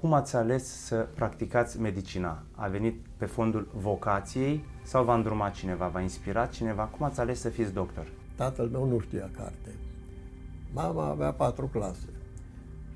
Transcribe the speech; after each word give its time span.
cum 0.00 0.12
ați 0.12 0.36
ales 0.36 0.64
să 0.64 1.06
practicați 1.14 1.80
medicina? 1.80 2.42
A 2.54 2.66
venit 2.66 3.06
pe 3.16 3.24
fondul 3.24 3.68
vocației 3.74 4.64
sau 4.82 5.04
v-a 5.04 5.14
îndrumat 5.14 5.52
cineva, 5.54 5.86
v-a 5.86 6.00
inspirat 6.00 6.50
cineva? 6.50 6.82
Cum 6.82 7.06
ați 7.06 7.20
ales 7.20 7.40
să 7.40 7.48
fiți 7.48 7.72
doctor? 7.72 8.06
Tatăl 8.34 8.68
meu 8.72 8.88
nu 8.88 8.98
știa 8.98 9.30
carte. 9.36 9.74
Mama 10.72 11.08
avea 11.08 11.32
patru 11.32 11.66
clase. 11.66 12.08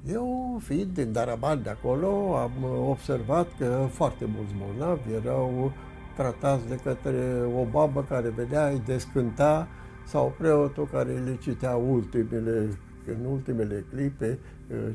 Eu, 0.07 0.59
fiind 0.63 0.95
din 0.95 1.13
Daraban 1.13 1.63
de 1.63 1.71
acolo, 1.71 2.37
am 2.37 2.53
observat 2.89 3.49
că 3.59 3.87
foarte 3.91 4.25
mulți 4.25 4.55
bolnavi 4.59 5.13
erau 5.13 5.73
tratați 6.17 6.69
de 6.69 6.77
către 6.77 7.45
o 7.57 7.65
babă 7.65 8.05
care 8.09 8.29
venea, 8.29 8.69
îi 8.69 8.83
descânta 8.87 9.69
sau 10.07 10.35
preotul 10.39 10.89
care 10.93 11.13
le 11.13 11.37
citea 11.37 11.77
ultimele, 11.77 12.69
în 13.07 13.25
ultimele 13.25 13.85
clipe 13.91 14.39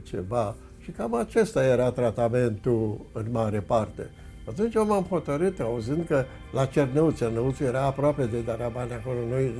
ceva. 0.03 0.55
Și 0.87 0.93
cam 0.93 1.13
acesta 1.13 1.65
era 1.65 1.91
tratamentul 1.91 2.99
în 3.11 3.25
mare 3.31 3.59
parte. 3.59 4.09
Atunci 4.49 4.73
eu 4.73 4.85
m-am 4.85 5.03
hotărât, 5.03 5.59
auzind 5.59 6.05
că 6.07 6.23
la 6.53 6.65
Cernăuț, 6.65 7.17
Cernăuț 7.17 7.59
era 7.59 7.81
aproape 7.81 8.25
de 8.25 8.39
Darabani, 8.39 8.91
acolo 8.93 9.17
noi 9.29 9.53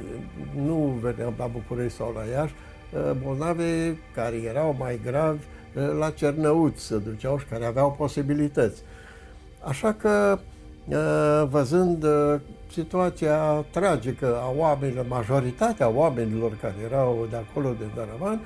nu 0.55 1.00
veneam 1.02 1.34
la 1.38 1.45
București 1.48 1.98
sau 1.98 2.13
la 2.16 2.23
Iași, 2.31 2.53
bolnavi 3.23 3.94
care 4.16 4.36
erau 4.36 4.76
mai 4.80 5.00
gravi 5.03 5.44
la 6.00 6.09
Cernăuț 6.09 6.80
se 6.80 6.98
duceau 6.98 7.38
și 7.38 7.45
care 7.45 7.66
aveau 7.66 7.95
posibilități. 7.98 8.81
Așa 9.64 9.94
că, 9.94 10.39
văzând 11.50 12.05
situația 12.72 13.66
tragică 13.72 14.38
a 14.41 14.53
oamenilor, 14.55 15.05
majoritatea 15.08 15.89
oamenilor 15.89 16.58
care 16.62 16.75
erau 16.86 17.28
de 17.30 17.36
acolo, 17.36 17.75
de 17.80 17.86
Daravan, 17.95 18.39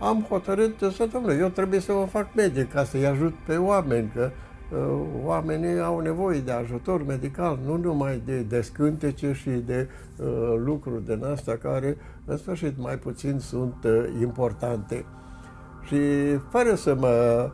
am 0.00 0.26
hotărât 0.28 0.78
să, 0.78 1.08
domnule, 1.12 1.34
eu 1.34 1.48
trebuie 1.48 1.80
să 1.80 1.92
mă 1.92 2.06
fac 2.06 2.34
medic 2.34 2.72
ca 2.72 2.84
să-i 2.84 3.06
ajut 3.06 3.34
pe 3.46 3.56
oameni, 3.56 4.12
că 4.14 4.30
uh, 4.72 5.00
oamenii 5.24 5.80
au 5.80 6.00
nevoie 6.00 6.40
de 6.40 6.52
ajutor 6.52 7.04
medical, 7.04 7.58
nu 7.64 7.76
numai 7.76 8.22
de 8.24 8.40
descântece 8.40 9.32
și 9.32 9.50
de 9.50 9.88
uh, 10.16 10.26
lucruri 10.64 11.04
din 11.04 11.24
astea 11.24 11.56
care, 11.56 11.96
în 12.24 12.36
sfârșit, 12.36 12.78
mai 12.78 12.98
puțin 12.98 13.38
sunt 13.38 13.84
uh, 13.84 14.04
importante. 14.20 15.04
Și 15.82 15.98
fără 16.50 16.74
să 16.74 16.94
mă 16.94 17.50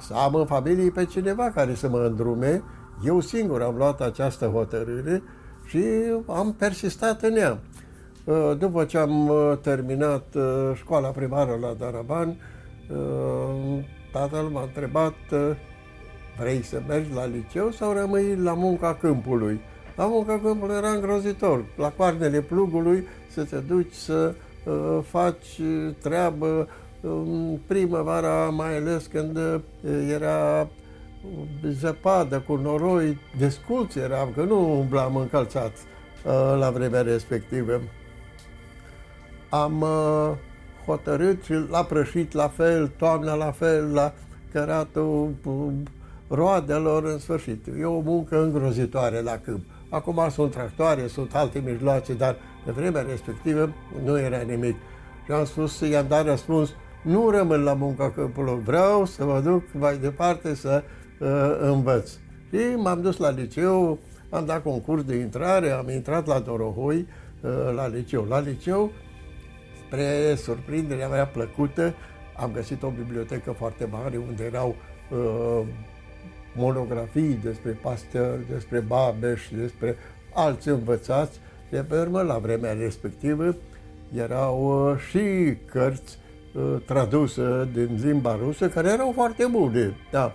să 0.00 0.14
am 0.14 0.34
în 0.34 0.46
familie 0.46 0.90
pe 0.90 1.04
cineva 1.04 1.50
care 1.50 1.74
să 1.74 1.88
mă 1.88 1.98
îndrume, 1.98 2.62
eu 3.04 3.20
singur 3.20 3.62
am 3.62 3.76
luat 3.76 4.00
această 4.00 4.46
hotărâre 4.46 5.22
și 5.66 5.84
am 6.26 6.54
persistat 6.58 7.22
în 7.22 7.36
ea. 7.36 7.58
Uh, 8.28 8.56
după 8.58 8.84
ce 8.84 8.98
am 8.98 9.28
uh, 9.28 9.58
terminat 9.60 10.34
uh, 10.34 10.70
școala 10.74 11.08
primară 11.08 11.58
la 11.60 11.74
Daraban, 11.78 12.36
tatăl 14.12 14.42
m-a 14.42 14.62
întrebat 14.62 15.14
vrei 16.38 16.62
să 16.62 16.82
mergi 16.88 17.14
la 17.14 17.26
liceu 17.26 17.70
sau 17.70 17.92
rămâi 17.92 18.36
la 18.36 18.54
munca 18.54 18.94
câmpului? 18.94 19.60
La 19.96 20.06
munca 20.06 20.40
câmpului 20.42 20.76
era 20.76 20.88
îngrozitor. 20.90 21.64
La 21.76 21.88
coarnele 21.96 22.40
plugului 22.40 23.06
să 23.30 23.44
te 23.44 23.56
duci 23.56 23.92
să 23.92 24.34
faci 25.02 25.60
treabă 26.02 26.68
primăvara, 27.66 28.48
mai 28.48 28.76
ales 28.76 29.06
când 29.06 29.38
era 30.10 30.68
zăpadă 31.70 32.40
cu 32.46 32.54
noroi, 32.54 33.18
desculț 33.38 33.94
eram, 33.94 34.32
că 34.34 34.42
nu 34.42 34.78
umblam 34.78 35.16
încălțat 35.16 35.72
la 36.58 36.70
vremea 36.70 37.02
respectivă 37.02 37.80
am 39.48 39.80
uh, 39.80 40.30
hotărât 40.86 41.42
și 41.42 41.52
la 41.70 41.84
prășit 41.84 42.32
la 42.32 42.48
fel, 42.48 42.90
toamna 42.96 43.34
la 43.34 43.50
fel, 43.50 43.92
la 43.92 44.12
căratul 44.52 45.34
uh, 45.44 45.72
roadelor, 46.28 47.04
în 47.04 47.18
sfârșit. 47.18 47.66
E 47.78 47.84
o 47.84 48.00
muncă 48.00 48.42
îngrozitoare 48.42 49.20
la 49.20 49.38
câmp. 49.44 49.64
Acum 49.90 50.26
sunt 50.30 50.50
tractoare, 50.50 51.06
sunt 51.06 51.34
alte 51.34 51.62
mijloace, 51.66 52.14
dar 52.14 52.36
pe 52.64 52.70
vremea 52.70 53.02
respectivă 53.02 53.72
nu 54.04 54.18
era 54.18 54.38
nimic. 54.38 54.76
Și 55.24 55.32
am 55.32 55.44
spus, 55.44 55.80
i-am 55.80 56.06
dat 56.08 56.24
răspuns, 56.24 56.70
nu 57.02 57.30
rămân 57.30 57.62
la 57.62 57.74
munca 57.74 58.10
câmpului, 58.10 58.60
vreau 58.64 59.04
să 59.04 59.24
mă 59.24 59.40
duc 59.40 59.62
mai 59.72 59.98
departe 59.98 60.54
să 60.54 60.82
uh, 61.18 61.28
învăț. 61.60 62.10
Și 62.50 62.58
m-am 62.76 63.00
dus 63.02 63.16
la 63.16 63.30
liceu, 63.30 63.98
am 64.30 64.46
dat 64.46 64.62
concurs 64.62 65.04
de 65.04 65.16
intrare, 65.16 65.70
am 65.70 65.88
intrat 65.88 66.26
la 66.26 66.38
Dorohoi, 66.38 67.06
uh, 67.40 67.50
la 67.74 67.86
liceu. 67.86 68.26
La 68.28 68.40
liceu 68.40 68.90
spre 69.88 70.34
surprinderea 70.34 71.08
mea 71.08 71.26
plăcută, 71.26 71.94
am 72.36 72.50
găsit 72.52 72.82
o 72.82 72.90
bibliotecă 72.90 73.52
foarte 73.52 73.88
mare 73.90 74.16
unde 74.16 74.44
erau 74.44 74.74
uh, 75.10 75.66
monografii 76.54 77.38
despre 77.42 77.70
Pasteur, 77.70 78.38
despre 78.50 78.78
Babeș, 78.78 79.48
despre 79.48 79.96
alți 80.34 80.68
învățați. 80.68 81.40
De 81.70 81.84
pe 81.88 81.98
urmă, 81.98 82.22
la 82.22 82.38
vremea 82.38 82.72
respectivă, 82.72 83.56
erau 84.16 84.88
uh, 84.90 84.98
și 84.98 85.56
cărți 85.70 86.18
uh, 86.54 86.76
traduse 86.86 87.68
din 87.72 87.98
limba 88.02 88.38
rusă, 88.42 88.68
care 88.68 88.88
erau 88.88 89.12
foarte 89.14 89.46
bune. 89.50 89.96
Da. 90.10 90.32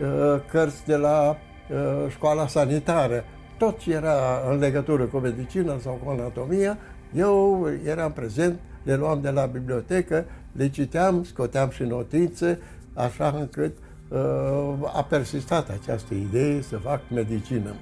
Uh, 0.00 0.40
cărți 0.50 0.86
de 0.86 0.96
la 0.96 1.36
uh, 1.70 2.10
școala 2.10 2.46
sanitară. 2.46 3.24
Tot 3.58 3.78
ce 3.78 3.92
era 3.92 4.42
în 4.50 4.58
legătură 4.58 5.04
cu 5.04 5.18
medicina 5.18 5.78
sau 5.78 6.00
cu 6.04 6.10
anatomia, 6.10 6.78
eu 7.14 7.68
eram 7.84 8.12
prezent 8.12 8.60
le 8.82 8.96
luam 8.96 9.20
de 9.20 9.30
la 9.30 9.46
bibliotecă, 9.46 10.24
le 10.52 10.68
citeam, 10.68 11.24
scoteam 11.24 11.70
și 11.70 11.82
notițe, 11.82 12.58
așa 12.94 13.34
încât 13.38 13.76
uh, 14.08 14.92
a 14.94 15.02
persistat 15.08 15.70
această 15.70 16.14
idee 16.14 16.62
să 16.62 16.76
fac 16.76 17.00
medicină. 17.14 17.74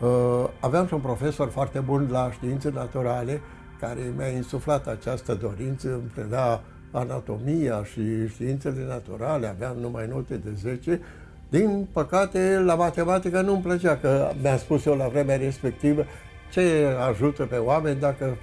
Uh, 0.00 0.48
aveam 0.60 0.86
și 0.86 0.94
un 0.94 1.00
profesor 1.00 1.48
foarte 1.48 1.78
bun 1.78 2.08
la 2.10 2.30
științe 2.32 2.70
naturale, 2.70 3.40
care 3.80 4.12
mi-a 4.16 4.28
insuflat 4.28 4.86
această 4.86 5.34
dorință, 5.34 5.88
îmi 5.92 6.10
preda 6.14 6.62
anatomia 6.90 7.84
și 7.84 8.28
științele 8.28 8.86
naturale, 8.88 9.46
aveam 9.46 9.76
numai 9.80 10.06
note 10.06 10.34
de 10.34 10.50
10. 10.56 11.00
Din 11.48 11.86
păcate, 11.92 12.62
la 12.64 12.74
matematică 12.74 13.40
nu-mi 13.40 13.62
plăcea, 13.62 13.96
că 13.96 14.30
mi-a 14.42 14.56
spus 14.56 14.84
eu 14.84 14.94
la 14.94 15.08
vremea 15.08 15.36
respectivă 15.36 16.04
ce 16.50 16.96
ajută 17.08 17.44
pe 17.44 17.56
oameni 17.56 18.00
dacă 18.00 18.36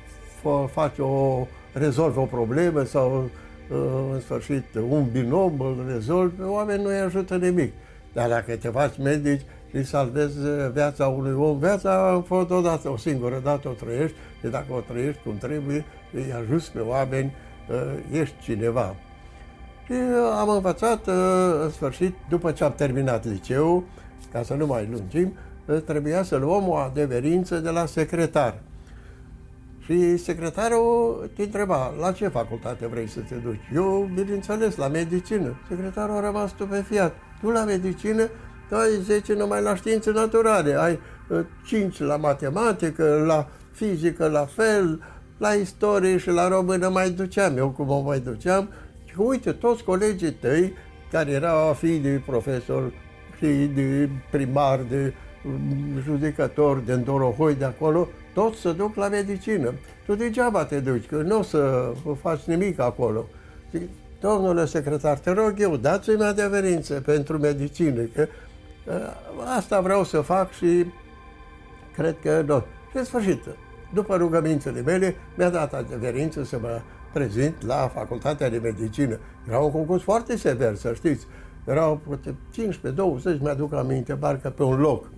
face 0.49 1.01
o, 1.01 1.47
rezolvă 1.73 2.19
o 2.19 2.25
problemă 2.25 2.83
sau 2.83 3.29
uh, 3.69 3.77
în 4.13 4.19
sfârșit 4.19 4.63
un 4.89 5.05
binom 5.11 5.59
îl 5.59 5.85
rezolvi, 5.87 6.41
oamenii 6.41 6.83
nu-i 6.83 6.99
ajută 6.99 7.35
nimic. 7.35 7.73
Dar 8.13 8.29
dacă 8.29 8.55
te 8.55 8.67
faci 8.67 8.97
medici 8.97 9.41
și 9.69 9.83
salvezi 9.83 10.37
viața 10.73 11.07
unui 11.07 11.33
om, 11.33 11.57
viața 11.57 12.09
a 12.09 12.23
fost 12.27 12.49
odată, 12.49 12.89
o 12.89 12.97
singură 12.97 13.41
dată 13.43 13.67
o 13.67 13.71
trăiești 13.71 14.15
și 14.39 14.47
dacă 14.47 14.65
o 14.69 14.79
trăiești 14.79 15.21
cum 15.23 15.37
trebuie, 15.37 15.85
îi 16.13 16.33
ajuți 16.43 16.71
pe 16.71 16.79
oameni, 16.79 17.33
uh, 17.69 18.19
ești 18.19 18.35
cineva. 18.41 18.95
Și 19.85 19.93
am 20.39 20.49
învățat, 20.49 21.07
uh, 21.07 21.13
în 21.63 21.69
sfârșit, 21.69 22.13
după 22.29 22.51
ce 22.51 22.63
am 22.63 22.73
terminat 22.75 23.25
liceul, 23.25 23.83
ca 24.31 24.43
să 24.43 24.53
nu 24.53 24.65
mai 24.65 24.87
lungim, 24.91 25.33
trebuia 25.85 26.23
să 26.23 26.35
luăm 26.35 26.67
o 26.67 26.75
adeverință 26.75 27.59
de 27.59 27.69
la 27.69 27.85
secretar. 27.85 28.55
Și 29.85 30.17
secretarul 30.17 31.29
te 31.35 31.41
întreba, 31.41 31.93
la 31.99 32.11
ce 32.11 32.27
facultate 32.27 32.87
vrei 32.87 33.07
să 33.07 33.19
te 33.19 33.35
duci? 33.35 33.59
Eu, 33.73 34.09
bineînțeles, 34.13 34.75
la 34.75 34.87
medicină. 34.87 35.55
Secretarul 35.69 36.15
a 36.15 36.19
rămas 36.19 36.49
stupefiat. 36.49 37.15
Tu 37.41 37.49
la 37.49 37.63
medicină, 37.63 38.29
tu 38.69 38.75
ai 38.75 38.89
10 39.01 39.33
numai 39.33 39.61
la 39.61 39.75
științe 39.75 40.11
naturale, 40.11 40.75
ai 40.79 40.99
5 41.65 41.99
uh, 41.99 42.07
la 42.07 42.17
matematică, 42.17 43.23
la 43.27 43.47
fizică 43.71 44.27
la 44.27 44.45
fel, 44.45 45.03
la 45.37 45.49
istorie 45.49 46.17
și 46.17 46.29
la 46.29 46.47
română 46.47 46.89
mai 46.89 47.09
duceam. 47.09 47.57
Eu 47.57 47.69
cum 47.69 47.89
o 47.89 48.01
mai 48.01 48.19
duceam, 48.19 48.69
și 49.05 49.15
uite, 49.17 49.51
toți 49.51 49.83
colegii 49.83 50.33
tăi, 50.33 50.73
care 51.11 51.31
erau 51.31 51.73
fii 51.73 51.99
de 51.99 52.21
profesor, 52.25 52.91
fii 53.39 53.67
de 53.67 54.09
primar, 54.31 54.79
de 54.89 55.13
mm, 55.43 56.01
judecător, 56.03 56.77
de 56.77 56.95
Dorohoi 56.95 57.55
de 57.55 57.65
acolo, 57.65 58.07
toți 58.35 58.59
se 58.59 58.71
duc 58.71 58.95
la 58.95 59.07
medicină. 59.07 59.73
Tu 60.05 60.15
degeaba 60.15 60.65
te 60.65 60.79
duci, 60.79 61.05
că 61.05 61.15
nu 61.15 61.39
o 61.39 61.41
să 61.41 61.91
faci 62.21 62.41
nimic 62.41 62.79
acolo. 62.79 63.25
Zic, 63.71 63.89
domnule 64.19 64.65
secretar, 64.65 65.17
te 65.17 65.31
rog 65.31 65.53
eu, 65.57 65.77
dați-mi 65.77 66.23
adeverință 66.23 66.93
pentru 66.93 67.37
medicină, 67.37 68.01
că 68.01 68.27
ă, 68.87 68.93
asta 69.57 69.81
vreau 69.81 70.03
să 70.03 70.21
fac 70.21 70.51
și 70.51 70.85
cred 71.95 72.15
că 72.21 72.43
nu. 72.47 72.63
Și 72.91 72.97
în 72.97 73.03
sfârșit, 73.03 73.43
după 73.93 74.15
rugămințele 74.15 74.81
mele, 74.81 75.15
mi-a 75.37 75.49
dat 75.49 75.73
adeverință 75.73 76.43
să 76.43 76.59
mă 76.61 76.81
prezint 77.13 77.65
la 77.65 77.91
Facultatea 77.93 78.49
de 78.49 78.57
Medicină. 78.57 79.19
Era 79.47 79.59
un 79.59 79.71
concurs 79.71 80.03
foarte 80.03 80.37
sever, 80.37 80.75
să 80.75 80.93
știți. 80.93 81.27
Erau 81.65 82.01
15-20, 83.37 83.39
mi-aduc 83.39 83.73
aminte, 83.73 84.13
parcă 84.13 84.49
pe 84.49 84.63
un 84.63 84.79
loc. 84.79 85.09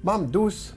M-am 0.00 0.26
dus, 0.30 0.74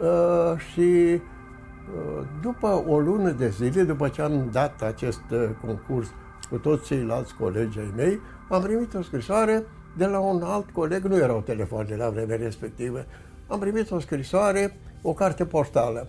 Uh, 0.00 0.58
și 0.72 0.80
uh, 0.80 2.24
după 2.42 2.84
o 2.86 2.98
lună 2.98 3.30
de 3.30 3.48
zile, 3.48 3.82
după 3.82 4.08
ce 4.08 4.22
am 4.22 4.48
dat 4.52 4.82
acest 4.82 5.22
uh, 5.30 5.48
concurs 5.66 6.08
cu 6.50 6.56
toți 6.58 6.86
ceilalți 6.86 7.34
colegi 7.34 7.78
ai 7.78 7.92
mei, 7.96 8.20
am 8.48 8.62
primit 8.62 8.94
o 8.94 9.02
scrisoare 9.02 9.62
de 9.96 10.06
la 10.06 10.18
un 10.18 10.42
alt 10.42 10.70
coleg, 10.70 11.04
nu 11.04 11.16
erau 11.16 11.40
telefoane 11.40 11.96
la 11.96 12.08
vremea 12.08 12.36
respectivă, 12.36 13.04
am 13.46 13.58
primit 13.58 13.90
o 13.90 13.98
scrisoare, 13.98 14.76
o 15.02 15.12
carte 15.12 15.44
postală, 15.44 16.08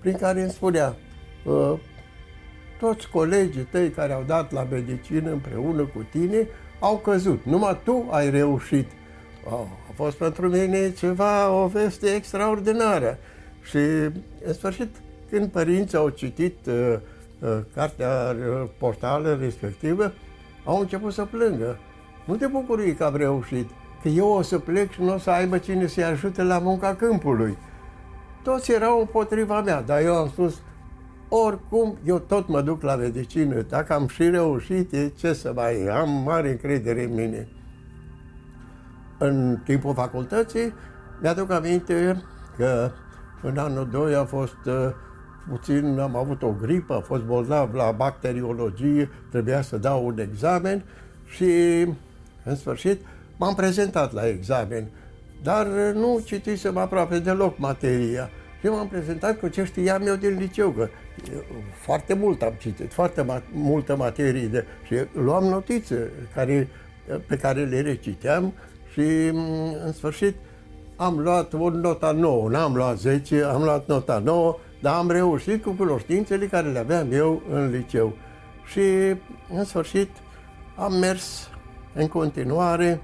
prin 0.00 0.16
care 0.16 0.42
îmi 0.42 0.50
spunea 0.50 0.96
ă, 1.46 1.78
toți 2.78 3.08
colegii 3.08 3.62
tăi 3.70 3.90
care 3.90 4.12
au 4.12 4.22
dat 4.26 4.52
la 4.52 4.66
medicină 4.70 5.30
împreună 5.30 5.82
cu 5.82 6.06
tine 6.10 6.48
au 6.80 6.96
căzut, 6.96 7.44
numai 7.44 7.80
tu 7.84 8.08
ai 8.10 8.30
reușit. 8.30 8.90
Oh, 9.44 9.66
a 9.88 9.92
fost 9.94 10.16
pentru 10.16 10.48
mine 10.48 10.92
ceva, 10.92 11.50
o 11.50 11.66
veste 11.66 12.06
extraordinară. 12.06 13.18
Și, 13.62 13.76
în 14.44 14.52
sfârșit, 14.52 14.88
când 15.30 15.48
părinții 15.48 15.98
au 15.98 16.08
citit 16.08 16.66
uh, 16.66 16.94
uh, 17.38 17.58
cartea 17.74 18.08
uh, 18.08 18.68
portală 18.78 19.38
respectivă, 19.40 20.12
au 20.64 20.80
început 20.80 21.12
să 21.12 21.24
plângă. 21.24 21.78
Nu 22.24 22.36
te 22.36 22.46
bucuri 22.46 22.94
că 22.94 23.04
am 23.04 23.16
reușit, 23.16 23.70
că 24.02 24.08
eu 24.08 24.28
o 24.28 24.42
să 24.42 24.58
plec 24.58 24.90
și 24.90 25.02
nu 25.02 25.14
o 25.14 25.18
să 25.18 25.30
aibă 25.30 25.58
cine 25.58 25.86
să-i 25.86 26.04
ajute 26.04 26.42
la 26.42 26.58
munca 26.58 26.94
câmpului. 26.94 27.56
Toți 28.42 28.72
erau 28.72 28.98
împotriva 28.98 29.60
mea, 29.60 29.82
dar 29.82 30.02
eu 30.02 30.14
am 30.14 30.28
spus, 30.28 30.62
oricum, 31.28 31.98
eu 32.04 32.18
tot 32.18 32.48
mă 32.48 32.60
duc 32.60 32.82
la 32.82 32.94
medicină. 32.94 33.60
Dacă 33.60 33.92
am 33.92 34.06
și 34.06 34.28
reușit, 34.28 34.92
e 34.92 35.12
ce 35.18 35.32
să 35.32 35.52
mai 35.54 35.86
am 35.86 36.10
mare 36.10 36.50
încredere 36.50 37.04
în 37.04 37.14
mine. 37.14 37.48
În 39.18 39.58
timpul 39.64 39.94
facultății, 39.94 40.74
mi-aduc 41.20 41.50
aminte 41.50 42.22
că 42.56 42.90
în 43.42 43.58
anul 43.58 43.88
2 43.90 44.14
a 44.14 44.24
fost 44.24 44.64
uh, 44.66 44.90
puțin, 45.48 45.98
am 45.98 46.16
avut 46.16 46.42
o 46.42 46.54
gripă, 46.60 46.94
a 46.94 47.00
fost 47.00 47.22
bolnav 47.22 47.74
la 47.74 47.90
bacteriologie, 47.90 49.10
trebuia 49.30 49.62
să 49.62 49.76
dau 49.76 50.06
un 50.06 50.18
examen 50.18 50.82
și, 51.26 51.44
în 52.44 52.56
sfârșit, 52.56 53.00
m-am 53.36 53.54
prezentat 53.54 54.12
la 54.12 54.28
examen, 54.28 54.88
dar 55.42 55.66
nu 55.94 56.20
citisem 56.24 56.76
aproape 56.76 57.18
deloc 57.18 57.58
materia. 57.58 58.30
Și 58.60 58.66
m-am 58.66 58.88
prezentat 58.88 59.38
cu 59.38 59.48
ce 59.48 59.64
știam 59.64 60.06
eu 60.06 60.14
din 60.14 60.36
liceu, 60.38 60.70
că 60.70 60.88
foarte 61.74 62.14
mult 62.14 62.42
am 62.42 62.52
citit, 62.58 62.92
foarte 62.92 63.24
ma- 63.24 63.52
multă 63.52 63.96
materie 63.96 64.46
de, 64.46 64.64
și 64.86 64.94
luam 65.12 65.44
notițe 65.44 66.10
care, 66.34 66.68
pe 67.26 67.36
care 67.36 67.64
le 67.64 67.80
reciteam 67.80 68.52
și, 68.92 69.00
în 69.84 69.92
sfârșit, 69.92 70.34
am 71.00 71.18
luat 71.18 71.52
o 71.52 71.70
nota 71.70 72.12
nouă, 72.12 72.48
n-am 72.48 72.74
luat 72.74 72.98
10, 72.98 73.42
am 73.42 73.62
luat 73.62 73.86
nota 73.86 74.18
nouă, 74.18 74.56
dar 74.80 74.94
am 74.94 75.10
reușit 75.10 75.62
cu 75.62 75.70
cunoștințele 75.70 76.46
care 76.46 76.68
le 76.68 76.78
aveam 76.78 77.12
eu 77.12 77.42
în 77.50 77.70
liceu. 77.70 78.12
Și, 78.64 78.80
în 79.54 79.64
sfârșit, 79.64 80.10
am 80.76 80.92
mers 80.92 81.48
în 81.94 82.08
continuare, 82.08 83.00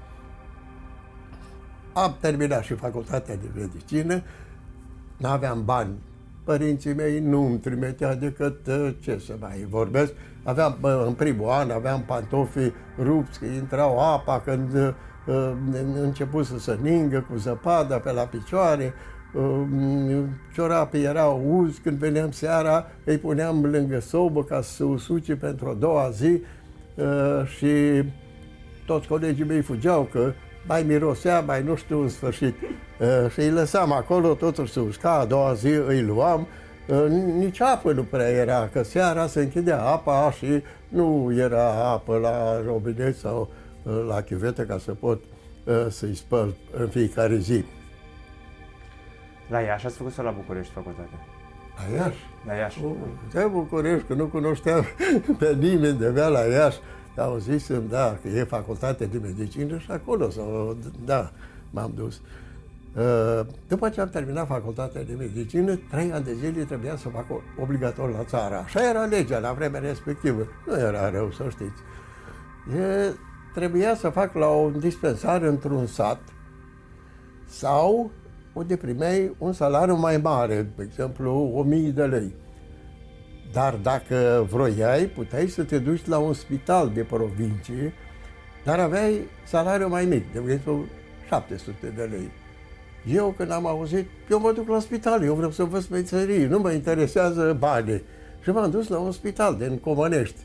am 1.93 2.15
terminat 2.19 2.63
și 2.63 2.73
facultatea 2.73 3.35
de 3.35 3.49
medicină, 3.55 4.21
n-aveam 5.17 5.65
bani. 5.65 5.95
Părinții 6.43 6.93
mei 6.93 7.19
nu 7.19 7.45
îmi 7.45 7.59
trimitea 7.59 8.15
decât, 8.15 8.67
ă, 8.67 8.93
ce 8.99 9.21
să 9.25 9.35
mai 9.39 9.67
vorbesc, 9.69 10.13
aveam, 10.43 10.77
în 11.05 11.13
primul 11.13 11.49
an, 11.49 11.69
aveam 11.71 12.03
pantofi 12.03 12.71
rupți, 12.99 13.39
că 13.39 13.45
intrau 13.45 13.99
apa 13.99 14.39
când 14.39 14.73
Uh, 14.73 14.93
început 16.03 16.45
să 16.45 16.59
se 16.59 16.77
ningă 16.81 17.25
cu 17.29 17.37
zăpada 17.37 17.97
pe 17.97 18.11
la 18.11 18.21
picioare, 18.21 18.93
uh, 19.33 20.23
ciorapii 20.53 21.03
erau 21.03 21.43
uzi, 21.47 21.79
când 21.79 21.97
veneam 21.97 22.31
seara 22.31 22.85
îi 23.03 23.17
puneam 23.17 23.65
lângă 23.65 23.99
sobă 23.99 24.43
ca 24.43 24.61
să 24.61 24.73
se 24.73 24.83
usuce 24.83 25.35
pentru 25.35 25.67
a 25.69 25.73
doua 25.73 26.09
zi 26.09 26.41
uh, 26.95 27.47
și 27.57 28.03
toți 28.85 29.07
colegii 29.07 29.45
mei 29.45 29.61
fugeau 29.61 30.07
că 30.11 30.31
mai 30.67 30.83
mirosea, 30.83 31.39
mai 31.39 31.63
nu 31.63 31.75
știu 31.75 32.01
în 32.01 32.09
sfârșit. 32.09 32.55
Și 33.33 33.39
îi 33.39 33.51
lăsam 33.51 33.91
acolo, 33.91 34.33
totul 34.33 34.65
se 34.65 34.79
usca, 34.79 35.11
a 35.11 35.25
doua 35.25 35.53
zi 35.53 35.67
îi 35.67 36.01
luam, 36.01 36.47
nici 37.37 37.61
apă 37.61 37.91
nu 37.91 38.03
prea 38.03 38.29
era, 38.29 38.69
că 38.73 38.83
seara 38.83 39.27
se 39.27 39.39
închidea 39.39 39.81
apa 39.81 40.31
și 40.31 40.63
nu 40.87 41.33
era 41.37 41.91
apă 41.91 42.17
la 42.17 42.61
robinet 42.65 43.15
sau 43.15 43.49
la 44.07 44.21
chiuvetă 44.21 44.63
ca 44.65 44.77
să 44.77 44.93
pot 44.93 45.21
uh, 45.63 45.85
să-i 45.89 46.15
spăl 46.15 46.55
în 46.77 46.87
fiecare 46.87 47.37
zi. 47.37 47.65
La 49.49 49.59
Iași 49.59 49.85
ați 49.85 49.97
făcut 49.97 50.13
sau 50.13 50.25
la 50.25 50.31
București 50.31 50.73
facultatea? 50.73 51.19
La 51.75 51.95
Iași? 51.95 52.17
La 52.45 52.53
Iași. 52.53 52.83
O, 52.83 52.95
de 53.33 53.47
București, 53.51 54.07
că 54.07 54.13
nu 54.13 54.25
cunoșteam 54.25 54.83
pe 55.39 55.53
nimeni 55.59 55.97
de 55.97 56.07
mea 56.07 56.27
la 56.27 56.39
Iași. 56.39 56.77
Au 57.17 57.37
zis 57.37 57.71
da, 57.89 58.17
că 58.21 58.27
e 58.27 58.43
facultate 58.43 59.05
de 59.05 59.17
medicină 59.17 59.77
și 59.77 59.91
acolo, 59.91 60.29
sau, 60.29 60.77
da, 61.05 61.31
m-am 61.71 61.91
dus. 61.95 62.21
Uh, 62.97 63.45
după 63.67 63.89
ce 63.89 64.01
am 64.01 64.09
terminat 64.09 64.47
facultatea 64.47 65.03
de 65.03 65.13
medicină, 65.17 65.79
trei 65.89 66.11
ani 66.11 66.23
de 66.23 66.33
zile 66.33 66.63
trebuia 66.63 66.95
să 66.95 67.09
fac 67.09 67.25
obligatoriu 67.61 68.15
la 68.15 68.23
țară. 68.23 68.55
Așa 68.55 68.89
era 68.89 69.05
legea 69.05 69.39
la 69.39 69.53
vremea 69.53 69.79
respectivă. 69.79 70.47
Nu 70.65 70.79
era 70.79 71.09
rău, 71.09 71.31
să 71.31 71.43
știți. 71.49 71.81
E, 72.77 73.13
trebuia 73.57 73.95
să 73.95 74.09
fac 74.09 74.33
la 74.33 74.47
un 74.47 74.79
dispensar 74.79 75.41
într-un 75.41 75.85
sat 75.85 76.19
sau 77.45 78.11
unde 78.53 78.75
primeai 78.75 79.35
un 79.37 79.53
salariu 79.53 79.95
mai 79.95 80.17
mare, 80.17 80.71
de 80.75 80.83
exemplu 80.83 81.51
1000 81.53 81.89
de 81.89 82.03
lei. 82.03 82.35
Dar 83.51 83.75
dacă 83.75 84.47
vroiai, 84.49 85.05
puteai 85.05 85.47
să 85.47 85.63
te 85.63 85.79
duci 85.79 86.05
la 86.05 86.17
un 86.17 86.33
spital 86.33 86.91
de 86.93 87.03
provincie, 87.03 87.93
dar 88.63 88.79
aveai 88.79 89.19
salariu 89.45 89.87
mai 89.87 90.05
mic, 90.05 90.33
de 90.33 90.39
exemplu 90.39 90.85
700 91.27 91.93
de 91.95 92.03
lei. 92.03 92.29
Eu 93.15 93.33
când 93.37 93.51
am 93.51 93.65
auzit, 93.65 94.07
eu 94.29 94.39
mă 94.39 94.51
duc 94.51 94.67
la 94.67 94.79
spital, 94.79 95.23
eu 95.23 95.33
vreau 95.33 95.51
să 95.51 95.63
văd 95.63 95.87
meserii, 95.89 96.45
nu 96.45 96.59
mă 96.59 96.71
interesează 96.71 97.55
banii. 97.59 98.03
Și 98.43 98.49
m-am 98.49 98.69
dus 98.69 98.87
la 98.87 98.99
un 98.99 99.11
spital 99.11 99.55
din 99.55 99.77
Comănești, 99.77 100.39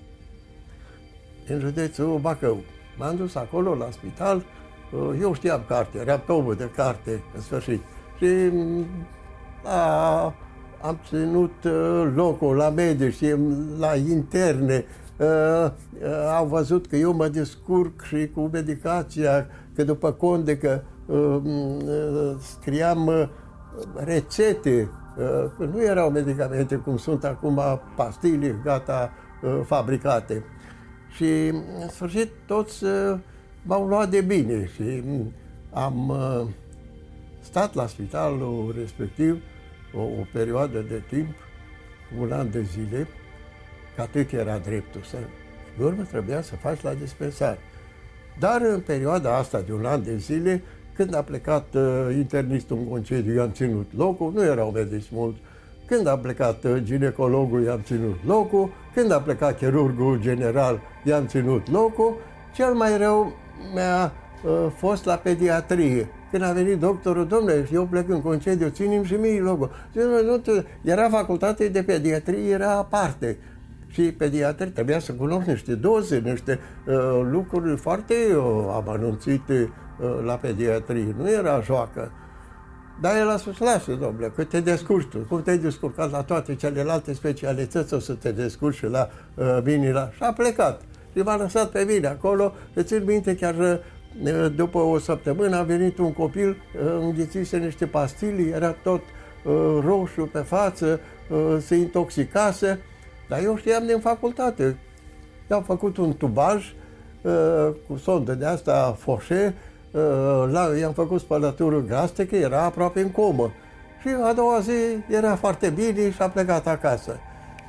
în 1.48 1.60
județul 1.60 2.18
Bacău. 2.18 2.62
M-am 2.98 3.16
dus 3.16 3.34
acolo 3.34 3.74
la 3.74 3.88
spital, 3.90 4.42
uh, 4.90 5.18
eu 5.20 5.34
știam 5.34 5.64
carte, 5.68 5.98
eram 5.98 6.22
tomul 6.26 6.54
de 6.54 6.70
carte, 6.74 7.22
în 7.34 7.40
sfârșit. 7.40 7.82
Și 8.16 8.26
a, 9.64 10.34
am 10.82 10.98
ținut 11.08 11.64
uh, 11.64 12.12
locul 12.14 12.56
la 12.56 12.68
medici, 12.68 13.24
la 13.78 13.94
interne, 13.96 14.84
uh, 15.16 15.70
au 16.36 16.46
văzut 16.46 16.86
că 16.86 16.96
eu 16.96 17.12
mă 17.12 17.28
descurc 17.28 18.02
și 18.02 18.30
cu 18.34 18.48
medicația, 18.52 19.46
că 19.74 19.84
după 19.84 20.12
conde 20.12 20.58
că 20.58 20.80
scriam 22.38 23.30
rețete, 23.94 24.90
că 25.58 25.64
nu 25.72 25.82
erau 25.82 26.10
medicamente 26.10 26.74
cum 26.74 26.96
sunt 26.96 27.24
acum 27.24 27.60
pastile 27.96 28.60
gata 28.64 29.10
fabricate. 29.64 30.44
Și, 31.14 31.48
în 31.80 31.88
sfârșit, 31.88 32.30
toți 32.46 32.84
uh, 32.84 33.18
m-au 33.62 33.86
luat 33.86 34.10
de 34.10 34.20
bine 34.20 34.70
și 34.74 35.02
mm, 35.04 35.32
am 35.70 36.08
uh, 36.08 36.48
stat 37.40 37.74
la 37.74 37.86
spitalul 37.86 38.74
respectiv 38.78 39.42
o, 39.94 40.00
o 40.00 40.26
perioadă 40.32 40.84
de 40.88 41.02
timp, 41.08 41.34
un 42.20 42.32
an 42.32 42.50
de 42.50 42.62
zile, 42.62 43.06
că 43.94 44.00
atât 44.00 44.32
era 44.32 44.58
dreptul 44.58 45.00
să... 45.02 45.16
Pe 45.76 45.84
urmă 45.84 46.02
trebuia 46.02 46.42
să 46.42 46.56
faci 46.56 46.80
la 46.80 46.94
dispensar. 46.94 47.58
Dar 48.38 48.60
în 48.60 48.80
perioada 48.80 49.36
asta 49.36 49.60
de 49.60 49.72
un 49.72 49.84
an 49.84 50.02
de 50.02 50.16
zile, 50.16 50.62
când 50.94 51.14
a 51.14 51.22
plecat 51.22 51.74
uh, 51.74 52.14
internistul 52.14 52.76
în 52.76 52.88
concediu, 52.88 53.34
i-am 53.34 53.52
ținut 53.52 53.90
locul, 53.96 54.32
nu 54.32 54.42
erau 54.42 54.70
medici 54.70 55.10
mulți, 55.10 55.38
când 55.94 56.06
a 56.06 56.18
plecat 56.18 56.64
uh, 56.64 56.76
ginecologul, 56.82 57.62
i-am 57.62 57.80
ținut 57.84 58.16
locul. 58.26 58.70
Când 58.94 59.12
a 59.12 59.20
plecat 59.20 59.58
chirurgul 59.58 60.20
general, 60.20 60.80
i-am 61.04 61.26
ținut 61.26 61.70
locul. 61.70 62.16
Cel 62.54 62.74
mai 62.74 62.98
rău 62.98 63.36
mi-a 63.74 64.12
uh, 64.44 64.72
fost 64.76 65.04
la 65.04 65.14
pediatrie. 65.14 66.08
Când 66.30 66.42
a 66.42 66.52
venit 66.52 66.78
doctorul, 66.78 67.26
domnule, 67.26 67.68
eu 67.72 67.86
plec 67.86 68.08
în 68.08 68.22
concediu, 68.22 68.68
ținem 68.68 69.04
și 69.04 69.14
mie 69.14 69.40
locul. 69.40 69.70
Nu, 70.24 70.38
te... 70.38 70.64
Era 70.82 71.08
facultate 71.08 71.68
de 71.68 71.82
pediatrie, 71.82 72.50
era 72.50 72.70
aparte. 72.70 73.36
Și 73.88 74.02
pediatri 74.02 74.70
trebuia 74.70 74.98
să 74.98 75.12
cunosc 75.12 75.46
niște 75.46 75.74
doze, 75.74 76.22
niște 76.24 76.58
uh, 76.86 77.20
lucruri 77.30 77.76
foarte 77.76 78.14
uh, 78.36 78.44
amănunțite 78.74 79.72
uh, 80.00 80.24
la 80.24 80.34
pediatrie. 80.34 81.14
Nu 81.18 81.30
era 81.30 81.60
joacă. 81.60 82.12
Dar 83.02 83.16
el 83.16 83.28
a 83.28 83.36
spus, 83.36 83.58
lasă, 83.58 83.92
domnule, 83.92 84.32
că 84.36 84.44
te 84.44 84.60
descurci 84.60 85.08
tu. 85.08 85.18
Cum 85.18 85.42
te-ai 85.42 85.58
descurcat 85.58 86.10
la 86.10 86.22
toate 86.22 86.54
celelalte 86.54 87.12
specialități, 87.12 87.94
o 87.94 87.98
să 87.98 88.12
te 88.12 88.32
descurci 88.32 88.76
și 88.76 88.86
la 88.86 89.08
uh, 89.34 89.58
mine. 89.64 89.92
La... 89.92 90.10
Și 90.14 90.22
a 90.22 90.32
plecat. 90.32 90.80
Și 91.12 91.22
m-a 91.22 91.36
lăsat 91.36 91.70
pe 91.70 91.84
mine 91.88 92.06
acolo. 92.06 92.54
Îți 92.74 92.86
țin 92.86 93.04
minte, 93.06 93.36
chiar 93.36 93.54
uh, 93.54 94.46
după 94.56 94.78
o 94.78 94.98
săptămână 94.98 95.56
a 95.56 95.62
venit 95.62 95.98
un 95.98 96.12
copil, 96.12 96.48
uh, 96.48 96.98
înghițise 97.00 97.56
niște 97.56 97.86
pastili, 97.86 98.48
era 98.48 98.70
tot 98.70 99.00
uh, 99.00 99.78
roșu 99.84 100.28
pe 100.32 100.38
față, 100.38 101.00
uh, 101.30 101.56
se 101.60 101.74
intoxicase. 101.74 102.80
Dar 103.28 103.42
eu 103.42 103.56
știam 103.56 103.86
din 103.86 104.00
facultate. 104.00 104.78
și 105.46 105.52
am 105.52 105.62
făcut 105.62 105.96
un 105.96 106.16
tubaj 106.16 106.74
uh, 107.22 107.68
cu 107.88 107.96
sondă 107.96 108.34
de 108.34 108.44
asta 108.44 108.96
foșe, 108.98 109.54
uh, 109.92 110.78
i-am 110.78 110.92
făcut 110.92 111.20
spălătură 111.20 111.80
gastrică, 111.80 112.36
era 112.36 112.62
aproape 112.62 113.00
în 113.00 113.10
comă. 113.10 113.50
Și 114.00 114.08
a 114.22 114.32
doua 114.32 114.60
zi 114.60 115.14
era 115.14 115.34
foarte 115.34 115.70
bine 115.70 116.10
și 116.10 116.22
a 116.22 116.28
plecat 116.28 116.66
acasă. 116.66 117.16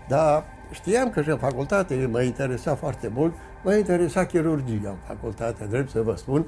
Dar 0.08 0.44
știam 0.72 1.10
că 1.10 1.22
și 1.22 1.30
în 1.30 1.38
facultate 1.38 2.10
mă 2.12 2.22
interesa 2.22 2.76
foarte 2.76 3.12
mult, 3.16 3.34
mă 3.64 3.74
interesa 3.74 4.26
chirurgia 4.26 4.90
în 4.90 4.98
facultate, 5.08 5.66
drept 5.70 5.90
să 5.90 6.02
vă 6.02 6.16
spun. 6.16 6.46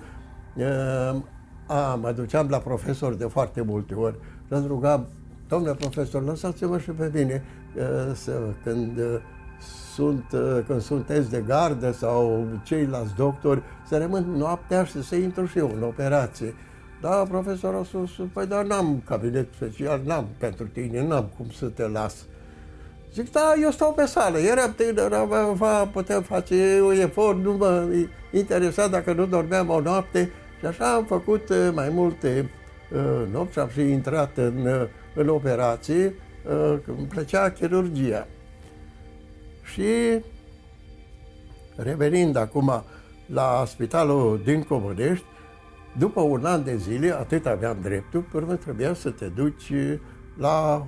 A, 1.67 1.95
mă 2.01 2.11
duceam 2.11 2.47
la 2.49 2.57
profesor 2.57 3.13
de 3.13 3.25
foarte 3.25 3.61
multe 3.61 3.93
ori. 3.93 4.15
Îl 4.47 4.67
rugam, 4.67 5.07
domnule 5.47 5.73
profesor, 5.73 6.23
lăsați-mă 6.23 6.77
și 6.77 6.89
pe 6.89 7.11
mine 7.13 7.43
să, 8.13 8.31
când 8.63 8.99
sunt, 9.95 10.23
când 10.67 10.81
sunteți 10.81 11.29
de 11.29 11.43
gardă 11.47 11.91
sau 11.91 12.47
ceilalți 12.63 13.15
doctori, 13.15 13.61
să 13.87 13.97
rămân 13.97 14.25
noaptea 14.37 14.83
și 14.83 15.03
să 15.03 15.15
intru 15.15 15.45
și 15.45 15.57
eu 15.57 15.71
în 15.75 15.83
operație. 15.83 16.53
Da, 17.01 17.25
profesorul 17.29 17.79
a 17.79 17.83
spus, 17.83 18.09
păi 18.33 18.45
dar 18.45 18.65
n-am 18.65 19.01
cabinet 19.05 19.47
special, 19.55 20.01
n-am 20.05 20.27
pentru 20.37 20.65
tine, 20.65 21.07
n-am 21.07 21.29
cum 21.37 21.49
să 21.49 21.65
te 21.65 21.87
las. 21.87 22.25
Zic, 23.13 23.31
da, 23.31 23.53
eu 23.61 23.71
stau 23.71 23.93
pe 23.93 24.05
sală, 24.05 24.37
eram 24.37 24.73
tânăr, 24.75 25.13
aveam, 25.13 25.89
putem 25.91 26.21
face 26.21 26.81
un 26.81 26.99
efort, 26.99 27.43
nu 27.43 27.53
mă 27.53 27.87
interesa 28.31 28.87
dacă 28.87 29.13
nu 29.13 29.25
dormeam 29.25 29.69
o 29.69 29.79
noapte. 29.79 30.31
Și 30.59 30.65
așa 30.65 30.93
am 30.93 31.05
făcut 31.05 31.49
uh, 31.49 31.69
mai 31.73 31.89
multe 31.89 32.49
uh, 32.93 33.31
nopți, 33.31 33.59
am 33.59 33.69
și 33.69 33.81
intrat 33.81 34.37
în, 34.37 34.65
uh, 34.65 34.87
în 35.15 35.27
operație, 35.27 36.15
uh, 36.45 36.77
îmi 36.97 37.07
plăcea 37.09 37.49
chirurgia. 37.49 38.27
Și 39.75 40.21
revenind 41.75 42.35
acum 42.35 42.83
la 43.25 43.63
spitalul 43.67 44.41
din 44.43 44.63
Comănești, 44.63 45.25
după 45.97 46.21
un 46.21 46.45
an 46.45 46.63
de 46.63 46.75
zile, 46.75 47.11
atât 47.11 47.45
aveam 47.45 47.77
dreptul, 47.81 48.21
pe 48.21 48.37
urmă 48.37 48.55
trebuia 48.55 48.93
să 48.93 49.09
te 49.09 49.25
duci 49.25 49.71
la 50.37 50.87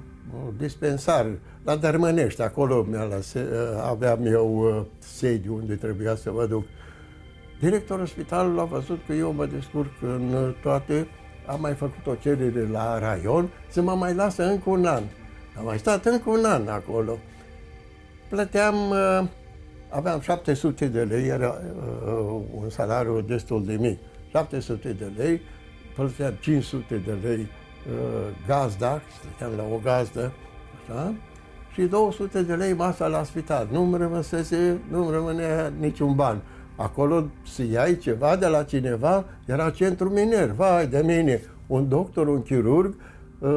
dispensar, 0.58 1.26
la 1.64 1.76
Dărmănești, 1.76 2.42
acolo 2.42 2.86
aveam 3.90 4.26
eu 4.26 4.86
sediu 4.98 5.56
unde 5.56 5.76
trebuia 5.76 6.16
să 6.16 6.32
mă 6.32 6.46
duc. 6.46 6.66
Directorul 7.60 8.06
spitalului 8.06 8.60
a 8.60 8.64
văzut 8.64 9.00
că 9.08 9.14
eu 9.14 9.32
mă 9.32 9.46
descurc 9.46 9.92
în 10.02 10.54
toate, 10.62 11.08
am 11.48 11.62
mai 11.62 11.74
făcut 11.74 12.08
o 12.08 12.16
cerere 12.16 12.68
la 12.72 13.00
raion 13.00 13.50
să 13.70 13.82
mă 13.82 13.92
mai 13.92 14.14
lasă 14.14 14.44
încă 14.44 14.70
un 14.70 14.86
an. 14.86 15.04
Am 15.58 15.66
mai 15.66 15.80
stat 15.80 16.06
încă 16.06 16.30
un 16.30 16.46
an 16.46 16.68
acolo. 16.68 17.18
Plăteam, 18.30 18.76
aveam 19.90 20.20
700 20.20 20.88
de 20.88 21.02
lei, 21.02 21.28
era 21.28 21.56
un 22.54 22.70
salariu 22.70 23.22
destul 23.22 23.66
de 23.66 23.78
mic. 23.80 24.00
700 24.32 24.92
de 24.94 25.12
lei, 25.18 25.42
plăteam 25.96 26.34
500 26.40 27.02
de 27.06 27.18
lei 27.24 27.40
uh, 27.40 28.36
gazda, 28.48 29.02
stăteam 29.20 29.52
la 29.58 29.64
o 29.76 29.80
gazdă, 29.84 30.32
așa, 30.82 31.14
și 31.74 31.82
200 31.82 32.42
de 32.44 32.54
lei 32.54 32.74
masa 32.74 33.08
la 33.08 33.24
spital. 33.24 33.68
Nu-mi 33.72 33.98
rămăsese, 33.98 34.82
nu-mi 34.90 35.12
rămânea 35.12 35.74
niciun 35.80 36.16
ban. 36.16 36.42
Acolo 36.76 37.26
să 37.46 37.64
iai 37.64 37.98
ceva 37.98 38.36
de 38.36 38.48
la 38.48 38.64
cineva, 38.64 39.26
era 39.46 39.70
centru 39.70 40.10
miner, 40.10 40.50
vai 40.50 40.88
de 40.88 41.02
mine, 41.06 41.42
un 41.68 41.90
doctor, 41.90 42.28
un 42.28 42.42
chirurg, 42.42 42.96
uh, 43.40 43.50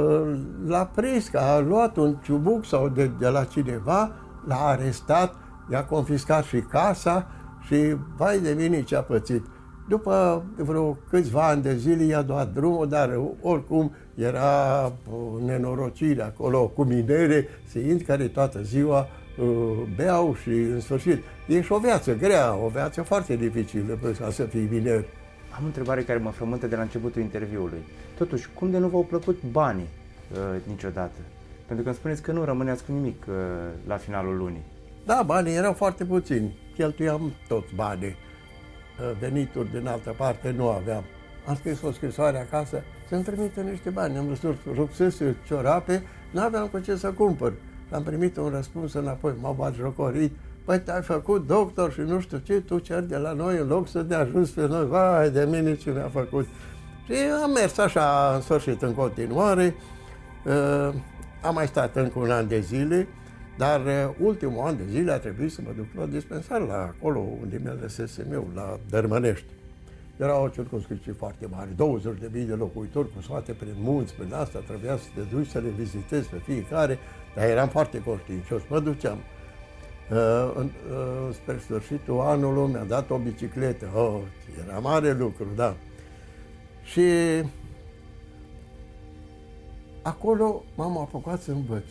l-a 0.66 0.86
prins, 0.94 1.28
că 1.28 1.38
a 1.38 1.58
luat 1.58 1.96
un 1.96 2.16
ciubuc 2.22 2.64
sau 2.64 2.88
de, 2.88 3.10
de 3.18 3.28
la 3.28 3.44
cineva, 3.44 4.12
l-a 4.47 4.66
arestat, 4.66 5.35
i-a 5.70 5.85
confiscat 5.85 6.44
și 6.44 6.61
casa 6.61 7.26
și 7.66 7.97
vai 8.16 8.38
de 8.38 8.54
mine 8.59 8.82
ce 8.82 8.97
a 8.97 9.02
pățit. 9.02 9.44
După 9.88 10.44
vreo 10.56 10.97
câțiva 11.11 11.49
ani 11.49 11.62
de 11.62 11.76
zile 11.76 12.02
i-a 12.02 12.23
dat 12.23 12.52
drumul, 12.52 12.88
dar 12.88 13.20
oricum 13.40 13.92
era 14.14 14.85
o 15.11 15.44
nenorocire 15.44 16.23
acolo 16.23 16.66
cu 16.66 16.82
minere, 16.82 17.49
seinți 17.64 18.04
care 18.04 18.28
toată 18.28 18.62
ziua 18.62 19.06
uh, 19.38 19.47
beau 19.97 20.35
și 20.42 20.49
în 20.49 20.80
sfârșit. 20.80 21.23
E 21.47 21.62
și 21.62 21.73
o 21.73 21.78
viață 21.78 22.14
grea, 22.14 22.56
o 22.64 22.68
viață 22.68 23.02
foarte 23.02 23.37
dificilă 23.37 23.99
ca 24.20 24.30
să 24.30 24.42
fii 24.42 24.68
miner. 24.70 25.04
Am 25.56 25.62
o 25.62 25.66
întrebare 25.66 26.02
care 26.02 26.18
mă 26.18 26.30
frământă 26.30 26.66
de 26.66 26.76
la 26.76 26.82
începutul 26.82 27.23
interviului. 27.23 27.78
Totuși, 28.18 28.49
cum 28.54 28.70
de 28.70 28.78
nu 28.78 28.88
v-au 28.88 29.04
plăcut 29.04 29.42
banii 29.50 29.88
uh, 30.32 30.61
niciodată? 30.66 31.18
Pentru 31.70 31.84
că 31.84 31.90
îmi 31.90 31.98
spuneți 31.98 32.22
că 32.22 32.32
nu 32.32 32.44
rămâneați 32.44 32.84
cu 32.84 32.92
nimic 32.92 33.24
uh, 33.28 33.34
la 33.86 33.96
finalul 33.96 34.36
lunii. 34.36 34.64
Da, 35.06 35.22
banii 35.26 35.54
erau 35.54 35.72
foarte 35.72 36.04
puțini. 36.04 36.58
Cheltuiam 36.76 37.32
toți 37.48 37.74
banii 37.74 38.16
venituri 39.18 39.70
din 39.70 39.86
altă 39.86 40.14
parte 40.16 40.54
nu 40.56 40.68
aveam. 40.68 41.04
Am 41.46 41.54
scris 41.54 41.82
o 41.82 41.92
scrisoare 41.92 42.38
acasă 42.38 42.82
să-mi 43.08 43.22
trimită 43.22 43.60
niște 43.60 43.90
bani. 43.90 44.18
Am 44.18 44.26
văzut 44.26 44.56
rucsese, 44.74 45.36
ciorape, 45.46 46.02
nu 46.30 46.40
aveam 46.40 46.66
cu 46.66 46.78
ce 46.78 46.96
să 46.96 47.12
cumpăr. 47.12 47.52
Am 47.90 48.02
primit 48.02 48.36
un 48.36 48.48
răspuns 48.48 48.92
înapoi, 48.92 49.34
m-au 49.40 49.52
bat 49.52 49.74
jocorit. 49.74 50.36
Păi 50.64 50.80
te-ai 50.80 51.02
făcut 51.02 51.46
doctor 51.46 51.92
și 51.92 52.00
nu 52.00 52.20
știu 52.20 52.38
ce, 52.38 52.60
tu 52.60 52.78
cer 52.78 53.00
de 53.00 53.16
la 53.16 53.32
noi 53.32 53.58
în 53.58 53.66
loc 53.66 53.88
să 53.88 54.04
ne 54.08 54.14
ajuns 54.14 54.50
pe 54.50 54.66
noi. 54.66 54.86
Vai 54.86 55.30
de 55.30 55.48
mine 55.50 55.76
ce 55.76 55.90
ne-a 55.90 56.08
făcut. 56.08 56.46
Și 57.04 57.12
am 57.42 57.50
mers 57.50 57.78
așa 57.78 58.32
în 58.34 58.40
sfârșit 58.40 58.82
în 58.82 58.94
continuare. 58.94 59.74
Uh, 60.44 60.94
am 61.42 61.54
mai 61.54 61.66
stat 61.66 61.97
încă 61.97 62.18
un 62.18 62.30
an 62.30 62.49
de 62.49 62.61
zile 62.61 63.09
dar 63.61 63.80
uh, 63.80 64.14
ultimul 64.18 64.66
an 64.66 64.76
de 64.76 64.82
zile 64.90 65.12
a 65.12 65.18
trebuit 65.18 65.52
să 65.52 65.61
mă 65.64 65.70
duc 65.76 65.87
la 65.97 66.06
dispensar, 66.06 66.61
la 66.61 66.75
acolo 66.75 67.18
unde 67.40 67.61
mi-a 67.62 67.76
lăsese 67.80 68.26
eu, 68.32 68.49
la 68.54 68.78
Dărmănești. 68.90 69.47
Era 70.16 70.38
o 70.38 70.49
circunscripție 70.49 71.12
foarte 71.12 71.47
mare, 71.50 71.68
20.000 71.70 72.30
de 72.30 72.54
locuitori 72.59 73.12
cu 73.14 73.23
soate 73.23 73.52
prin 73.52 73.75
munți, 73.78 74.14
prin 74.14 74.35
asta, 74.35 74.59
trebuia 74.59 74.97
să 74.97 75.04
te 75.14 75.20
duci 75.35 75.47
să 75.47 75.59
le 75.59 75.68
vizitezi 75.68 76.28
pe 76.28 76.37
fiecare, 76.37 76.99
dar 77.35 77.44
eram 77.44 77.68
foarte 77.68 78.02
conștiincios, 78.02 78.62
mă 78.68 78.80
duceam. 78.80 79.18
Uh, 80.11 80.52
uh, 80.56 80.64
spre 81.35 81.59
sfârșitul 81.59 82.20
anului 82.20 82.70
mi-a 82.73 82.85
dat 82.85 83.11
o 83.11 83.16
bicicletă, 83.16 83.87
oh, 83.94 84.20
era 84.66 84.78
mare 84.78 85.12
lucru, 85.12 85.47
da. 85.56 85.76
Și 86.82 87.02
acolo 90.02 90.64
m-am 90.75 90.99
apucat 90.99 91.40
să 91.40 91.50
învăț. 91.50 91.85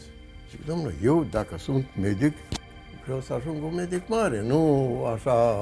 Zic, 0.49 0.65
domnule, 0.65 0.93
eu 1.03 1.25
dacă 1.31 1.57
sunt 1.57 1.85
medic, 2.01 2.33
vreau 3.03 3.21
să 3.21 3.33
ajung 3.33 3.63
un 3.63 3.75
medic 3.75 4.07
mare, 4.07 4.41
nu 4.41 5.03
așa 5.13 5.55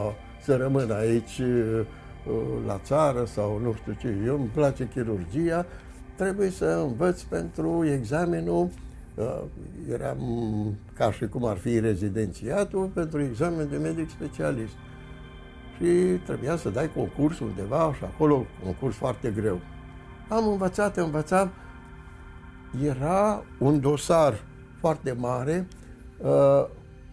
să 0.44 0.56
rămân 0.56 0.92
aici 0.92 1.40
uh, 1.40 1.86
la 2.66 2.80
țară 2.84 3.26
sau 3.26 3.60
nu 3.64 3.74
știu 3.74 3.96
ce. 4.00 4.16
Eu 4.26 4.36
îmi 4.36 4.50
place 4.54 4.88
chirurgia, 4.94 5.66
trebuie 6.16 6.50
să 6.50 6.66
învăț 6.66 7.22
pentru 7.22 7.86
examenul, 7.86 8.70
uh, 9.16 9.42
eram 9.92 10.20
ca 10.94 11.12
și 11.12 11.28
cum 11.28 11.46
ar 11.46 11.58
fi 11.58 11.80
rezidențiatul, 11.80 12.86
pentru 12.86 13.22
examen 13.22 13.68
de 13.70 13.78
medic 13.78 14.10
specialist. 14.10 14.74
Și 15.78 16.20
trebuia 16.26 16.56
să 16.56 16.70
dai 16.70 16.92
concurs 16.94 17.40
undeva 17.40 17.94
și 17.98 18.04
acolo, 18.04 18.46
concurs 18.64 18.96
foarte 18.96 19.34
greu. 19.36 19.60
Am 20.28 20.48
învățat, 20.48 20.98
învățam, 20.98 21.52
era 22.86 23.44
un 23.60 23.80
dosar 23.80 24.34
foarte 24.80 25.12
mare, 25.12 25.68
uh, 26.18 26.66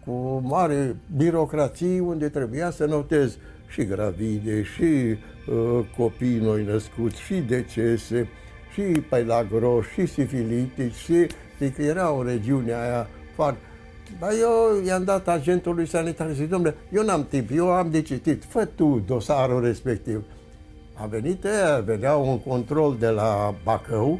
cu 0.05 0.41
mare 0.43 0.95
birocrație, 1.15 1.99
unde 1.99 2.29
trebuia 2.29 2.71
să 2.71 2.85
notez 2.85 3.37
și 3.67 3.85
gravide, 3.85 4.63
și 4.63 4.83
uh, 4.83 5.85
copii 5.97 6.39
noi 6.39 6.63
născuți, 6.63 7.21
și 7.21 7.35
decese, 7.35 8.29
și 8.73 8.81
pelagro, 8.81 9.81
și 9.81 10.05
sifilitici, 10.05 10.93
și 10.93 11.27
adică 11.61 11.81
era 11.81 12.11
o 12.11 12.23
regiune 12.23 12.73
aia 12.73 13.07
foarte... 13.35 13.59
Dar 14.19 14.29
eu 14.39 14.85
i-am 14.85 15.03
dat 15.03 15.27
agentului 15.27 15.87
sanitar 15.87 16.29
și 16.29 16.35
zic, 16.35 16.49
domnule, 16.49 16.75
eu 16.91 17.03
n-am 17.03 17.25
timp, 17.29 17.49
eu 17.53 17.71
am 17.71 17.91
de 17.91 18.01
citit, 18.01 18.43
fă 18.43 18.65
tu 18.65 19.03
dosarul 19.05 19.63
respectiv. 19.63 20.23
A 20.93 21.05
venit 21.05 21.43
ea, 21.43 21.79
venea 21.79 22.15
un 22.15 22.39
control 22.39 22.95
de 22.99 23.09
la 23.09 23.55
Bacău 23.63 24.19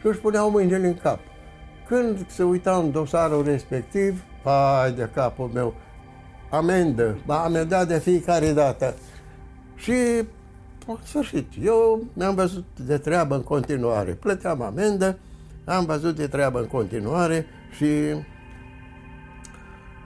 și 0.00 0.06
își 0.06 0.18
puneau 0.18 0.50
mâinile 0.50 0.86
în 0.86 0.94
cap. 0.94 1.18
Când 1.86 2.30
se 2.30 2.42
uita 2.42 2.76
în 2.76 2.90
dosarul 2.90 3.44
respectiv, 3.44 4.24
ai 4.82 4.92
de 4.92 5.10
capul 5.14 5.50
meu, 5.54 5.74
amendă, 6.50 7.18
m-a 7.26 7.44
amendat 7.44 7.88
de 7.88 7.98
fiecare 7.98 8.52
dată. 8.52 8.94
Și, 9.74 9.92
în 10.86 10.96
sfârșit, 11.02 11.46
eu 11.62 12.04
mi-am 12.12 12.34
văzut 12.34 12.64
de 12.86 12.98
treabă 12.98 13.34
în 13.34 13.42
continuare. 13.42 14.12
Plăteam 14.12 14.62
amendă, 14.62 15.18
am 15.64 15.84
văzut 15.84 16.16
de 16.16 16.26
treabă 16.26 16.60
în 16.60 16.66
continuare 16.66 17.46
și 17.76 17.84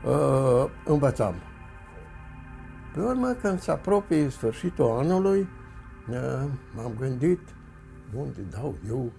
uh, 0.06 0.70
învățam. 0.84 1.34
Pe 2.94 3.00
urmă, 3.00 3.28
când 3.28 3.60
se 3.60 3.70
apropie 3.70 4.28
sfârșitul 4.28 4.96
anului, 4.98 5.48
uh, 6.10 6.48
m-am 6.74 6.92
gândit 6.98 7.40
unde 8.16 8.40
dau 8.50 8.74
eu 8.88 9.12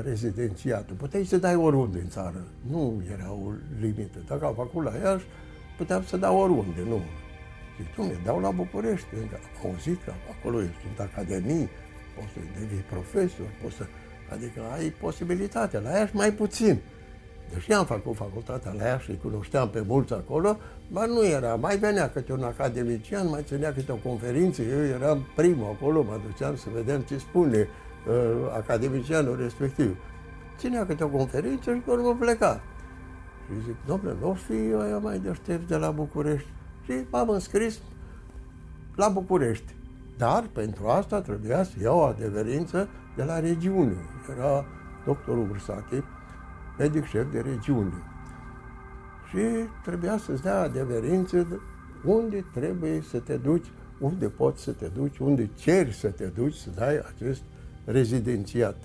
rezidențiatul. 0.00 0.96
Puteai 0.96 1.24
să 1.24 1.36
dai 1.36 1.54
oriunde 1.54 1.98
în 1.98 2.08
țară. 2.08 2.44
Nu 2.70 3.02
era 3.12 3.32
o 3.32 3.50
limită. 3.80 4.18
Dacă 4.28 4.44
am 4.44 4.54
făcut 4.54 4.84
la 4.84 4.92
Iași, 5.02 5.24
puteam 5.76 6.04
să 6.04 6.16
dau 6.16 6.38
oriunde, 6.38 6.80
nu. 6.88 7.00
Și 7.76 7.82
domnule, 7.96 8.18
dau 8.24 8.40
la 8.40 8.50
București, 8.50 9.06
am 9.14 9.70
auzit 9.70 10.02
că 10.04 10.12
acolo 10.38 10.58
sunt 10.58 11.10
academii, 11.10 11.68
poți 12.14 12.32
să 12.32 12.38
devii 12.58 12.84
profesor, 12.90 13.46
poți 13.62 13.74
să... 13.74 13.84
Adică 14.32 14.60
ai 14.74 14.88
posibilitatea, 14.88 15.80
la 15.80 15.90
Iași 15.90 16.16
mai 16.16 16.32
puțin. 16.32 16.78
Deși 17.52 17.72
am 17.72 17.86
făcut 17.86 18.16
facultatea 18.16 18.72
la 18.72 18.84
Iași 18.84 19.10
și 19.10 19.18
cunoșteam 19.22 19.70
pe 19.70 19.84
mulți 19.86 20.12
acolo, 20.12 20.58
dar 20.92 21.06
nu 21.06 21.26
era. 21.26 21.54
Mai 21.54 21.78
venea 21.78 22.10
câte 22.10 22.32
un 22.32 22.42
academician, 22.42 23.28
mai 23.28 23.42
ținea 23.42 23.72
câte 23.72 23.92
o 23.92 23.96
conferință, 23.96 24.62
eu 24.62 24.84
eram 24.84 25.26
primul 25.36 25.76
acolo, 25.76 26.02
mă 26.02 26.20
duceam 26.26 26.56
să 26.56 26.66
vedem 26.74 27.00
ce 27.00 27.18
spune 27.18 27.58
uh, 27.58 27.81
academicianul 28.56 29.36
respectiv. 29.36 29.96
Ținea 30.58 30.86
câte 30.86 31.04
o 31.04 31.08
conferință 31.08 31.74
și 31.74 31.80
pe 31.80 31.90
urmă 31.90 32.16
pleca. 32.18 32.60
Și 33.46 33.64
zic, 33.64 33.76
domnule, 33.86 34.16
nu 34.20 34.32
fi 34.32 34.68
eu 34.68 35.00
mai 35.02 35.18
deștept 35.18 35.68
de 35.68 35.76
la 35.76 35.90
București. 35.90 36.48
Și 36.84 36.92
m-am 37.10 37.28
înscris 37.28 37.80
la 38.96 39.08
București. 39.08 39.74
Dar 40.16 40.44
pentru 40.52 40.86
asta 40.86 41.20
trebuia 41.20 41.62
să 41.62 41.72
iau 41.82 42.04
adeverință 42.04 42.88
de 43.16 43.22
la 43.22 43.40
regiune. 43.40 43.96
Era 44.36 44.64
doctorul 45.04 45.50
Ursache, 45.50 46.04
medic 46.78 47.04
șef 47.04 47.32
de 47.32 47.40
regiune. 47.40 48.02
Și 49.28 49.68
trebuia 49.82 50.16
să-ți 50.16 50.42
dea 50.42 50.60
adeverință 50.60 51.60
unde 52.04 52.44
trebuie 52.54 53.00
să 53.00 53.18
te 53.18 53.36
duci, 53.36 53.66
unde 53.98 54.28
poți 54.28 54.62
să 54.62 54.72
te 54.72 54.86
duci, 54.86 55.18
unde 55.18 55.50
ceri 55.54 55.92
să 55.92 56.08
te 56.10 56.26
duci 56.26 56.54
să 56.54 56.70
dai 56.74 56.98
acest 56.98 57.42
rezidențiat. 57.84 58.76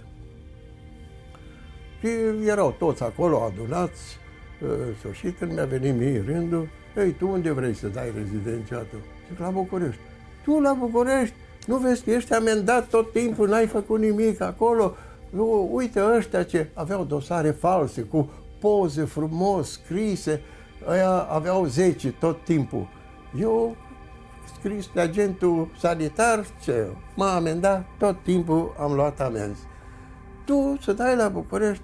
Și 2.00 2.08
erau 2.46 2.76
toți 2.80 3.04
acolo 3.04 3.42
adunați, 3.42 4.02
și 5.12 5.32
când 5.32 5.54
mi-a 5.54 5.66
venit 5.66 5.96
mie 5.96 6.24
rândul, 6.26 6.68
ei, 6.98 7.12
tu 7.12 7.28
unde 7.28 7.52
vrei 7.52 7.74
să 7.74 7.88
dai 7.88 8.12
rezidențiatul? 8.16 9.00
Zic, 9.30 9.40
la 9.40 9.50
București. 9.50 10.02
Tu 10.44 10.60
la 10.60 10.74
București? 10.74 11.36
Nu 11.66 11.78
vezi 11.78 12.04
că 12.04 12.12
ești 12.12 12.34
amendat 12.34 12.88
tot 12.88 13.12
timpul, 13.12 13.48
n-ai 13.48 13.68
făcut 13.68 14.00
nimic 14.00 14.42
acolo? 14.42 14.96
Nu, 15.30 15.70
uite 15.72 16.02
ăștia 16.18 16.44
ce 16.44 16.70
aveau 16.74 17.04
dosare 17.04 17.52
false, 17.52 18.02
cu 18.02 18.32
poze 18.60 19.04
frumos, 19.04 19.72
scrise, 19.72 20.42
ăia 20.90 21.12
aveau 21.12 21.66
10 21.66 22.12
tot 22.12 22.44
timpul. 22.44 22.88
Eu 23.40 23.76
scris 24.48 24.86
pe 24.86 25.00
agentul 25.00 25.70
sanitar, 25.80 26.46
ce 26.62 26.88
m-a 27.16 27.36
amendat, 27.36 27.86
tot 27.98 28.24
timpul 28.24 28.76
am 28.80 28.94
luat 28.94 29.20
amenzi. 29.20 29.62
Tu 30.46 30.78
să 30.82 30.94
dai 30.94 31.16
la 31.16 31.30
București, 31.30 31.84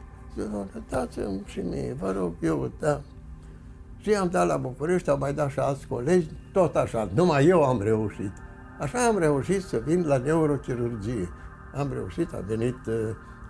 dați-mi 0.89 1.41
și 1.45 1.59
mie, 1.59 1.95
vă 1.99 2.11
rog 2.11 2.33
eu, 2.39 2.71
da. 2.79 3.01
Și 3.97 4.15
am 4.15 4.29
dat 4.29 4.47
la 4.47 4.57
București, 4.57 5.09
au 5.09 5.17
mai 5.17 5.33
dat 5.33 5.49
și 5.49 5.59
alți 5.59 5.87
colegi, 5.87 6.27
tot 6.51 6.75
așa, 6.75 7.09
numai 7.13 7.45
eu 7.45 7.63
am 7.63 7.81
reușit. 7.81 8.31
Așa 8.79 9.05
am 9.05 9.17
reușit 9.17 9.61
să 9.61 9.81
vin 9.85 10.07
la 10.07 10.17
neurochirurgie. 10.17 11.29
Am 11.75 11.89
reușit, 11.93 12.33
a 12.33 12.43
venit, 12.47 12.85
uh, 12.87 12.95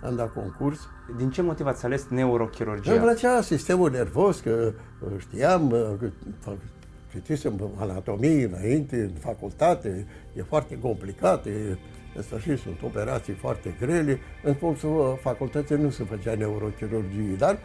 am 0.02 0.16
dat 0.16 0.32
concurs. 0.32 0.88
Din 1.16 1.30
ce 1.30 1.42
motiv 1.42 1.66
ați 1.66 1.84
ales 1.84 2.06
neurochirurgia? 2.08 2.92
Îmi 2.92 3.00
plăcea 3.00 3.40
sistemul 3.40 3.90
nervos, 3.90 4.40
că 4.40 4.72
uh, 5.00 5.12
știam, 5.18 5.70
uh, 5.70 5.92
că 5.98 6.10
citisem 7.14 7.70
anatomie 7.78 8.44
înainte, 8.44 8.96
în 8.96 9.18
facultate, 9.18 10.06
e 10.36 10.42
foarte 10.42 10.78
complicat, 10.78 11.46
e, 11.46 11.50
în 12.14 12.22
sfârșit 12.22 12.58
sunt 12.58 12.82
operații 12.82 13.32
foarte 13.32 13.74
grele. 13.80 14.18
În 14.42 14.54
cursul 14.54 15.18
facultății 15.22 15.76
nu 15.76 15.90
se 15.90 16.04
făcea 16.04 16.34
neurochirurgie, 16.34 17.34
dar 17.38 17.58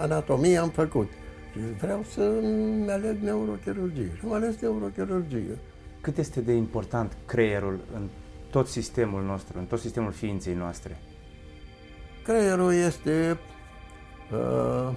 anatomie 0.00 0.56
am 0.56 0.68
făcut. 0.68 1.10
Și 1.52 1.58
vreau 1.80 2.04
să-mi 2.12 2.90
aleg 2.90 3.16
neurochirurgie. 3.22 4.12
Și 4.18 4.20
am 4.24 4.32
ales 4.32 4.60
neurochirurgie. 4.60 5.58
Cât 6.00 6.18
este 6.18 6.40
de 6.40 6.52
important 6.52 7.16
creierul 7.26 7.80
în 7.94 8.08
tot 8.50 8.68
sistemul 8.68 9.22
nostru, 9.22 9.58
în 9.58 9.64
tot 9.64 9.78
sistemul 9.80 10.12
ființei 10.12 10.54
noastre? 10.54 10.96
Creierul 12.22 12.72
este 12.72 13.38
uh, 14.32 14.96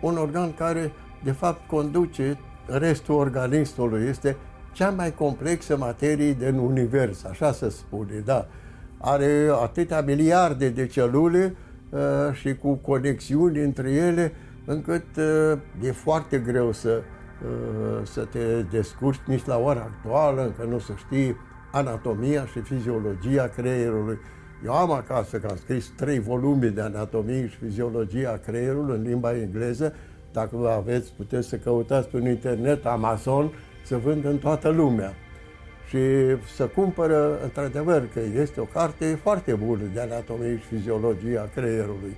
un 0.00 0.16
organ 0.16 0.54
care, 0.54 0.92
de 1.22 1.32
fapt, 1.32 1.68
conduce 1.68 2.38
restul 2.66 3.14
organismului. 3.14 4.06
Este 4.08 4.36
cea 4.72 4.90
mai 4.90 5.14
complexă 5.14 5.76
materie 5.76 6.32
din 6.32 6.54
univers, 6.54 7.24
așa 7.24 7.52
se 7.52 7.68
spune, 7.68 8.22
da. 8.24 8.48
Are 8.98 9.48
atâtea 9.62 10.00
miliarde 10.00 10.68
de 10.68 10.86
celule 10.86 11.54
uh, 11.90 12.00
și 12.32 12.54
cu 12.54 12.74
conexiuni 12.74 13.58
între 13.58 13.90
ele, 13.90 14.32
încât 14.64 15.04
uh, 15.16 15.58
e 15.82 15.92
foarte 15.92 16.38
greu 16.38 16.72
să, 16.72 17.02
uh, 17.42 18.06
să 18.06 18.24
te 18.24 18.62
descurci 18.70 19.20
nici 19.26 19.44
la 19.44 19.58
ora 19.58 19.80
actuală, 19.80 20.42
încă 20.42 20.64
nu 20.70 20.78
să 20.78 20.92
știi 20.96 21.36
anatomia 21.72 22.46
și 22.46 22.60
fiziologia 22.60 23.48
creierului. 23.56 24.18
Eu 24.64 24.72
am 24.72 24.90
acasă 24.90 25.38
că 25.38 25.46
am 25.50 25.56
scris 25.56 25.92
trei 25.96 26.18
volume 26.18 26.66
de 26.66 26.80
anatomie 26.80 27.48
și 27.48 27.56
fiziologia 27.56 28.40
creierului 28.46 28.96
în 28.96 29.02
limba 29.02 29.36
engleză. 29.36 29.94
Dacă 30.36 30.56
vă 30.56 30.68
aveți, 30.68 31.12
puteți 31.16 31.48
să 31.48 31.56
căutați 31.56 32.08
pe 32.08 32.28
internet, 32.28 32.86
Amazon, 32.86 33.52
să 33.84 33.96
vând 33.96 34.24
în 34.24 34.38
toată 34.38 34.68
lumea. 34.68 35.14
Și 35.88 35.98
să 36.54 36.66
cumpără, 36.66 37.42
într-adevăr, 37.42 38.08
că 38.12 38.20
este 38.20 38.60
o 38.60 38.64
carte 38.64 39.18
foarte 39.22 39.54
bună 39.54 39.82
de 39.94 40.00
anatomie 40.00 40.58
și 40.58 40.64
fiziologia 40.64 41.48
creierului. 41.54 42.16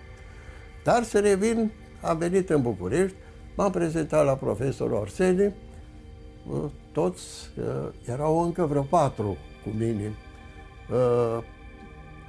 Dar 0.85 1.03
să 1.03 1.19
revin 1.19 1.71
am 2.03 2.19
venit 2.19 2.51
în 2.51 2.63
București, 2.63 3.17
m-am 3.57 3.71
prezentat 3.71 4.25
la 4.25 4.35
profesorul 4.35 5.01
Arsene, 5.01 5.55
toți, 6.93 7.51
erau 8.05 8.43
încă 8.43 8.67
vreo 8.67 8.83
patru 8.83 9.37
cu 9.63 9.69
mine. 9.79 10.13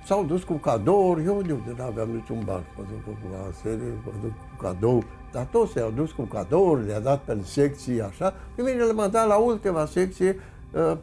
S-au 0.06 0.24
dus 0.24 0.44
cu 0.44 0.54
cadouri, 0.54 1.26
eu 1.26 1.42
de 1.42 1.54
unde 1.54 1.74
n-aveam 1.78 2.10
niciun 2.10 2.42
ban, 2.46 2.64
mă 2.78 2.84
duc 2.90 3.04
cu 3.04 3.36
Arsene, 3.46 3.84
mă 4.06 4.12
duc 4.22 4.32
cu 4.32 4.64
cadou, 4.64 5.04
dar 5.32 5.44
toți 5.44 5.72
s-au 5.72 5.92
dus 5.96 6.12
cu 6.12 6.22
cadouri, 6.22 6.86
le-a 6.86 7.00
dat 7.00 7.22
pe 7.22 7.38
secții, 7.44 8.02
așa, 8.02 8.34
și 8.56 8.62
mine 8.62 8.84
le-am 8.84 9.10
dat 9.12 9.28
la 9.28 9.36
ultima 9.36 9.86
secție, 9.86 10.40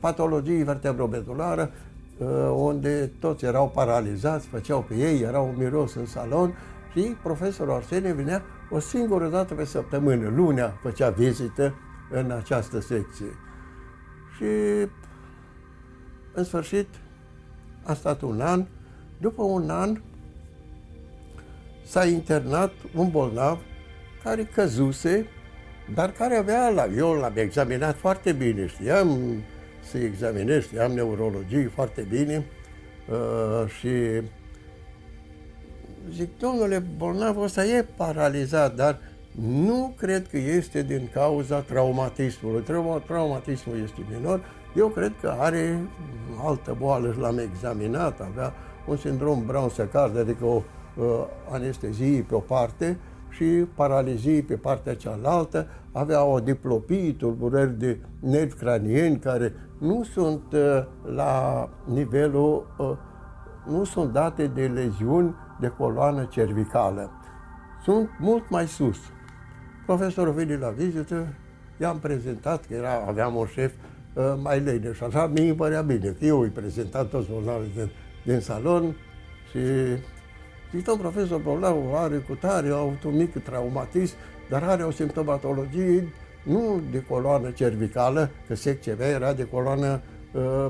patologie 0.01 0.65
vertebromedulară, 0.65 1.71
unde 2.57 3.13
toți 3.21 3.45
erau 3.45 3.69
paralizați, 3.69 4.47
făceau 4.47 4.85
pe 4.89 4.95
ei, 4.95 5.21
era 5.21 5.41
un 5.41 5.55
miros 5.59 5.95
în 5.95 6.07
salon 6.07 6.57
și 6.93 7.17
profesorul 7.23 7.73
Arsene 7.73 8.13
venea 8.13 8.43
o 8.71 8.79
singură 8.79 9.29
dată 9.29 9.55
pe 9.55 9.65
săptămână, 9.65 10.33
lunea, 10.35 10.79
făcea 10.83 11.11
vizită 11.11 11.75
în 12.11 12.31
această 12.31 12.81
secție. 12.81 13.39
Și 14.37 14.45
în 16.35 16.45
sfârșit 16.45 16.89
a 17.85 17.95
stat 17.95 18.21
un 18.21 18.41
an. 18.41 18.67
După 19.19 19.43
un 19.43 19.71
an 19.71 20.01
s-a 21.85 22.05
internat 22.05 22.73
un 22.95 23.11
bolnav 23.11 23.59
care 24.27 24.49
căzuse, 24.55 25.27
dar 25.95 26.11
care 26.11 26.37
avea, 26.37 26.69
la, 26.69 26.87
eu 26.97 27.13
l-am 27.13 27.33
examinat 27.35 27.97
foarte 27.97 28.33
bine, 28.33 28.67
știam 28.67 29.19
să 29.91 29.99
examinez, 29.99 30.63
știam 30.63 30.93
neurologie 30.93 31.71
foarte 31.75 32.07
bine 32.11 32.47
uh, 33.11 33.71
și 33.79 33.89
zic, 36.11 36.39
domnule, 36.39 36.79
bolnavul 36.97 37.43
ăsta 37.43 37.65
e 37.65 37.87
paralizat, 37.97 38.75
dar 38.75 38.99
nu 39.41 39.95
cred 39.99 40.29
că 40.29 40.37
este 40.37 40.83
din 40.83 41.09
cauza 41.13 41.61
traumatismului. 41.61 42.65
Traumatismul 43.07 43.81
este 43.83 44.01
minor. 44.17 44.41
Eu 44.77 44.89
cred 44.89 45.13
că 45.21 45.35
are 45.39 45.81
altă 46.45 46.77
boală 46.79 47.13
și 47.13 47.19
l-am 47.19 47.39
examinat, 47.39 48.21
avea 48.21 48.53
un 48.87 48.97
sindrom 48.97 49.47
Brown-Sequard, 49.47 50.17
adică 50.19 50.45
o 50.45 50.63
uh, 50.97 51.05
anestezie 51.51 52.25
pe 52.29 52.35
o 52.35 52.39
parte 52.39 52.99
și 53.37 53.45
paralizie 53.75 54.43
pe 54.43 54.55
partea 54.55 54.95
cealaltă, 54.95 55.67
avea 55.93 56.25
o 56.25 56.41
diplopie, 56.41 57.13
tulburări 57.13 57.79
de 57.79 57.99
nervi 58.21 58.55
cranieni 58.55 59.19
care 59.19 59.53
nu 59.79 60.05
sunt 60.05 60.43
uh, 60.53 60.85
la 61.15 61.69
nivelul, 61.85 62.75
uh, 62.79 62.93
nu 63.67 63.85
sunt 63.85 64.13
date 64.13 64.47
de 64.47 64.67
leziuni 64.67 65.35
de 65.61 65.69
coloană 65.69 66.25
cervicală. 66.25 67.11
Sunt 67.83 68.09
mult 68.19 68.51
mai 68.51 68.67
sus. 68.67 68.99
Profesorul 69.87 70.33
vine 70.33 70.57
la 70.57 70.69
vizită, 70.69 71.27
i-am 71.81 71.99
prezentat 71.99 72.65
că 72.67 72.75
era, 72.75 73.05
aveam 73.07 73.35
un 73.35 73.47
șef 73.47 73.73
uh, 74.15 74.25
mai 74.43 74.61
lene 74.61 74.93
și 74.93 75.03
așa 75.03 75.27
mi-i 75.27 75.55
părea 75.55 75.83
bine, 75.83 76.09
că 76.19 76.25
eu 76.25 76.41
îi 76.41 76.49
prezentat 76.49 77.09
toți 77.09 77.31
bolnavii 77.31 77.73
din, 77.75 77.91
din 78.25 78.41
salon 78.41 78.97
și 79.51 79.59
zic, 80.77 80.85
domn 80.85 81.01
profesor, 81.01 81.41
bolnavul 81.41 81.95
are 81.95 82.17
cu 82.17 82.35
tare, 82.35 82.69
a 82.69 82.77
avut 82.77 83.03
un 83.05 83.17
mic 83.17 83.43
traumatism, 83.43 84.15
dar 84.49 84.63
are 84.63 84.83
o 84.83 84.91
simptomatologie 84.91 86.13
nu 86.43 86.81
de 86.91 87.03
coloană 87.09 87.51
cervicală, 87.51 88.31
că 88.47 88.55
secția 88.55 88.95
mea 88.99 89.09
era 89.09 89.33
de 89.33 89.45
coloană 89.45 90.01
uh, 90.33 90.67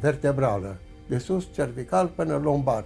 vertebrală, 0.00 0.78
de 1.06 1.18
sus 1.18 1.46
cervical 1.52 2.06
până 2.06 2.40
lombar. 2.42 2.84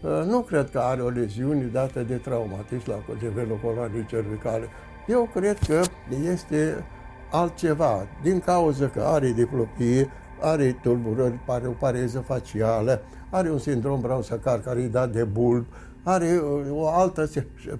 Uh, 0.00 0.22
nu 0.26 0.40
cred 0.40 0.70
că 0.70 0.78
are 0.78 1.00
o 1.00 1.08
leziune 1.08 1.64
dată 1.64 2.02
de 2.02 2.14
traumatism 2.14 2.90
la 2.90 3.02
nivelul 3.20 3.58
coloanei 3.62 4.06
cervicale. 4.06 4.68
Eu 5.06 5.30
cred 5.34 5.58
că 5.58 5.80
este 6.32 6.84
altceva, 7.30 8.06
din 8.22 8.40
cauza 8.40 8.88
că 8.88 9.00
are 9.00 9.32
diplopie, 9.32 10.10
are 10.40 10.76
tulburări, 10.82 11.40
are 11.46 11.66
o 11.66 11.70
pareză 11.70 12.18
facială, 12.18 13.02
are 13.34 13.50
un 13.50 13.58
sindrom 13.58 14.00
Brown-Sacar 14.00 14.60
care 14.60 14.80
îi 14.80 14.88
da 14.88 15.06
de 15.06 15.24
bulb, 15.24 15.66
are 16.02 16.40
uh, 16.42 16.66
o 16.70 16.88
altă... 16.88 17.28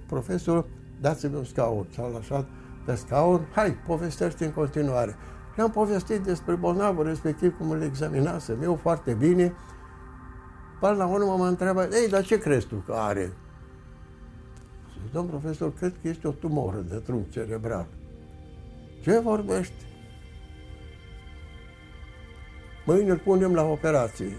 Profesorul, 0.05 0.65
dați-mi 1.01 1.35
un 1.35 1.43
scaun. 1.43 1.87
S-a 1.93 2.11
lăsat 2.13 2.45
pe 2.85 2.95
scaun, 2.95 3.47
hai, 3.51 3.77
povestește 3.87 4.45
în 4.45 4.51
continuare. 4.51 5.15
Și 5.53 5.59
am 5.61 5.71
povestit 5.71 6.19
despre 6.19 6.55
bolnavul 6.55 7.05
respectiv, 7.05 7.57
cum 7.57 7.69
îl 7.69 7.81
examinasem 7.81 8.61
eu 8.61 8.75
foarte 8.75 9.13
bine. 9.13 9.53
Până 10.79 10.93
la 10.93 11.05
urmă 11.05 11.35
mă 11.37 11.47
întreabă, 11.47 11.81
ei, 11.81 12.09
dar 12.09 12.23
ce 12.23 12.37
crezi 12.37 12.67
tu 12.67 12.75
că 12.75 12.93
are? 12.93 13.31
Zic, 15.03 15.11
domn 15.13 15.27
profesor, 15.27 15.73
cred 15.73 15.93
că 16.01 16.07
este 16.07 16.27
o 16.27 16.31
tumoră 16.31 16.85
de 16.89 16.95
trunchi 16.95 17.29
cerebral. 17.29 17.87
Ce 19.01 19.19
vorbești? 19.19 19.85
Mâine 22.85 23.09
îl 23.09 23.17
punem 23.17 23.53
la 23.53 23.63
operație. 23.63 24.33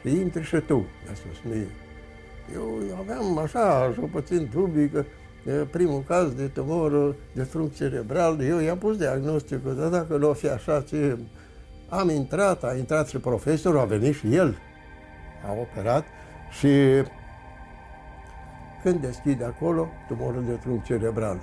Și 0.00 0.16
intri 0.20 0.44
și 0.44 0.56
tu, 0.56 0.86
a 1.10 1.14
spus 1.14 1.50
mie. 1.52 1.66
Eu 2.54 2.96
aveam 3.00 3.38
așa, 3.38 3.92
și 3.92 4.00
puțin 4.00 4.50
dubii 4.54 4.88
că 4.88 5.04
primul 5.70 6.02
caz 6.06 6.32
de 6.32 6.46
tumor 6.46 7.14
de 7.32 7.42
trunchi 7.42 7.76
cerebral, 7.76 8.40
eu 8.40 8.58
i-am 8.58 8.78
pus 8.78 8.96
diagnosticul, 8.96 9.76
dar 9.76 9.88
dacă 9.88 10.16
nu 10.16 10.28
o 10.28 10.32
fi 10.32 10.48
așa, 10.48 10.80
ce... 10.80 11.18
Am 11.88 12.08
intrat, 12.08 12.64
a 12.64 12.76
intrat 12.76 13.08
și 13.08 13.18
profesorul, 13.18 13.78
a 13.78 13.84
venit 13.84 14.14
și 14.14 14.34
el, 14.34 14.58
a 15.46 15.52
operat 15.52 16.04
și 16.58 16.68
când 18.82 19.00
deschide 19.00 19.44
acolo, 19.44 19.88
tumorul 20.08 20.44
de 20.44 20.52
trunchi 20.52 20.86
cerebral. 20.86 21.38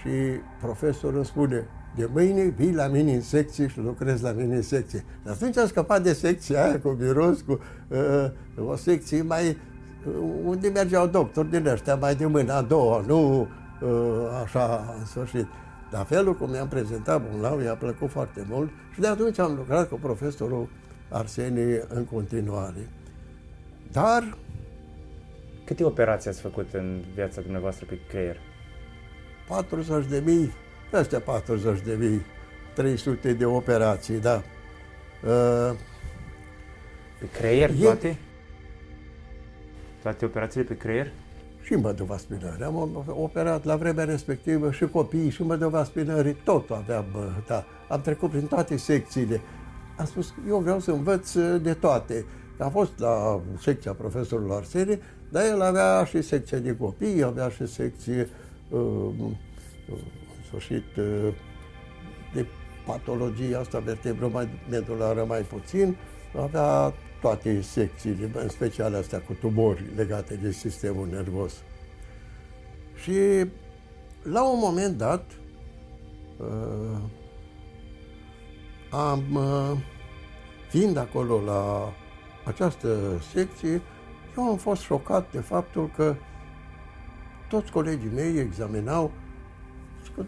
Și 0.00 0.40
profesorul 0.60 1.16
îmi 1.16 1.24
spune, 1.24 1.66
de 1.96 2.08
mâine 2.12 2.42
vii 2.42 2.74
la 2.74 2.86
mine 2.86 3.14
în 3.14 3.20
secție 3.20 3.66
și 3.66 3.78
lucrezi 3.78 4.22
la 4.22 4.30
mine 4.30 4.54
în 4.54 4.62
secție. 4.62 4.98
Și 4.98 5.28
atunci 5.28 5.56
am 5.56 5.66
scăpat 5.66 6.02
de 6.02 6.12
secția 6.12 6.64
aia 6.64 6.80
cu 6.80 6.88
miros, 6.88 7.40
cu 7.40 7.60
uh, 7.88 8.68
o 8.68 8.76
secție 8.76 9.22
mai 9.22 9.48
uh, 9.48 10.14
unde 10.44 10.68
mergeau 10.68 11.06
doctori 11.06 11.50
din 11.50 11.66
ăștia 11.66 11.94
mai 11.94 12.14
de 12.14 12.26
mâna 12.26 12.56
a 12.56 12.62
doua, 12.62 13.04
nu 13.06 13.40
uh, 13.40 13.88
așa 14.42 14.94
în 14.98 15.04
sfârșit. 15.04 15.46
Dar 15.90 16.04
felul 16.04 16.34
cum 16.34 16.50
mi-am 16.50 16.68
prezentat 16.68 17.30
bolnavul 17.30 17.62
i-a 17.62 17.74
plăcut 17.74 18.10
foarte 18.10 18.46
mult 18.48 18.70
și 18.94 19.00
de 19.00 19.06
atunci 19.06 19.38
am 19.38 19.54
lucrat 19.54 19.88
cu 19.88 19.98
profesorul 20.02 20.68
Arsenie 21.08 21.84
în 21.88 22.04
continuare. 22.04 22.88
Dar... 23.92 24.36
Câte 25.64 25.84
operații 25.84 26.30
ați 26.30 26.40
făcut 26.40 26.72
în 26.72 27.02
viața 27.14 27.40
dumneavoastră 27.40 27.86
pe 27.88 27.98
creier? 28.08 28.36
40 29.48 30.04
de 30.90 30.96
mii 30.96 31.00
Astea 31.00 31.20
40 31.20 31.80
de 31.80 31.96
mii, 31.98 32.20
300 32.74 33.32
de 33.32 33.44
operații, 33.44 34.20
da. 34.20 34.42
Uh, 35.24 35.76
pe 37.18 37.28
creier 37.38 37.70
toate? 37.82 38.16
Toate 40.02 40.24
operațiile 40.24 40.66
pe 40.66 40.76
creier? 40.76 41.12
Și 41.62 41.74
măduva 41.74 42.16
spinării. 42.16 42.64
Am 42.64 43.04
operat 43.06 43.64
la 43.64 43.76
vremea 43.76 44.04
respectivă 44.04 44.70
și 44.70 44.86
copiii 44.86 45.30
și 45.30 45.42
măduva 45.42 45.84
spinării, 45.84 46.36
tot 46.44 46.70
aveam, 46.70 47.04
da. 47.46 47.64
Am 47.88 48.00
trecut 48.00 48.30
prin 48.30 48.46
toate 48.46 48.76
secțiile. 48.76 49.40
Am 49.98 50.04
spus, 50.04 50.34
eu 50.48 50.58
vreau 50.58 50.80
să 50.80 50.90
învăț 50.90 51.34
uh, 51.34 51.62
de 51.62 51.74
toate. 51.74 52.24
A 52.58 52.68
fost 52.68 52.98
la 52.98 53.40
secția 53.60 53.92
profesorului 53.92 54.54
Arsene, 54.56 54.98
dar 55.28 55.44
el 55.44 55.62
avea 55.62 56.04
și 56.04 56.22
secția 56.22 56.58
de 56.58 56.76
copii, 56.76 57.22
avea 57.22 57.48
și 57.48 57.66
secție 57.66 58.28
uh, 58.68 58.80
uh, 59.90 59.98
sfârșit 60.50 60.96
uh, 60.96 61.34
de 62.34 62.46
patologie 62.86 63.56
asta 63.56 63.78
vertebromedulară 63.78 65.24
mai 65.24 65.40
puțin, 65.40 65.96
avea 66.36 66.94
toate 67.20 67.60
secțiile, 67.60 68.30
în 68.34 68.48
special 68.48 68.94
astea 68.94 69.20
cu 69.20 69.32
tumori 69.32 69.84
legate 69.96 70.34
de 70.34 70.50
sistemul 70.50 71.08
nervos. 71.10 71.52
Și 73.02 73.46
la 74.22 74.50
un 74.50 74.58
moment 74.62 74.96
dat 74.96 75.24
uh, 76.36 77.00
am, 78.90 79.24
uh, 79.34 79.78
fiind 80.68 80.96
acolo 80.96 81.40
la 81.40 81.92
această 82.44 83.20
secție, 83.32 83.82
eu 84.36 84.44
am 84.44 84.56
fost 84.56 84.82
șocat 84.82 85.32
de 85.32 85.40
faptul 85.40 85.90
că 85.96 86.14
toți 87.48 87.70
colegii 87.70 88.10
mei 88.14 88.38
examinau 88.38 89.06
că 89.06 89.19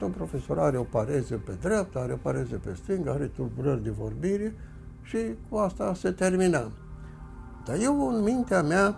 un 0.01 0.11
profesor 0.11 0.59
are 0.59 0.77
o 0.77 0.83
pareză 0.83 1.41
pe 1.45 1.53
dreapta, 1.61 1.99
are 1.99 2.13
o 2.13 2.17
pareză 2.17 2.61
pe 2.65 2.75
stânga, 2.83 3.11
are 3.13 3.27
tulburări 3.27 3.83
de 3.83 3.91
vorbire 3.91 4.55
și 5.03 5.19
cu 5.49 5.57
asta 5.57 5.95
se 5.95 6.11
termina. 6.11 6.71
Dar 7.65 7.77
eu 7.81 8.09
în 8.09 8.23
mintea 8.23 8.63
mea 8.63 8.97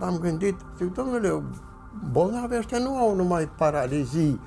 am 0.00 0.18
gândit, 0.18 0.54
zic, 0.78 0.92
domnule, 0.92 1.42
bolnavi 2.12 2.56
ăștia 2.56 2.78
nu 2.78 2.96
au 2.96 3.14
numai 3.14 3.48
paralizii, 3.56 4.40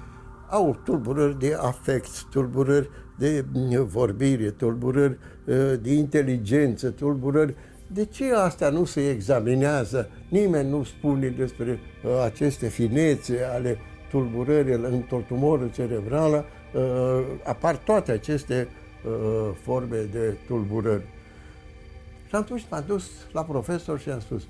au 0.50 0.80
tulburări 0.84 1.40
de 1.40 1.58
afect, 1.60 2.24
tulburări 2.24 2.90
de 3.18 3.46
vorbire, 3.88 4.50
tulburări 4.50 5.18
ă, 5.48 5.76
de 5.76 5.94
inteligență, 5.94 6.90
tulburări 6.90 7.56
de 7.92 8.06
ce 8.06 8.34
astea 8.34 8.70
nu 8.70 8.86
se 8.86 9.10
examinează? 9.10 10.10
Nimeni 10.30 10.70
nu 10.70 10.84
spune 10.84 11.28
despre 11.28 11.80
ă, 12.06 12.24
aceste 12.24 12.68
finețe 12.68 13.44
ale 13.54 13.78
tulburări 14.10 14.74
într-o 14.74 15.22
tumoră 15.28 15.70
cerebrală, 15.74 16.46
uh, 16.74 17.22
apar 17.44 17.76
toate 17.76 18.12
aceste 18.12 18.68
uh, 19.06 19.56
forme 19.64 19.98
de 20.12 20.38
tulburări. 20.48 21.04
Și 22.28 22.36
atunci 22.36 22.66
m-am 22.70 22.84
dus 22.88 23.04
la 23.32 23.44
profesor 23.44 24.00
și 24.00 24.10
am 24.10 24.20
spus, 24.20 24.48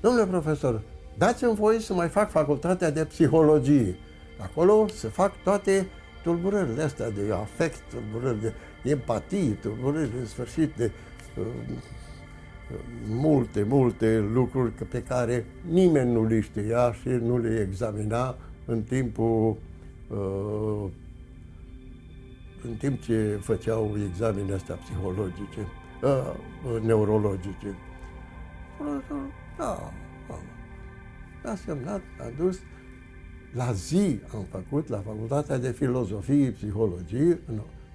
domnule 0.00 0.26
profesor, 0.26 0.80
dați-mi 1.18 1.54
voie 1.54 1.78
să 1.78 1.94
mai 1.94 2.08
fac 2.08 2.30
facultatea 2.30 2.90
de 2.90 3.04
psihologie. 3.04 3.96
Acolo 4.42 4.86
se 4.88 5.08
fac 5.08 5.32
toate 5.42 5.86
tulburările 6.22 6.82
astea 6.82 7.10
de 7.10 7.32
afect, 7.32 7.80
tulburări 7.90 8.40
de 8.40 8.52
empatie, 8.90 9.50
tulburări 9.60 10.10
în 10.18 10.26
sfârșit 10.26 10.74
de 10.76 10.90
uh, 11.38 11.46
multe, 13.08 13.62
multe 13.68 14.18
lucruri 14.32 14.70
pe 14.70 15.02
care 15.02 15.46
nimeni 15.70 16.12
nu 16.12 16.26
le 16.26 16.40
știa 16.40 16.92
și 16.92 17.08
nu 17.08 17.38
le 17.38 17.66
examina 17.68 18.36
în 18.64 18.82
timpul 18.82 19.56
uh, 20.08 20.90
în 22.64 22.74
timp 22.74 23.00
ce 23.00 23.38
făceau 23.42 23.94
examene 24.08 24.52
astea 24.52 24.74
psihologice, 24.74 25.66
uh, 26.02 26.80
neurologice. 26.82 27.76
Da, 29.56 29.92
a 31.44 31.54
semnat, 31.54 32.00
a 32.18 32.24
dus. 32.38 32.58
La 33.54 33.72
zi 33.72 34.20
am 34.34 34.46
făcut, 34.50 34.88
la 34.88 35.02
Facultatea 35.06 35.58
de 35.58 35.70
Filozofie 35.70 36.50
Psihologie, 36.50 37.38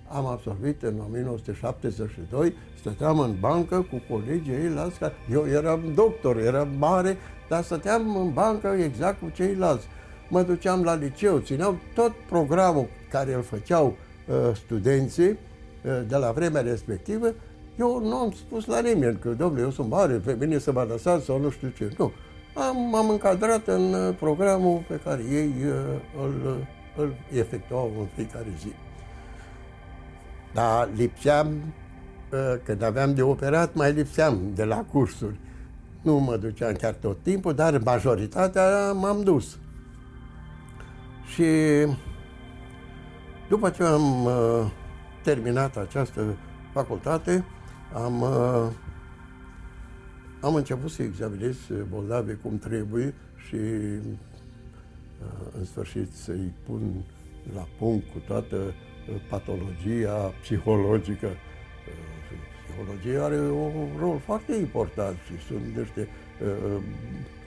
am 0.09 0.25
absolvit 0.25 0.83
în 0.83 0.99
1972, 1.07 2.53
stăteam 2.79 3.19
în 3.19 3.35
bancă 3.39 3.81
cu 3.81 4.01
colegii 4.13 4.53
ei 4.53 4.69
la 4.69 4.89
Eu 5.31 5.47
eram 5.47 5.93
doctor, 5.93 6.37
eram 6.37 6.69
mare, 6.77 7.17
dar 7.49 7.63
stăteam 7.63 8.15
în 8.15 8.33
bancă 8.33 8.67
exact 8.67 9.19
cu 9.19 9.29
ceilalți 9.29 9.87
mă 10.29 10.41
duceam 10.41 10.83
la 10.83 10.95
liceu, 10.95 11.37
țineau 11.37 11.77
tot 11.93 12.11
programul 12.29 12.87
care 13.09 13.33
îl 13.33 13.43
făceau 13.43 13.85
uh, 14.27 14.55
studenții 14.55 15.29
uh, 15.29 16.01
de 16.07 16.15
la 16.15 16.31
vremea 16.31 16.61
respectivă, 16.61 17.33
eu 17.79 17.99
nu 17.99 18.15
am 18.15 18.31
spus 18.31 18.65
la 18.65 18.79
nimeni 18.79 19.17
că, 19.19 19.29
domnule, 19.29 19.61
eu 19.61 19.71
sunt 19.71 19.89
mare, 19.89 20.13
pe 20.13 20.35
mine 20.39 20.57
să 20.57 20.71
mă 20.71 20.85
lăsați 20.89 21.25
sau 21.25 21.39
nu 21.39 21.49
știu 21.49 21.67
ce. 21.77 21.91
Nu. 21.97 22.11
Am, 22.53 22.95
am 22.95 23.09
încadrat 23.09 23.67
în 23.67 23.93
uh, 23.93 24.15
programul 24.19 24.85
pe 24.87 24.99
care 25.03 25.23
ei 25.31 25.53
uh, 25.65 26.23
îl, 26.23 26.65
îl 26.95 27.13
efectuau 27.33 27.91
în 27.99 28.05
fiecare 28.15 28.53
zi. 28.59 28.71
Dar 30.53 30.89
lipseam, 30.95 31.47
uh, 31.47 32.59
când 32.63 32.81
aveam 32.83 33.13
de 33.13 33.21
operat, 33.21 33.73
mai 33.73 33.91
lipseam 33.91 34.39
de 34.55 34.63
la 34.63 34.85
cursuri. 34.91 35.39
Nu 36.01 36.17
mă 36.17 36.37
duceam 36.37 36.73
chiar 36.73 36.93
tot 36.93 37.17
timpul, 37.23 37.53
dar 37.53 37.81
majoritatea 37.83 38.91
m-am 38.91 39.23
dus. 39.23 39.57
Și 41.33 41.43
după 43.49 43.69
ce 43.69 43.83
am 43.83 44.25
uh, 44.25 44.71
terminat 45.23 45.77
această 45.77 46.37
facultate, 46.73 47.45
am, 47.93 48.21
uh, 48.21 48.67
am 50.41 50.55
început 50.55 50.91
să 50.91 51.03
examinez 51.03 51.55
bolnavi 51.89 52.35
cum 52.35 52.57
trebuie 52.57 53.13
și 53.47 53.55
uh, 53.55 53.99
în 55.57 55.65
sfârșit 55.65 56.13
să-i 56.13 56.53
pun 56.65 57.03
la 57.55 57.67
punct 57.77 58.11
cu 58.11 58.17
toată 58.27 58.55
uh, 58.55 59.15
patologia 59.29 60.33
psihologică. 60.41 61.27
Uh, 61.27 62.37
psihologia 62.65 63.23
are 63.23 63.39
un 63.39 63.87
rol 63.99 64.19
foarte 64.25 64.55
important 64.55 65.17
și 65.17 65.45
sunt 65.47 65.75
niște 65.77 66.07
uh, 66.41 66.81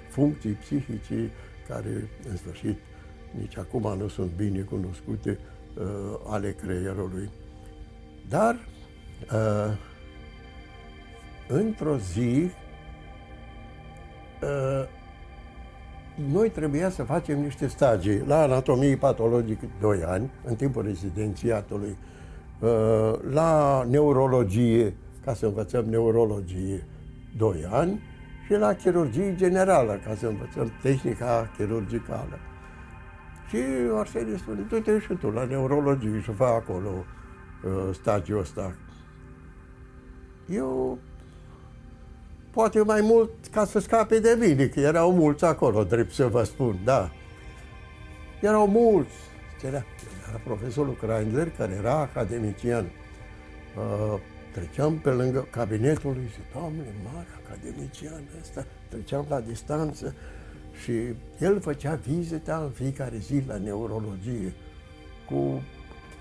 funcții 0.09 0.53
psihice 0.53 1.31
care, 1.69 2.09
în 2.31 2.37
sfârșit, 2.37 2.79
nici 3.39 3.57
acum 3.57 3.95
nu 3.99 4.09
sunt 4.09 4.31
bine 4.37 4.61
cunoscute, 4.61 5.39
uh, 5.79 5.85
ale 6.27 6.51
creierului. 6.51 7.31
Dar 8.29 8.57
uh, 9.33 9.77
într-o 11.49 11.97
zi 11.97 12.51
uh, 14.43 14.89
noi 16.15 16.51
trebuia 16.51 16.91
să 16.91 17.03
facem 17.03 17.41
niște 17.41 17.67
stagii 17.67 18.23
la 18.27 18.43
anatomie 18.43 18.97
patologic 18.97 19.61
2 19.81 20.03
ani, 20.05 20.31
în 20.45 20.55
timpul 20.55 20.83
rezidențiatului, 20.83 21.97
uh, 22.61 23.13
la 23.31 23.85
neurologie, 23.89 24.95
ca 25.25 25.35
să 25.35 25.47
învățăm 25.47 25.85
neurologie 25.85 26.87
2 27.37 27.67
ani, 27.71 28.01
și 28.47 28.53
la 28.53 28.75
chirurgie 28.75 29.35
generală, 29.35 30.01
ca 30.05 30.15
să 30.15 30.27
învățăm 30.27 30.73
tehnica 30.83 31.51
chirurgicală. 31.57 32.39
Și 33.51 33.57
Arsenie 33.95 34.37
spune, 34.37 34.61
du-te 34.69 34.99
și 34.99 35.15
tu 35.15 35.31
la 35.31 35.45
neurologie 35.45 36.21
și 36.21 36.33
fă 36.33 36.45
acolo 36.45 36.89
uh, 37.65 37.95
stagiul 37.95 38.39
ăsta. 38.39 38.75
Eu 40.49 40.99
poate 42.51 42.83
mai 42.83 43.01
mult 43.01 43.31
ca 43.51 43.65
să 43.65 43.79
scape 43.79 44.19
de 44.19 44.37
mine, 44.41 44.67
că 44.67 44.81
erau 44.81 45.13
mulți 45.13 45.45
acolo, 45.45 45.85
drept 45.85 46.13
să 46.13 46.27
vă 46.27 46.43
spun, 46.43 46.79
da. 46.85 47.11
Erau 48.41 48.67
mulți. 48.67 49.15
Era, 49.65 49.85
era 50.29 50.41
profesorul 50.45 50.95
Kreindler, 50.95 51.51
care 51.51 51.73
era 51.73 51.99
academician. 51.99 52.85
Uh, 52.85 54.21
treceam 54.53 54.99
pe 54.99 55.11
lângă 55.11 55.47
cabinetul 55.51 56.13
lui 56.13 56.29
și, 56.33 56.41
Doamne, 56.53 56.85
mare 57.13 57.27
academician 57.45 58.23
ăsta, 58.41 58.67
treceam 58.89 59.27
la 59.29 59.41
distanță 59.41 60.15
și 60.83 60.93
el 61.39 61.61
făcea 61.61 61.95
vizita 61.95 62.61
în 62.65 62.71
fiecare 62.71 63.17
zi 63.17 63.43
la 63.47 63.57
neurologie 63.57 64.53
cu 65.29 65.63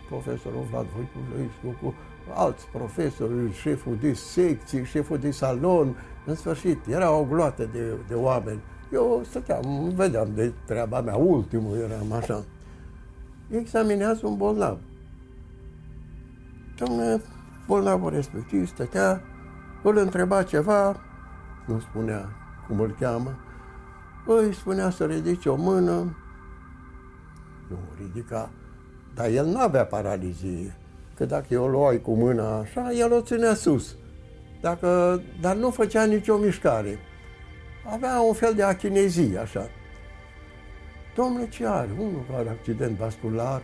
profesorul 0.10 0.68
Vlad 0.70 0.86
Voiculescu, 0.86 1.86
cu 1.86 1.94
alți 2.34 2.68
profesori, 2.72 3.54
șeful 3.54 3.98
de 4.02 4.14
secție, 4.14 4.84
șeful 4.84 5.18
de 5.18 5.32
salon, 5.32 5.96
în 6.26 6.36
sfârșit, 6.36 6.88
era 6.88 7.12
o 7.12 7.24
gloată 7.24 7.70
de, 7.74 7.94
de 8.08 8.14
oameni. 8.14 8.60
Eu 8.94 9.22
stăteam, 9.30 9.92
vedeam 9.96 10.28
de 10.36 10.54
treaba 10.66 11.02
mea, 11.02 11.16
ultimul 11.16 11.78
eram 11.78 12.12
așa. 12.12 12.44
Examinează 13.50 14.28
un 14.28 14.38
bolnav. 14.38 14.80
Dom'le, 16.76 17.22
bolnavul 17.68 18.10
respectiv 18.10 18.68
stătea, 18.68 19.22
îl 19.84 19.98
întreba 19.98 20.44
ceva, 20.44 21.00
nu 21.66 21.80
spunea 21.80 22.30
cum 22.68 22.80
îl 22.80 22.96
cheamă, 23.00 23.38
îi 24.34 24.54
spunea 24.54 24.90
să 24.90 25.06
ridice 25.06 25.50
o 25.50 25.56
mână, 25.56 26.18
nu 27.70 27.78
ridica, 27.98 28.50
dar 29.16 29.30
el 29.30 29.46
nu 29.46 29.60
avea 29.60 29.86
paralizie, 29.86 30.76
că 31.16 31.26
dacă 31.26 31.46
eu 31.50 31.64
o 31.64 31.68
luai 31.68 32.02
cu 32.02 32.12
mâna 32.12 32.58
așa, 32.58 32.92
el 32.92 33.12
o 33.12 33.22
ținea 33.22 33.54
sus. 33.54 33.96
Dacă, 34.62 35.22
dar 35.42 35.56
nu 35.56 35.70
făcea 35.70 36.06
nicio 36.06 36.38
mișcare. 36.38 37.00
Avea 37.94 38.20
un 38.20 38.34
fel 38.34 38.54
de 38.54 38.64
achinezie, 38.64 39.38
așa. 39.38 39.70
Domnule, 41.16 41.50
ce 41.50 41.68
are? 41.68 41.90
Unul 42.00 42.26
are 42.36 42.50
accident 42.50 42.98
vascular, 42.98 43.62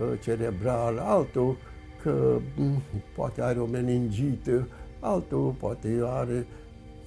ă, 0.00 0.14
cerebral, 0.22 0.98
altul 0.98 1.56
că 2.02 2.38
mm, 2.56 2.82
poate 3.14 3.42
are 3.42 3.58
o 3.58 3.66
meningită, 3.66 4.68
altul 5.00 5.54
poate 5.58 6.00
are 6.04 6.46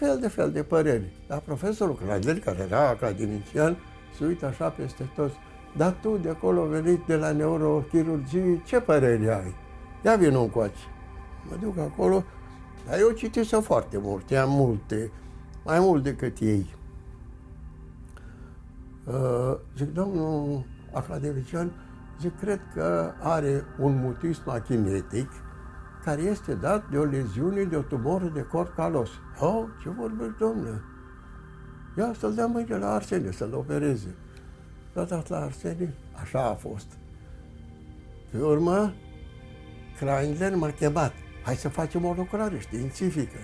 fel 0.02 0.20
de 0.20 0.28
fel 0.28 0.52
de 0.52 0.64
păreri. 0.64 1.12
Dar 1.28 1.40
profesorul 1.40 1.96
Cradel, 1.96 2.38
care 2.38 2.60
era 2.60 2.88
academician, 2.88 3.78
se 4.18 4.26
uită 4.26 4.46
așa 4.46 4.70
peste 4.70 5.10
toți. 5.16 5.36
Dar 5.78 5.92
tu 6.02 6.18
de 6.18 6.30
acolo 6.30 6.66
venit 6.66 7.06
de 7.06 7.16
la 7.16 7.32
neurochirurgie, 7.32 8.62
ce 8.66 8.80
păreri 8.80 9.30
ai? 9.30 9.56
Ia 10.06 10.16
vin 10.16 10.36
un 10.36 10.50
coace. 10.50 10.84
Mă 11.50 11.56
duc 11.62 11.78
acolo, 11.78 12.24
dar 12.88 13.00
eu 13.00 13.10
citesc 13.10 13.62
foarte 13.62 13.98
mult, 13.98 14.32
am 14.32 14.50
multe, 14.50 15.12
mai 15.66 15.80
mult 15.80 16.04
decât 16.04 16.40
ei. 16.40 16.76
Uh, 19.06 19.58
zic, 19.78 19.94
domnul 19.94 20.66
academician, 20.94 21.72
zic, 22.22 22.40
cred 22.40 22.60
că 22.74 23.12
are 23.20 23.64
un 23.80 24.00
mutism 24.02 24.50
achinetic 24.50 25.30
care 26.04 26.22
este 26.22 26.54
dat 26.54 26.90
de 26.90 26.98
o 26.98 27.04
leziune, 27.04 27.64
de 27.64 27.76
o 27.76 27.82
tumoră 27.82 28.32
de 28.34 28.42
corp 28.42 28.76
calos. 28.76 29.10
Oh, 29.40 29.64
ce 29.82 29.90
vorbești, 29.90 30.38
domnule? 30.40 30.82
Ia 31.98 32.14
să-l 32.20 32.34
dea 32.34 32.46
mâine 32.46 32.78
la 32.78 32.94
Arsenie, 32.94 33.32
să-l 33.32 33.54
opereze. 33.54 34.16
L-a 34.94 35.04
dat 35.04 35.30
la 35.30 35.38
Arsenie, 35.38 35.94
așa 36.22 36.44
a 36.50 36.54
fost. 36.54 36.88
Pe 38.32 38.38
urmă, 38.38 38.94
Kreindler 39.98 40.56
m-a 40.56 40.70
chemat. 40.70 41.14
Hai 41.44 41.56
să 41.56 41.70
facem 41.70 42.06
o 42.06 42.14
lucrare 42.18 42.60
științifică. 42.60 43.38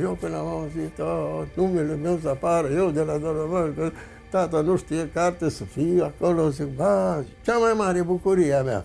Eu 0.00 0.16
când 0.20 0.34
am 0.34 0.46
auzit, 0.46 0.98
oh, 0.98 1.42
numele 1.54 1.94
meu 1.94 2.18
să 2.22 2.28
apară, 2.28 2.68
eu 2.68 2.90
de 2.90 3.02
la 3.02 3.18
Donovan, 3.18 3.74
că 3.74 3.90
tata 4.30 4.60
nu 4.60 4.76
știe 4.76 5.10
carte 5.10 5.48
să 5.48 5.64
fie 5.64 6.02
acolo, 6.02 6.48
zic, 6.48 6.76
ba, 6.76 7.24
cea 7.44 7.58
mai 7.58 7.72
mare 7.76 8.02
bucurie 8.02 8.54
a 8.54 8.62
mea. 8.62 8.84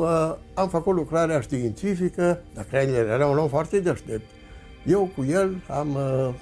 Uh, 0.00 0.36
am 0.54 0.68
făcut 0.68 0.94
lucrarea 0.94 1.40
științifică, 1.40 2.40
dar 2.54 2.64
Kreindler 2.64 3.06
era 3.06 3.26
un 3.26 3.38
om 3.38 3.48
foarte 3.48 3.80
deștept. 3.80 4.24
Eu 4.86 5.10
cu 5.16 5.24
el 5.24 5.56
am 5.68 5.88
uh, 5.94 6.28
uh, 6.28 6.34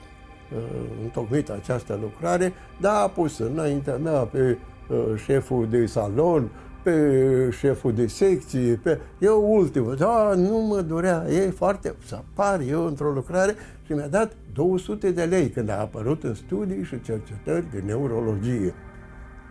întocmit 1.03 1.51
această 1.51 1.99
lucrare, 2.03 2.53
dar 2.81 3.03
a 3.03 3.09
pus 3.09 3.39
înaintea 3.39 3.97
mea 3.97 4.21
pe 4.21 4.59
uh, 4.89 4.97
șeful 5.17 5.69
de 5.69 5.87
salon, 5.87 6.51
pe 6.83 7.51
șeful 7.59 7.93
de 7.93 8.07
secție, 8.07 8.81
pe... 8.83 9.01
Eu 9.19 9.55
ultimul, 9.55 9.97
da, 9.97 10.33
nu 10.37 10.59
mă 10.59 10.81
durea, 10.81 11.25
e 11.31 11.51
foarte... 11.51 11.95
Să 12.07 12.15
apar 12.15 12.61
eu 12.61 12.87
într-o 12.87 13.11
lucrare 13.11 13.55
și 13.87 13.93
mi-a 13.93 14.09
dat 14.09 14.33
200 14.53 15.11
de 15.11 15.25
lei 15.25 15.49
când 15.49 15.69
a 15.69 15.81
apărut 15.81 16.25
în 16.25 16.35
studii 16.35 16.85
și 16.85 17.01
cercetări 17.01 17.71
de 17.71 17.83
neurologie. 17.87 18.75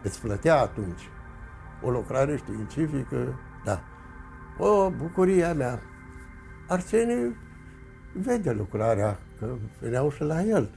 Îți 0.03 0.21
plătea 0.21 0.61
atunci. 0.61 1.01
O 1.83 1.89
lucrare 1.89 2.35
științifică, 2.37 3.39
da. 3.65 3.81
O 4.57 4.89
bucurie 4.89 5.43
a 5.43 5.53
mea. 5.53 5.81
Arsenie 6.67 7.37
vede 8.13 8.51
lucrarea, 8.51 9.19
că 9.39 9.47
veneau 9.81 10.11
și 10.11 10.21
la 10.21 10.43
el. 10.43 10.69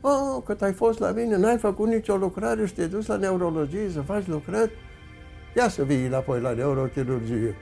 Oh, 0.00 0.42
cât 0.44 0.62
ai 0.62 0.72
fost 0.72 0.98
la 0.98 1.10
mine, 1.10 1.36
n-ai 1.36 1.58
făcut 1.58 1.88
nicio 1.88 2.16
lucrare 2.16 2.66
și 2.66 2.74
te-ai 2.74 2.88
dus 2.88 3.06
la 3.06 3.16
neurologie 3.16 3.90
să 3.90 4.00
faci 4.00 4.26
lucrări? 4.26 4.72
ia 5.56 5.68
să 5.68 5.82
vii 5.82 6.06
înapoi 6.06 6.40
la 6.40 6.52
neurochirurgie. 6.52 7.54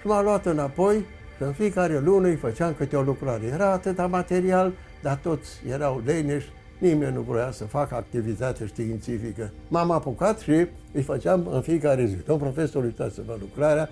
Și 0.00 0.06
m-a 0.06 0.22
luat 0.22 0.46
înapoi 0.46 0.96
și 1.36 1.42
în 1.42 1.52
fiecare 1.52 1.98
lună 1.98 2.26
îi 2.26 2.36
făceam 2.36 2.74
câte 2.74 2.96
o 2.96 3.02
lucrare. 3.02 3.46
Era 3.46 3.72
atâta 3.72 4.06
material, 4.06 4.72
dar 5.02 5.16
toți 5.16 5.48
erau 5.68 6.02
leneși, 6.04 6.52
nimeni 6.78 7.14
nu 7.14 7.20
vrea 7.20 7.50
să 7.50 7.64
facă 7.64 7.94
activitate 7.94 8.66
științifică. 8.66 9.52
M-am 9.68 9.90
apucat 9.90 10.38
și 10.38 10.66
îi 10.92 11.02
făceam 11.02 11.48
în 11.50 11.60
fiecare 11.60 12.04
zi. 12.04 12.16
Un 12.30 12.38
profesor 12.38 12.84
uitați-vă 12.84 13.36
lucrarea, 13.40 13.88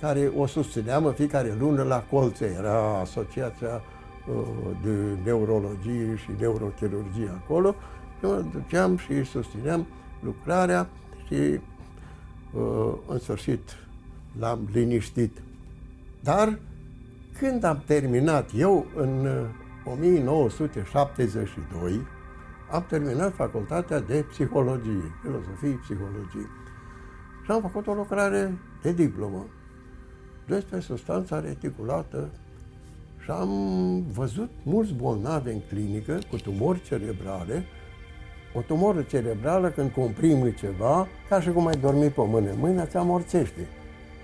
care 0.00 0.32
o 0.36 0.46
susțineam 0.46 1.04
în 1.04 1.12
fiecare 1.12 1.56
lună 1.58 1.82
la 1.82 2.04
Colțe. 2.10 2.56
Era 2.58 3.00
asociația 3.00 3.82
uh, 4.28 4.44
de 4.82 5.18
neurologie 5.24 6.16
și 6.16 6.30
neurochirurgie 6.38 7.30
acolo. 7.42 7.74
Eu 8.22 8.30
mă 8.30 8.44
duceam 8.52 8.96
și 8.96 9.24
susțineam 9.24 9.86
lucrarea 10.20 10.88
și 11.26 11.60
Uh, 12.56 12.94
în 13.06 13.18
sfârșit 13.18 13.60
l-am 14.38 14.68
liniștit. 14.72 15.42
Dar 16.20 16.58
când 17.38 17.64
am 17.64 17.82
terminat, 17.86 18.50
eu 18.54 18.86
în 18.94 19.28
1972, 19.84 21.92
uh, 21.92 22.00
am 22.70 22.84
terminat 22.88 23.34
facultatea 23.34 24.00
de 24.00 24.24
psihologie, 24.28 25.14
filozofie, 25.22 25.78
psihologie. 25.82 26.48
Și 27.44 27.50
am 27.50 27.60
făcut 27.60 27.86
o 27.86 27.94
lucrare 27.94 28.58
de 28.82 28.92
diplomă 28.92 29.46
despre 30.46 30.80
substanța 30.80 31.40
reticulată 31.40 32.28
și 33.22 33.30
am 33.30 33.50
văzut 34.12 34.50
mulți 34.62 34.92
bolnavi 34.92 35.50
în 35.50 35.60
clinică 35.68 36.18
cu 36.30 36.36
tumori 36.36 36.82
cerebrale 36.82 37.64
o 38.56 38.60
tumoră 38.60 39.02
cerebrală, 39.02 39.68
când 39.68 39.90
comprimi 39.90 40.54
ceva, 40.54 41.08
ca 41.28 41.40
și 41.40 41.50
cum 41.50 41.66
ai 41.66 41.76
dormi 41.76 42.08
pe 42.08 42.22
mână, 42.26 42.50
mâna 42.58 42.86
ți 42.86 42.96
amorțește, 42.96 43.68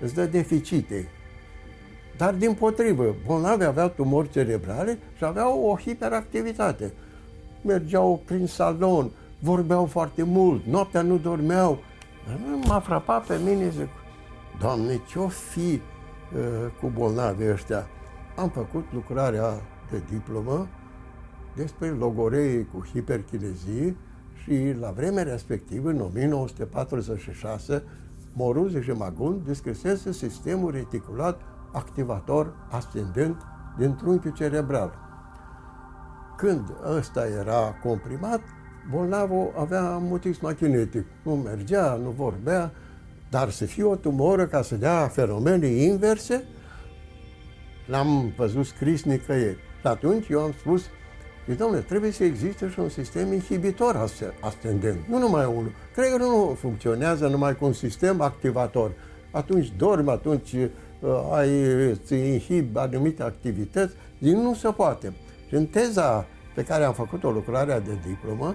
îți 0.00 0.14
dă 0.14 0.26
deficite. 0.26 1.08
Dar 2.16 2.34
din 2.34 2.54
potrivă, 2.54 3.14
bolnavii 3.26 3.66
aveau 3.66 3.88
tumori 3.88 4.30
cerebrale 4.30 4.98
și 5.16 5.24
aveau 5.24 5.62
o 5.62 5.76
hiperactivitate. 5.76 6.92
Mergeau 7.62 8.22
prin 8.24 8.46
salon, 8.46 9.10
vorbeau 9.38 9.86
foarte 9.86 10.22
mult, 10.22 10.64
noaptea 10.64 11.02
nu 11.02 11.16
dormeau. 11.16 11.78
M-a 12.66 12.80
frapat 12.80 13.26
pe 13.26 13.38
mine, 13.44 13.68
zic, 13.68 13.88
Doamne, 14.60 15.00
ce-o 15.10 15.28
fi 15.28 15.58
uh, 15.60 15.80
cu 16.80 16.92
bolnavii 16.94 17.50
ăștia? 17.50 17.86
Am 18.36 18.48
făcut 18.48 18.84
lucrarea 18.92 19.50
de 19.90 20.02
diplomă 20.10 20.68
despre 21.56 21.88
logorei 21.88 22.68
cu 22.72 22.86
hiperchinezie 22.92 23.96
și 24.42 24.74
la 24.80 24.90
vremea 24.90 25.22
respectivă, 25.22 25.88
în 25.88 26.00
1946, 26.00 27.82
Moruze 28.32 28.80
și 28.80 28.90
Magun 28.90 29.42
descrisese 29.44 30.12
sistemul 30.12 30.70
reticulat 30.70 31.40
activator 31.72 32.54
ascendent 32.70 33.36
din 33.78 33.94
trunchiul 33.94 34.32
cerebral. 34.32 34.98
Când 36.36 36.72
ăsta 36.96 37.26
era 37.26 37.74
comprimat, 37.82 38.40
bolnavul 38.90 39.52
avea 39.58 39.98
mutism 39.98 40.46
achinetic. 40.46 41.06
Nu 41.22 41.34
mergea, 41.34 41.94
nu 41.94 42.10
vorbea, 42.10 42.72
dar 43.32 43.50
să 43.50 43.64
fie 43.64 43.82
o 43.82 43.96
tumoră 43.96 44.46
ca 44.46 44.62
să 44.62 44.74
dea 44.74 45.08
fenomene 45.08 45.66
inverse, 45.66 46.44
l-am 47.86 48.32
văzut 48.36 48.66
scris 48.66 49.02
nicăieri. 49.02 49.56
Și 49.80 49.86
atunci 49.86 50.28
eu 50.28 50.40
am 50.40 50.52
spus, 50.58 50.82
și 51.48 51.56
domnule, 51.56 51.80
trebuie 51.80 52.10
să 52.10 52.24
existe 52.24 52.68
și 52.68 52.78
un 52.78 52.88
sistem 52.88 53.32
inhibitor 53.32 54.10
ascendent, 54.40 54.98
nu 55.08 55.18
numai 55.18 55.46
unul. 55.46 55.72
Cred 55.94 56.10
că 56.10 56.16
nu 56.16 56.56
funcționează 56.60 57.26
numai 57.26 57.56
cu 57.56 57.64
un 57.64 57.72
sistem 57.72 58.20
activator. 58.20 58.92
Atunci 59.30 59.72
dormi, 59.76 60.10
atunci 60.10 60.52
uh, 60.52 60.68
ai, 61.32 61.62
îți 61.90 62.14
inhib 62.14 62.76
anumite 62.76 63.22
activități, 63.22 63.94
din 64.18 64.40
nu 64.40 64.54
se 64.54 64.68
poate. 64.68 65.12
Și 65.48 65.54
în 65.54 65.66
teza 65.66 66.26
pe 66.54 66.64
care 66.64 66.84
am 66.84 66.92
făcut 66.92 67.24
o 67.24 67.30
lucrare 67.30 67.82
de 67.86 67.98
diplomă, 68.06 68.54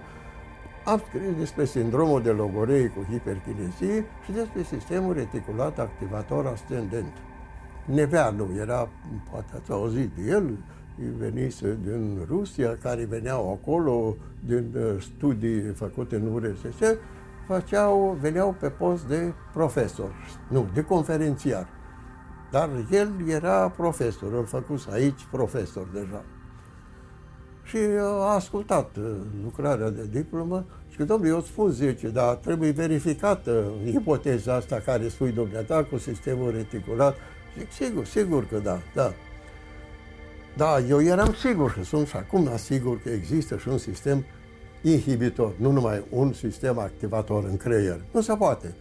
am 0.88 1.02
scris 1.08 1.38
despre 1.38 1.66
sindromul 1.66 2.22
de 2.22 2.30
logorei 2.30 2.90
cu 2.90 3.06
hiperchinesie 3.10 4.06
și 4.26 4.32
despre 4.32 4.64
sistemul 4.64 5.14
reticulat 5.14 5.80
activator 5.80 6.46
ascendent. 6.46 7.14
Neveanu 7.86 8.50
era, 8.60 8.90
poate 9.32 9.52
ați 9.56 9.72
auzit 9.72 10.10
de 10.16 10.22
el, 10.30 10.58
venise 11.18 11.78
din 11.84 12.26
Rusia, 12.28 12.78
care 12.82 13.06
veneau 13.06 13.52
acolo 13.52 14.16
din 14.46 14.74
uh, 14.76 15.02
studii 15.02 15.62
făcute 15.62 16.16
în 16.16 16.34
URSS, 16.34 16.98
făceau, 17.48 18.18
veneau 18.22 18.56
pe 18.60 18.70
post 18.70 19.08
de 19.08 19.34
profesor, 19.54 20.12
nu, 20.50 20.70
de 20.74 20.82
conferențiar. 20.82 21.68
Dar 22.52 22.70
el 22.92 23.12
era 23.28 23.70
profesor, 23.70 24.34
îl 24.34 24.46
făcuse 24.46 24.90
aici 24.92 25.28
profesor 25.32 25.88
deja. 25.94 26.24
Și 27.64 27.78
a 28.00 28.34
ascultat 28.34 28.96
uh, 28.96 29.04
lucrarea 29.44 29.90
de 29.90 30.08
diplomă 30.12 30.66
și, 31.00 31.04
domnule, 31.04 31.30
eu 31.30 31.42
spun 31.42 31.72
10, 31.72 32.08
dar 32.08 32.36
trebuie 32.36 32.72
verificată 32.72 33.72
ipoteza 33.86 34.54
asta 34.54 34.82
care 34.86 35.08
spui 35.08 35.32
dumneata 35.32 35.84
cu 35.84 35.98
sistemul 35.98 36.52
reticulat. 36.52 37.16
Zic, 37.58 37.72
sigur, 37.72 38.06
sigur 38.06 38.48
că 38.48 38.58
da, 38.58 38.80
da. 38.94 39.14
Da, 40.56 40.80
eu 40.90 41.04
eram 41.04 41.34
sigur 41.34 41.72
și 41.72 41.84
sunt 41.84 42.08
și 42.08 42.16
acum 42.16 42.50
sigur 42.56 43.02
că 43.02 43.10
există 43.10 43.58
și 43.58 43.68
un 43.68 43.78
sistem 43.78 44.26
inhibitor, 44.82 45.54
nu 45.58 45.72
numai 45.72 46.04
un 46.10 46.34
sistem 46.34 46.80
activator 46.80 47.44
în 47.44 47.58
creier. 47.58 48.02
Nu 48.12 48.22
se 48.22 48.36
poate. 48.36 48.76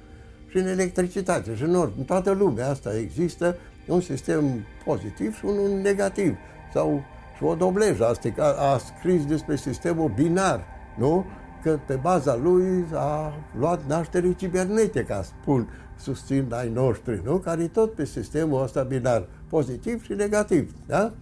Și 0.49 0.57
în 0.57 0.67
electricitate, 0.67 1.55
și 1.55 1.63
în, 1.63 1.75
or, 1.75 1.93
în 1.99 2.05
toată 2.05 2.31
lumea 2.31 2.69
asta 2.69 2.99
există 2.99 3.57
un 3.87 4.01
sistem 4.01 4.67
pozitiv 4.85 5.37
și 5.37 5.45
unul 5.45 5.69
negativ. 5.83 6.37
Sau 6.73 7.05
și 7.37 7.43
o 7.43 7.55
doblejă 7.55 8.07
asta, 8.07 8.29
a, 8.39 8.73
a 8.73 8.79
scris 8.79 9.27
despre 9.27 9.57
sistemul 9.57 10.13
binar, 10.15 10.65
nu? 10.99 11.27
Că 11.62 11.79
pe 11.87 11.95
baza 11.95 12.37
lui 12.37 12.85
a 12.95 13.33
luat 13.59 13.87
naștere 13.87 14.33
cibernetica, 14.33 15.23
spun, 15.23 15.69
susțin 15.97 16.53
ai 16.53 16.69
noștri, 16.69 17.21
nu? 17.25 17.38
Care 17.38 17.66
tot 17.66 17.95
pe 17.95 18.05
sistemul 18.05 18.62
ăsta 18.62 18.83
binar, 18.83 19.29
pozitiv 19.49 20.05
și 20.05 20.12
negativ, 20.12 20.75
da? 20.87 21.12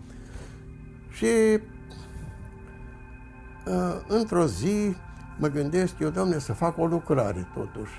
Și 1.11 1.27
uh, 3.67 4.01
într-o 4.09 4.47
zi 4.47 4.97
mă 5.39 5.49
gândesc 5.49 5.99
eu, 5.99 6.09
domne, 6.09 6.39
să 6.39 6.53
fac 6.53 6.79
o 6.79 6.87
lucrare 6.87 7.47
totuși. 7.55 7.93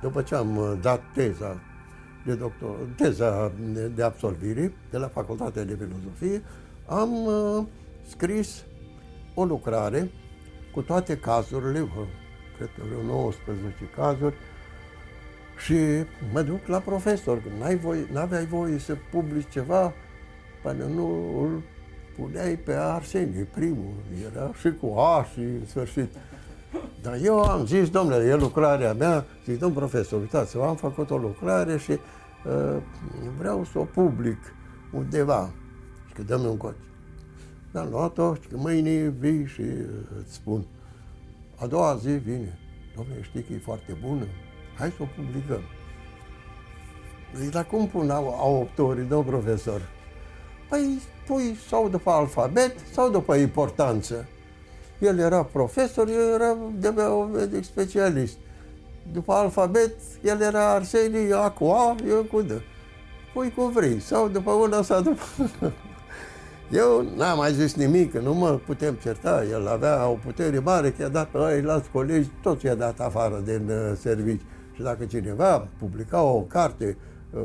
După 0.00 0.22
ce 0.22 0.34
am 0.34 0.56
uh, 0.56 0.72
dat 0.80 1.00
teza 1.14 1.60
de 2.24 2.34
doctor, 2.34 2.76
teza 2.96 3.52
de 3.94 4.02
absolvire 4.02 4.72
de 4.90 4.98
la 4.98 5.08
Facultatea 5.08 5.64
de 5.64 5.78
Filozofie, 5.80 6.42
am 6.86 7.24
uh, 7.24 7.64
scris 8.08 8.64
o 9.34 9.44
lucrare 9.44 10.10
cu 10.72 10.80
toate 10.80 11.16
cazurile, 11.16 11.88
cred 12.56 12.70
că 12.76 12.82
vreo 12.88 13.02
19 13.02 13.74
cazuri, 13.96 14.34
și 15.64 15.74
mă 16.32 16.42
duc 16.42 16.66
la 16.66 16.78
profesor. 16.78 17.42
N-ai 17.58 17.76
voie, 17.76 18.06
n-aveai 18.12 18.46
voie 18.46 18.78
să 18.78 18.96
publici 19.10 19.50
ceva 19.50 19.92
până 20.62 20.84
nu 20.84 21.38
îl 21.42 21.62
puneai 22.16 22.54
pe 22.56 22.72
Arsenie, 22.72 23.48
primul. 23.54 23.92
Era 24.32 24.50
și 24.60 24.72
cu 24.80 24.98
A 24.98 25.26
și 25.32 25.38
în 25.38 25.66
sfârșit. 25.66 26.12
Dar 27.02 27.18
eu 27.22 27.42
am 27.42 27.66
zis, 27.66 27.90
domnule, 27.90 28.24
e 28.24 28.34
lucrarea 28.34 28.92
mea, 28.92 29.24
zic, 29.44 29.58
domn 29.58 29.74
profesor, 29.74 30.20
uitați, 30.20 30.56
am 30.56 30.76
făcut 30.76 31.10
o 31.10 31.16
lucrare 31.16 31.78
și 31.78 31.90
uh, 31.90 32.76
vreau 33.38 33.64
să 33.64 33.78
o 33.78 33.84
public 33.84 34.38
undeva. 34.92 35.52
Și 36.06 36.12
că 36.12 36.22
dăm 36.22 36.44
un 36.44 36.56
coci. 36.56 36.91
Dar 37.72 37.88
luat-o 37.90 38.34
și 38.34 38.48
că 38.48 38.56
mâine 38.56 39.08
vii 39.18 39.46
și 39.46 39.62
îți 40.18 40.34
spun. 40.34 40.64
A 41.56 41.66
doua 41.66 41.96
zi 41.96 42.08
vine. 42.08 42.58
Domnule, 42.96 43.22
știi 43.22 43.42
că 43.42 43.52
e 43.52 43.58
foarte 43.64 43.96
bună? 44.06 44.24
Hai 44.78 44.90
să 44.96 45.02
o 45.02 45.06
publicăm. 45.16 45.60
Zic, 47.36 47.50
dar 47.50 47.66
cum 47.66 47.88
pun 47.88 48.10
autorii, 48.10 49.04
domn 49.04 49.24
profesor? 49.24 49.88
Păi 50.68 51.00
pui 51.26 51.56
sau 51.68 51.88
după 51.88 52.10
alfabet 52.10 52.76
sau 52.92 53.10
după 53.10 53.34
importanță. 53.34 54.28
El 54.98 55.18
era 55.18 55.44
profesor, 55.44 56.08
eu 56.08 56.34
era 56.34 56.56
de 57.48 57.60
specialist. 57.62 58.36
După 59.12 59.32
alfabet, 59.32 59.94
el 60.24 60.40
era 60.40 60.70
Arsenie, 60.70 61.34
A 61.34 61.50
cu 61.50 61.64
A, 61.64 61.96
eu 62.08 62.22
cu 62.22 62.42
D. 62.42 62.50
Pui 63.32 63.52
cum 63.52 63.72
vrei, 63.72 64.00
sau 64.00 64.28
după 64.28 64.50
una 64.50 64.82
sau 64.82 65.02
după... 65.02 65.22
Eu 66.72 67.06
n-am 67.16 67.38
mai 67.38 67.52
zis 67.52 67.74
nimic, 67.74 68.12
că 68.12 68.20
nu 68.20 68.34
mă 68.34 68.50
putem 68.50 68.94
certa. 68.94 69.44
El 69.44 69.68
avea 69.68 70.08
o 70.08 70.14
putere 70.14 70.58
mare, 70.58 70.90
că 70.90 71.02
i-a 71.02 71.08
dat 71.08 71.28
pe 71.28 71.64
alți 71.68 71.90
colegi, 71.90 72.30
toți 72.42 72.64
i-a 72.64 72.74
dat 72.74 73.00
afară 73.00 73.40
din 73.44 73.68
uh, 73.68 73.96
servici. 73.96 74.42
Și 74.74 74.82
dacă 74.82 75.04
cineva 75.04 75.68
publica 75.78 76.22
o 76.22 76.40
carte, 76.40 76.96
uh, 77.30 77.42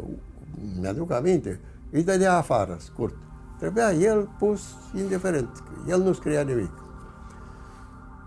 mi-aduc 0.79 1.11
aminte, 1.11 1.59
îi 1.91 2.03
dădea 2.03 2.37
afară, 2.37 2.75
scurt. 2.79 3.15
Trebuia 3.59 3.91
el 3.91 4.29
pus 4.39 4.61
indiferent. 4.95 5.63
El 5.87 6.01
nu 6.01 6.13
scria 6.13 6.41
nimic. 6.41 6.71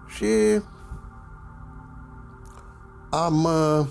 Și 0.06 0.62
am... 3.10 3.44
Uh, 3.44 3.86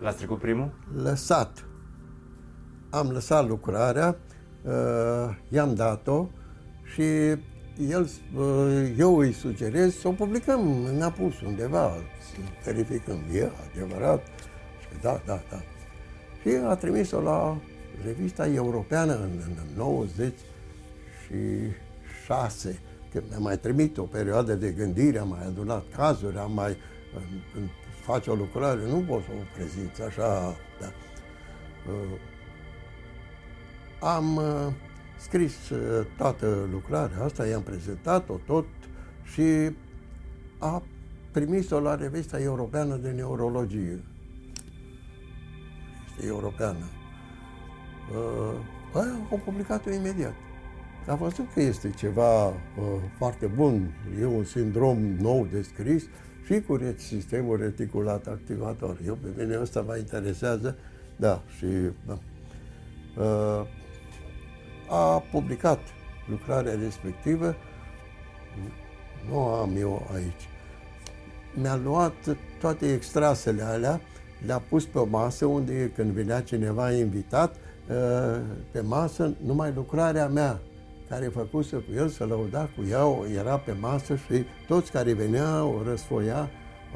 L-ați 0.00 0.16
trecut 0.16 0.38
primul? 0.38 0.70
Lăsat. 1.02 1.64
Am 2.90 3.08
lăsat 3.08 3.48
lucrarea, 3.48 4.16
uh, 4.62 5.36
i-am 5.48 5.74
dat-o 5.74 6.26
și 6.92 7.02
el, 7.88 8.10
uh, 8.36 8.92
eu 8.98 9.18
îi 9.18 9.32
sugerez 9.32 9.94
să 9.94 10.08
o 10.08 10.12
publicăm 10.12 10.84
în 10.84 11.02
apus 11.02 11.40
undeva, 11.40 11.92
să 12.20 12.40
verificăm, 12.64 13.18
e 13.32 13.50
adevărat? 13.70 14.26
Și 14.80 15.00
da, 15.00 15.22
da, 15.26 15.42
da. 15.50 15.62
Și 16.40 16.56
a 16.68 16.74
trimis-o 16.74 17.20
la 17.20 17.56
revista 18.04 18.46
europeană 18.46 19.14
în, 19.14 19.30
în 19.46 19.76
90 19.76 20.32
și 21.24 21.34
șase, 22.24 22.78
când 23.12 23.24
mi-am 23.28 23.42
mai 23.42 23.58
trimit 23.58 23.98
o 23.98 24.02
perioadă 24.02 24.54
de 24.54 24.70
gândire, 24.70 25.18
am 25.18 25.28
mai 25.28 25.44
adunat 25.46 25.84
cazuri, 25.96 26.38
am 26.38 26.52
mai, 26.52 26.76
când 27.52 27.68
faci 28.04 28.26
o 28.26 28.34
lucrare, 28.34 28.80
nu 28.86 29.04
poți 29.08 29.24
să 29.24 29.30
o 29.32 29.42
prezinți 29.54 30.02
așa, 30.02 30.56
da. 30.80 30.92
Uh, 31.92 32.20
am 34.00 34.36
uh, 34.36 34.72
scris 35.18 35.70
uh, 35.70 36.06
toată 36.16 36.68
lucrarea 36.70 37.24
asta, 37.24 37.46
i-am 37.46 37.62
prezentat-o 37.62 38.34
tot 38.46 38.66
și 39.32 39.76
a 40.58 40.82
primit-o 41.32 41.80
la 41.80 41.94
revista 41.94 42.40
europeană 42.40 42.96
de 42.96 43.10
neurologie. 43.10 44.04
Este 46.06 46.26
europeană. 46.26 46.84
Uh, 48.10 49.04
au 49.30 49.40
publicat-o 49.44 49.90
imediat. 49.90 50.34
A 51.06 51.14
văzut 51.14 51.52
că 51.54 51.60
este 51.60 51.90
ceva 51.90 52.46
uh, 52.46 52.54
foarte 53.16 53.46
bun, 53.46 53.94
e 54.20 54.24
un 54.24 54.44
sindrom 54.44 54.98
nou 54.98 55.48
descris 55.52 56.04
și 56.44 56.60
cu 56.60 56.78
sistemul 56.96 57.56
reticulat 57.56 58.26
activator. 58.26 58.98
Eu 59.06 59.18
pe 59.22 59.42
mine 59.42 59.60
ăsta 59.60 59.80
mă 59.80 59.96
interesează, 59.96 60.76
da, 61.16 61.42
și 61.56 61.66
da. 62.06 62.18
Uh, 63.22 63.66
a 64.88 65.22
publicat 65.30 65.80
lucrarea 66.30 66.74
respectivă, 66.82 67.54
nu 69.30 69.38
am 69.38 69.70
eu 69.78 70.08
aici. 70.14 70.48
Mi-a 71.54 71.76
luat 71.84 72.36
toate 72.60 72.92
extrasele 72.92 73.62
alea, 73.62 74.00
le-a 74.46 74.58
pus 74.58 74.84
pe 74.84 74.98
o 74.98 75.04
masă 75.04 75.46
unde 75.46 75.90
când 75.94 76.10
venea 76.10 76.42
cineva 76.42 76.92
invitat, 76.92 77.54
uh, 77.54 78.40
pe 78.70 78.80
masă 78.80 79.34
numai 79.44 79.72
lucrarea 79.74 80.28
mea 80.28 80.60
care 81.08 81.26
făcuse 81.26 81.76
cu 81.76 81.92
el, 81.96 82.08
să 82.08 82.24
lăuda 82.24 82.68
cu 82.76 82.84
ea, 82.90 83.04
era 83.38 83.58
pe 83.58 83.72
masă 83.80 84.16
și 84.16 84.44
toți 84.66 84.90
care 84.90 85.12
veneau 85.12 85.74
o 85.78 85.82
răsfoia, 85.90 86.50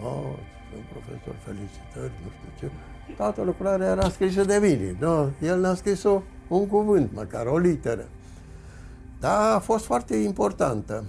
oh, 0.04 0.38
sunt 0.70 0.84
profesor, 0.92 1.34
felicitări, 1.44 2.12
nu 2.24 2.30
știu 2.30 2.68
ce, 2.68 2.72
toată 3.16 3.42
lucrarea 3.42 3.90
era 3.90 4.08
scrisă 4.08 4.44
de 4.44 4.58
mine. 4.62 4.96
Nu? 4.98 5.30
El 5.42 5.60
n-a 5.60 5.74
scris 5.74 6.02
o, 6.02 6.22
un 6.54 6.66
cuvânt, 6.66 7.10
măcar 7.14 7.46
o 7.46 7.58
literă. 7.58 8.04
Dar 9.20 9.54
a 9.54 9.58
fost 9.58 9.84
foarte 9.84 10.16
importantă. 10.16 11.04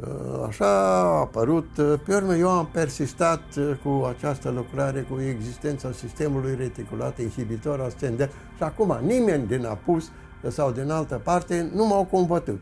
Uh, 0.00 0.44
așa 0.46 0.66
a 0.66 1.18
apărut. 1.18 1.76
Uh, 1.76 2.00
pe 2.04 2.14
urmă, 2.14 2.36
eu 2.36 2.48
am 2.48 2.68
persistat 2.72 3.42
uh, 3.56 3.76
cu 3.82 4.04
această 4.16 4.50
lucrare, 4.50 5.00
cu 5.00 5.20
existența 5.20 5.92
sistemului 5.92 6.54
reticulat 6.56 7.18
inhibitor 7.18 7.80
ascendent 7.80 8.30
și 8.56 8.62
acum 8.62 8.98
nimeni 9.02 9.46
din 9.46 9.64
apus 9.64 10.10
sau 10.48 10.70
din 10.70 10.90
altă 10.90 11.20
parte 11.24 11.70
nu 11.74 11.86
m-au 11.86 12.04
combătut. 12.04 12.60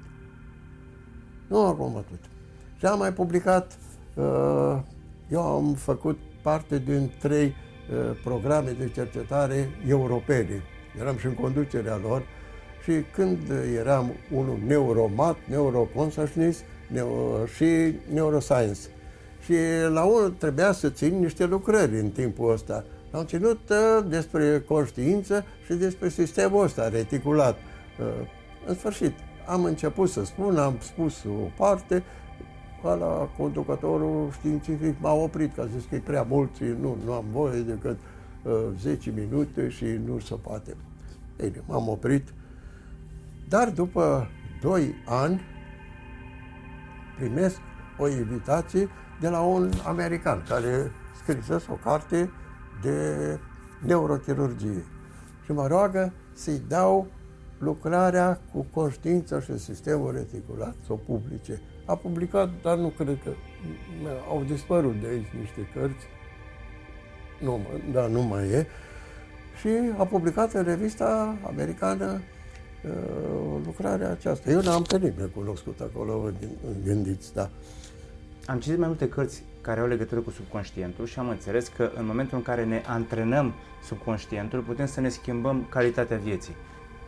Nu 1.49 1.61
m-au 1.61 1.75
combătut. 1.75 2.19
Și 2.77 2.87
am 2.87 2.99
mai 2.99 3.13
publicat, 3.13 3.79
eu 5.29 5.43
am 5.43 5.75
făcut 5.75 6.19
parte 6.43 6.79
din 6.79 7.13
trei 7.21 7.55
programe 8.25 8.71
de 8.71 8.89
cercetare 8.89 9.69
europene. 9.87 10.63
Eram 11.01 11.17
și 11.17 11.27
în 11.27 11.35
conducerea 11.35 12.01
lor 12.03 12.23
și 12.83 12.93
când 13.15 13.39
eram 13.79 14.13
unul 14.33 14.59
neuromat, 14.67 15.37
neuroconsciousness, 15.49 16.63
neuro, 16.89 17.47
și 17.47 17.93
neuroscience. 18.13 18.81
Și 19.45 19.55
la 19.93 20.05
unul 20.05 20.31
trebuia 20.31 20.73
să 20.73 20.91
țin 20.91 21.19
niște 21.19 21.45
lucrări 21.45 21.99
în 22.01 22.09
timpul 22.09 22.53
ăsta. 22.53 22.85
Am 23.11 23.25
ținut 23.25 23.61
uh, 23.71 24.05
despre 24.09 24.61
conștiință 24.61 25.45
și 25.65 25.75
despre 25.75 26.09
sistemul 26.09 26.65
ăsta 26.65 26.89
reticulat. 26.89 27.57
Uh, 27.57 28.07
în 28.67 28.75
sfârșit, 28.75 29.13
am 29.47 29.65
început 29.65 30.09
să 30.09 30.25
spun, 30.25 30.57
am 30.57 30.77
spus 30.81 31.25
o 31.25 31.51
parte, 31.57 32.03
la 32.83 33.29
conducătorul 33.37 34.31
științific 34.33 34.95
m-a 35.01 35.13
oprit, 35.13 35.55
că 35.55 35.61
a 35.61 35.67
zis 35.77 35.85
că 35.89 35.95
e 35.95 36.03
prea 36.05 36.27
mult 36.29 36.55
și 36.57 36.63
nu, 36.81 36.97
nu 37.05 37.13
am 37.13 37.25
voie 37.33 37.61
decât 37.61 37.99
uh, 38.43 38.53
10 38.81 39.13
minute 39.17 39.69
și 39.69 39.85
nu 40.07 40.19
se 40.19 40.35
poate. 40.35 40.77
Bine, 41.39 41.63
m-am 41.67 41.89
oprit, 41.89 42.29
dar 43.49 43.71
după 43.71 44.31
2 44.61 44.95
ani 45.07 45.41
primesc 47.17 47.61
o 47.99 48.09
invitație 48.09 48.89
de 49.21 49.29
la 49.29 49.41
un 49.41 49.71
american 49.85 50.45
care 50.49 50.91
scrisese 51.15 51.67
o 51.71 51.75
carte 51.75 52.31
de 52.83 53.39
neurochirurgie. 53.87 54.85
Și 55.45 55.53
mă 55.53 55.67
roagă 55.67 56.13
să-i 56.33 56.63
dau 56.69 57.07
lucrarea 57.59 58.41
cu 58.53 58.67
conștiința 58.75 59.41
și 59.41 59.59
sistemul 59.59 60.13
reticulat, 60.13 60.75
să 60.87 60.93
o 60.93 60.97
publice. 60.97 61.61
A 61.87 61.97
publicat, 61.97 62.51
dar 62.63 62.77
nu 62.77 62.89
cred 62.89 63.19
că 63.25 63.31
au 64.29 64.45
dispărut 64.45 65.01
de 65.01 65.07
aici 65.07 65.29
niște 65.41 65.69
cărți, 65.75 66.07
nu, 67.41 67.67
dar 67.93 68.09
nu 68.09 68.23
mai 68.23 68.49
e, 68.49 68.67
și 69.59 69.69
a 69.97 70.05
publicat 70.05 70.53
în 70.53 70.63
revista 70.63 71.37
americană 71.47 72.21
Uh, 72.85 73.61
lucrarea 73.65 74.11
aceasta. 74.11 74.51
Eu 74.51 74.61
n-am 74.61 74.83
pe 74.83 74.97
nimeni 74.97 75.31
cunoscut 75.35 75.81
acolo, 75.81 76.31
gândiți, 76.85 77.35
da. 77.35 77.51
Am 78.47 78.59
citit 78.59 78.79
mai 78.79 78.89
multe 78.89 79.09
cărți 79.09 79.43
care 79.61 79.81
au 79.81 79.87
legătură 79.87 80.21
cu 80.21 80.31
subconștientul 80.31 81.07
și 81.07 81.19
am 81.19 81.29
înțeles 81.29 81.69
că 81.77 81.91
în 81.99 82.07
momentul 82.07 82.37
în 82.37 82.43
care 82.43 82.65
ne 82.65 82.83
antrenăm 82.87 83.55
subconștientul, 83.85 84.61
putem 84.61 84.87
să 84.87 85.01
ne 85.01 85.09
schimbăm 85.09 85.67
calitatea 85.69 86.17
vieții. 86.17 86.55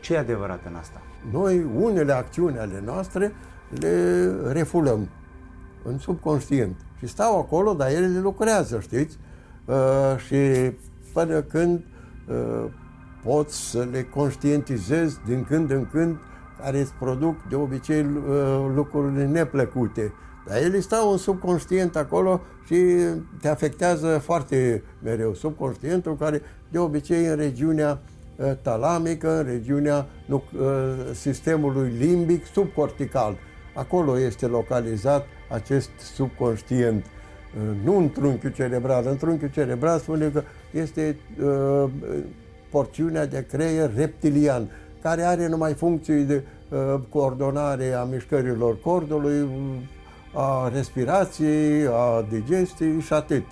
Ce 0.00 0.14
e 0.14 0.18
adevărat 0.18 0.60
în 0.66 0.74
asta? 0.74 1.02
Noi, 1.30 1.66
unele 1.74 2.12
acțiuni 2.12 2.58
ale 2.58 2.82
noastre, 2.84 3.32
le 3.68 4.26
refulăm 4.52 5.08
în 5.82 5.98
subconștient. 5.98 6.76
Și 6.98 7.06
stau 7.06 7.38
acolo, 7.38 7.72
dar 7.72 7.90
ele 7.90 8.20
lucrează, 8.20 8.80
știți? 8.80 9.18
Uh, 9.64 10.16
și 10.26 10.70
până 11.12 11.40
când 11.40 11.82
uh, 12.30 12.64
poți 13.24 13.70
să 13.70 13.86
le 13.92 14.02
conștientizezi 14.02 15.18
din 15.26 15.44
când 15.44 15.70
în 15.70 15.86
când 15.92 16.16
care 16.62 16.80
îți 16.80 16.92
produc 16.98 17.36
de 17.48 17.54
obicei 17.54 18.00
uh, 18.00 18.70
lucrurile 18.74 19.26
neplăcute. 19.26 20.12
Dar 20.46 20.56
ele 20.56 20.80
stau 20.80 21.10
în 21.10 21.18
subconștient 21.18 21.96
acolo 21.96 22.40
și 22.66 22.76
te 23.40 23.48
afectează 23.48 24.18
foarte 24.18 24.82
mereu. 25.02 25.34
Subconștientul 25.34 26.16
care 26.16 26.42
de 26.68 26.78
obicei 26.78 27.26
în 27.26 27.36
regiunea 27.36 27.98
uh, 28.36 28.52
talamică, 28.62 29.38
în 29.38 29.44
regiunea 29.44 30.06
uh, 30.28 30.40
sistemului 31.12 31.92
limbic 31.98 32.46
subcortical. 32.46 33.36
Acolo 33.74 34.18
este 34.18 34.46
localizat 34.46 35.26
acest 35.50 35.90
subconștient. 36.14 37.04
Nu 37.84 37.96
în 37.96 38.10
trunchiul 38.10 38.52
cerebral. 38.52 39.06
În 39.06 39.16
trunchiul 39.16 39.50
cerebral 39.50 39.98
spune 39.98 40.28
că 40.28 40.42
este 40.70 41.16
porțiunea 42.70 43.26
de 43.26 43.46
creier 43.50 43.94
reptilian, 43.94 44.70
care 45.02 45.22
are 45.22 45.48
numai 45.48 45.74
funcții 45.74 46.24
de 46.24 46.42
uh, 46.68 47.00
coordonare 47.08 47.92
a 47.92 48.02
mișcărilor 48.02 48.80
cordului, 48.80 49.48
a 50.34 50.70
respirației, 50.74 51.86
a 51.86 52.26
digestiei 52.30 53.00
și 53.00 53.12
atât. 53.12 53.42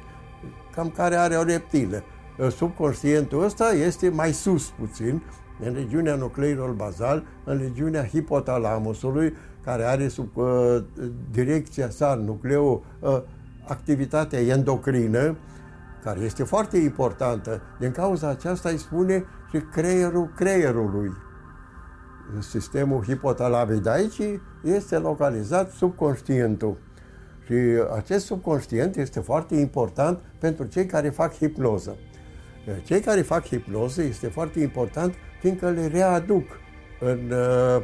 Cam 0.75 0.91
care 0.97 1.15
are 1.15 1.37
o 1.37 1.43
reptilă. 1.43 2.03
Uh, 2.39 2.49
subconștientul 2.51 3.45
ăsta 3.45 3.73
este 3.73 4.09
mai 4.09 4.33
sus 4.33 4.73
puțin, 4.79 5.23
în 5.65 5.75
regiunea 5.75 6.15
nucleilor 6.15 6.71
bazal, 6.71 7.25
în 7.45 7.59
regiunea 7.59 8.07
hipotalamusului, 8.07 9.35
care 9.65 9.83
are 9.83 10.09
sub 10.09 10.37
uh, 10.37 10.77
direcția 11.31 11.91
sa 11.91 12.15
nucleo 12.15 12.83
uh, 13.01 13.23
activitatea 13.67 14.41
endocrină, 14.41 15.37
care 16.03 16.21
este 16.21 16.45
foarte 16.45 16.77
importantă. 16.77 17.61
Din 17.79 17.91
cauza 17.91 18.29
aceasta 18.29 18.69
îi 18.69 18.79
spune 18.79 19.25
și 19.51 19.59
creierul 19.73 20.33
creierului. 20.37 21.11
Sistemul 22.39 23.03
hipotalamic 23.03 23.83
de 23.83 23.91
aici 23.91 24.21
este 24.63 24.97
localizat 24.97 25.71
subconștientul. 25.71 26.77
Și 27.45 27.55
acest 27.97 28.25
subconștient 28.25 28.97
este 28.97 29.21
foarte 29.21 29.55
important 29.55 30.19
pentru 30.39 30.65
cei 30.65 30.87
care 30.87 31.09
fac 31.09 31.35
hipnoză. 31.35 31.97
Cei 32.85 33.01
care 33.01 33.23
fac 33.23 33.47
hipnoză 33.47 34.03
este 34.03 34.27
foarte 34.27 34.61
important 34.61 35.15
fiindcă 35.41 35.71
le 35.71 35.87
readuc 35.87 36.47
în 37.01 37.31
uh, 37.31 37.83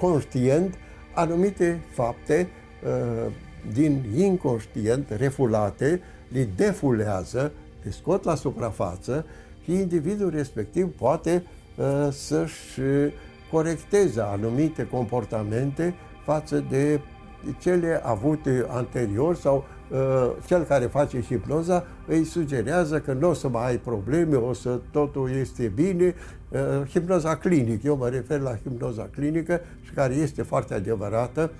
conștient 0.00 0.74
anumite 1.14 1.80
fapte 1.90 2.48
uh, 2.84 3.32
din 3.72 4.04
inconștient 4.14 5.10
refulate 5.10 6.00
le 6.28 6.48
defulează, 6.56 7.52
le 7.82 7.90
scot 7.90 8.24
la 8.24 8.34
suprafață 8.34 9.26
și 9.64 9.72
individul 9.72 10.30
respectiv 10.30 10.96
poate 10.96 11.44
uh, 11.76 12.08
să-și 12.10 12.80
corecteze 13.50 14.20
anumite 14.20 14.86
comportamente 14.86 15.94
față 16.24 16.64
de 16.70 17.00
cele 17.58 18.00
avute 18.04 18.66
anterior 18.68 19.36
sau 19.36 19.64
uh, 19.90 19.98
cel 20.46 20.62
care 20.62 20.84
face 20.84 21.20
hipnoza 21.20 21.84
îi 22.06 22.24
sugerează 22.24 23.00
că 23.00 23.12
nu 23.12 23.28
o 23.28 23.32
să 23.32 23.48
mai 23.48 23.66
ai 23.66 23.76
probleme, 23.76 24.36
o 24.36 24.52
să 24.52 24.80
totul 24.90 25.30
este 25.30 25.72
bine. 25.74 26.14
Uh, 26.48 26.88
hipnoza 26.88 27.36
clinică, 27.36 27.86
eu 27.86 27.96
mă 27.96 28.08
refer 28.08 28.40
la 28.40 28.56
hipnoza 28.56 29.08
clinică 29.12 29.60
și 29.82 29.92
care 29.92 30.14
este 30.14 30.42
foarte 30.42 30.74
adevărată. 30.74 31.50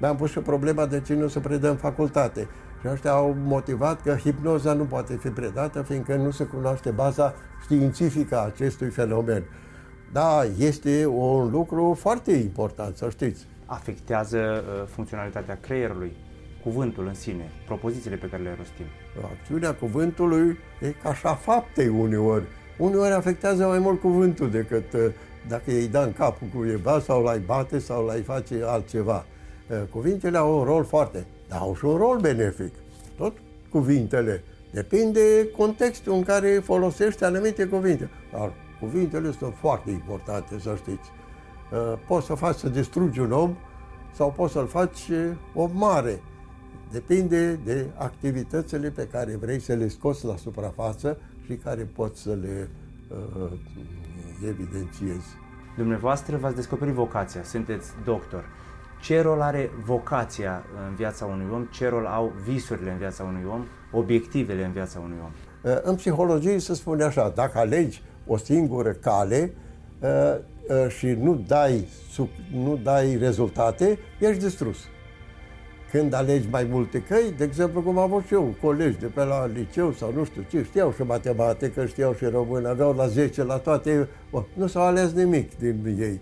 Mi-am 0.00 0.16
pus 0.16 0.30
și 0.30 0.38
problema 0.38 0.86
de 0.86 1.02
ce 1.06 1.14
nu 1.14 1.28
se 1.28 1.40
predă 1.40 1.70
în 1.70 1.76
facultate. 1.76 2.48
Și 2.80 2.86
ăștia 2.92 3.10
au 3.10 3.36
motivat 3.44 4.02
că 4.02 4.14
hipnoza 4.14 4.72
nu 4.72 4.84
poate 4.84 5.16
fi 5.16 5.28
predată, 5.28 5.82
fiindcă 5.82 6.16
nu 6.16 6.30
se 6.30 6.44
cunoaște 6.44 6.90
baza 6.90 7.34
științifică 7.62 8.36
a 8.38 8.44
acestui 8.44 8.88
fenomen. 8.88 9.44
Da, 10.12 10.44
este 10.58 11.06
un 11.06 11.50
lucru 11.50 11.96
foarte 12.00 12.32
important, 12.32 12.96
să 12.96 13.08
știți. 13.10 13.46
Afectează 13.66 14.38
uh, 14.38 14.88
funcționalitatea 14.88 15.58
creierului, 15.60 16.16
cuvântul 16.62 17.06
în 17.06 17.14
sine, 17.14 17.50
propozițiile 17.66 18.16
pe 18.16 18.28
care 18.28 18.42
le 18.42 18.54
rostim. 18.58 18.84
Acțiunea 19.38 19.74
cuvântului 19.74 20.58
e 20.80 20.94
ca 21.02 21.08
așa 21.08 21.34
fapte 21.34 21.88
uneori. 21.88 22.44
Uneori 22.78 23.12
afectează 23.12 23.64
mai 23.64 23.78
mult 23.78 24.00
cuvântul 24.00 24.50
decât 24.50 24.92
uh, 24.92 25.00
dacă 25.48 25.70
îi 25.70 25.88
da 25.88 26.02
în 26.02 26.12
capul 26.12 26.46
cuiva 26.54 27.00
sau 27.00 27.22
l-ai 27.22 27.38
bate 27.38 27.78
sau 27.78 28.06
l-ai 28.06 28.22
face 28.22 28.60
altceva. 28.66 29.24
Uh, 29.70 29.82
cuvintele 29.90 30.38
au 30.38 30.58
un 30.58 30.64
rol 30.64 30.84
foarte 30.84 31.26
dar 31.48 31.58
au 31.58 31.74
și 31.74 31.84
un 31.84 31.96
rol 31.96 32.18
benefic. 32.18 32.72
Tot 33.16 33.32
cuvintele. 33.70 34.44
Depinde 34.72 35.50
contextul 35.56 36.12
în 36.12 36.22
care 36.22 36.48
folosești 36.64 37.24
anumite 37.24 37.64
cuvinte. 37.64 38.10
Dar 38.32 38.52
cuvintele 38.80 39.32
sunt 39.32 39.54
foarte 39.54 39.90
importante, 39.90 40.58
să 40.58 40.74
știți. 40.76 41.10
Uh, 41.72 41.98
poți 42.06 42.26
să 42.26 42.34
faci 42.34 42.56
să 42.56 42.68
distrugi 42.68 43.20
un 43.20 43.32
om 43.32 43.56
sau 44.14 44.32
poți 44.32 44.52
să-l 44.52 44.66
faci 44.66 45.08
uh, 45.08 45.30
o 45.54 45.68
mare. 45.72 46.22
Depinde 46.90 47.52
de 47.64 47.86
activitățile 47.96 48.90
pe 48.90 49.06
care 49.06 49.36
vrei 49.36 49.60
să 49.60 49.72
le 49.72 49.88
scoți 49.88 50.24
la 50.24 50.36
suprafață 50.36 51.18
și 51.44 51.54
care 51.54 51.82
poți 51.82 52.20
să 52.20 52.30
le 52.30 52.70
uh, 53.08 53.52
evidențiezi. 54.48 55.26
Dumneavoastră 55.76 56.36
v-ați 56.36 56.54
descoperit 56.54 56.94
vocația, 56.94 57.42
sunteți 57.42 57.90
doctor 58.04 58.44
ce 59.00 59.20
rol 59.20 59.40
are 59.40 59.70
vocația 59.84 60.64
în 60.88 60.94
viața 60.94 61.24
unui 61.24 61.46
om, 61.52 61.64
ce 61.64 61.88
rol 61.88 62.06
au 62.06 62.32
visurile 62.44 62.90
în 62.90 62.98
viața 62.98 63.24
unui 63.24 63.42
om, 63.52 63.64
obiectivele 63.92 64.64
în 64.64 64.72
viața 64.72 65.00
unui 65.04 65.16
om. 65.24 65.30
Uh, 65.62 65.78
în 65.82 65.94
psihologie 65.94 66.58
se 66.58 66.74
spune 66.74 67.04
așa, 67.04 67.32
dacă 67.34 67.58
alegi 67.58 68.02
o 68.26 68.36
singură 68.36 68.90
cale 68.90 69.52
uh, 70.00 70.08
uh, 70.08 70.90
și 70.90 71.06
nu 71.06 71.44
dai, 71.46 71.88
nu 72.52 72.76
dai 72.82 73.16
rezultate, 73.16 73.98
ești 74.18 74.42
distrus. 74.42 74.76
Când 75.90 76.14
alegi 76.14 76.48
mai 76.50 76.66
multe 76.70 77.02
căi, 77.02 77.34
de 77.36 77.44
exemplu 77.44 77.82
cum 77.82 77.98
am 77.98 78.04
avut 78.04 78.26
și 78.26 78.34
eu, 78.34 78.54
colegi 78.62 78.98
de 78.98 79.06
pe 79.06 79.24
la 79.24 79.46
liceu 79.46 79.92
sau 79.92 80.12
nu 80.12 80.24
știu 80.24 80.44
ce, 80.50 80.62
știau 80.62 80.92
și 80.92 81.02
matematică, 81.02 81.86
știau 81.86 82.14
și 82.14 82.24
română, 82.24 82.68
aveau 82.68 82.94
la 82.94 83.06
10 83.06 83.44
la 83.44 83.56
toate, 83.56 84.08
nu 84.52 84.66
s-au 84.66 84.82
ales 84.82 85.12
nimic 85.12 85.58
din 85.58 85.96
ei. 85.98 86.20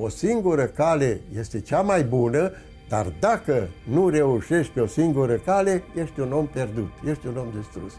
O 0.00 0.08
singură 0.08 0.64
cale 0.64 1.20
este 1.34 1.60
cea 1.60 1.80
mai 1.80 2.04
bună 2.04 2.52
dar 2.92 3.12
dacă 3.20 3.68
nu 3.84 4.08
reușești 4.08 4.72
pe 4.72 4.80
o 4.80 4.86
singură 4.86 5.34
cale, 5.34 5.82
ești 5.94 6.20
un 6.20 6.32
om 6.32 6.46
pierdut, 6.46 6.90
ești 7.04 7.26
un 7.26 7.36
om 7.36 7.46
distrus. 7.58 7.92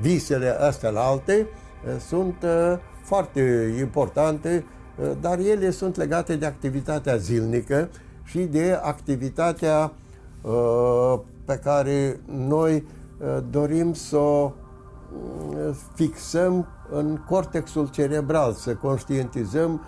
Visele 0.00 0.48
astea 0.48 0.90
la 0.90 1.00
alte 1.00 1.32
eh, 1.32 2.00
sunt 2.06 2.34
eh, 2.42 2.78
foarte 3.02 3.74
importante, 3.78 4.64
eh, 5.00 5.10
dar 5.20 5.38
ele 5.38 5.70
sunt 5.70 5.96
legate 5.96 6.36
de 6.36 6.46
activitatea 6.46 7.16
zilnică 7.16 7.88
și 8.24 8.38
de 8.38 8.78
activitatea 8.82 9.92
pe 11.44 11.60
care 11.64 12.20
noi 12.26 12.84
dorim 13.50 13.92
să 13.92 14.16
o 14.16 14.52
fixăm 15.94 16.66
în 16.90 17.16
cortexul 17.28 17.88
cerebral, 17.88 18.52
să 18.52 18.74
conștientizăm 18.74 19.80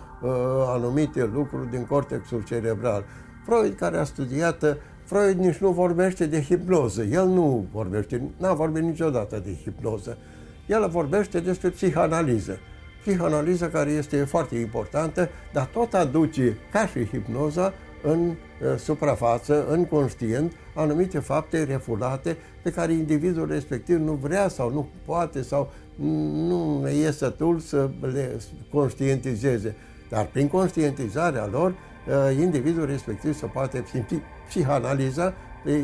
anumite 0.67 1.31
lucruri 1.35 1.71
din 1.71 1.85
cortexul 1.85 2.43
cerebral. 2.43 3.05
Freud, 3.45 3.75
care 3.75 3.97
a 3.97 4.05
studiat, 4.05 4.77
Freud 5.05 5.39
nici 5.39 5.57
nu 5.57 5.71
vorbește 5.71 6.27
de 6.27 6.43
hipnoză. 6.43 7.03
El 7.03 7.27
nu 7.27 7.67
vorbește, 7.73 8.23
n-a 8.37 8.53
vorbit 8.53 8.83
niciodată 8.83 9.43
de 9.45 9.57
hipnoză. 9.63 10.19
El 10.67 10.89
vorbește 10.89 11.41
despre 11.41 11.69
psihanaliză. 11.69 12.59
Psihanaliza 13.01 13.69
care 13.69 13.91
este 13.91 14.25
foarte 14.25 14.59
importantă, 14.59 15.29
dar 15.53 15.67
tot 15.67 15.95
aduce, 15.95 16.57
ca 16.73 16.87
și 16.87 17.07
hipnoza, 17.07 17.73
în 18.03 18.29
uh, 18.29 18.35
suprafață, 18.79 19.67
în 19.69 19.85
conștient, 19.85 20.53
anumite 20.75 21.19
fapte 21.19 21.65
refulate 21.65 22.37
pe 22.63 22.71
care 22.71 22.93
individul 22.93 23.49
respectiv 23.51 23.97
nu 23.97 24.13
vrea 24.13 24.49
sau 24.49 24.73
nu 24.73 24.89
poate 25.05 25.43
sau 25.43 25.73
nu 25.97 26.89
e 26.89 27.11
sătul 27.11 27.59
să 27.59 27.91
le 28.01 28.37
conștientizeze. 28.71 29.77
Dar 30.09 30.27
prin 30.27 30.49
conștientizarea 30.49 31.47
lor, 31.47 31.75
Uh, 32.09 32.37
individul 32.41 32.87
respectiv 32.87 33.35
să 33.35 33.47
poate 33.47 33.85
simți 33.91 34.23
psihanaliza, 34.47 35.35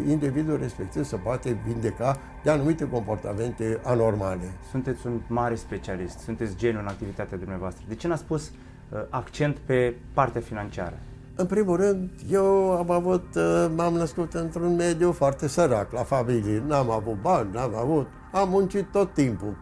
individul 0.09 0.59
respectiv 0.59 1.05
să 1.05 1.16
poate 1.16 1.59
vindeca 1.66 2.20
de 2.43 2.51
anumite 2.51 2.89
comportamente 2.89 3.81
anormale. 3.83 4.53
Sunteți 4.70 5.07
un 5.07 5.20
mare 5.27 5.55
specialist, 5.55 6.18
sunteți 6.18 6.57
geniu 6.57 6.79
în 6.79 6.87
activitatea 6.87 7.39
dumneavoastră. 7.39 7.85
De 7.89 7.95
ce 7.95 8.09
n-ați 8.09 8.25
pus 8.25 8.43
uh, 8.49 9.01
accent 9.09 9.57
pe 9.57 9.95
partea 10.14 10.41
financiară? 10.41 10.99
În 11.35 11.47
primul 11.47 11.77
rând, 11.77 12.11
eu 12.31 12.70
am 12.70 12.91
avut, 12.91 13.35
uh, 13.35 13.66
m-am 13.77 13.95
născut 13.95 14.35
într-un 14.35 14.75
mediu 14.75 15.12
foarte 15.12 15.49
sărac, 15.49 15.93
la 15.93 16.03
familie. 16.03 16.62
N-am 16.66 16.91
avut 16.91 17.20
bani, 17.20 17.49
n-am 17.53 17.75
avut, 17.75 18.07
am 18.33 18.49
muncit 18.49 18.87
tot 18.93 19.12
timpul. 19.14 19.57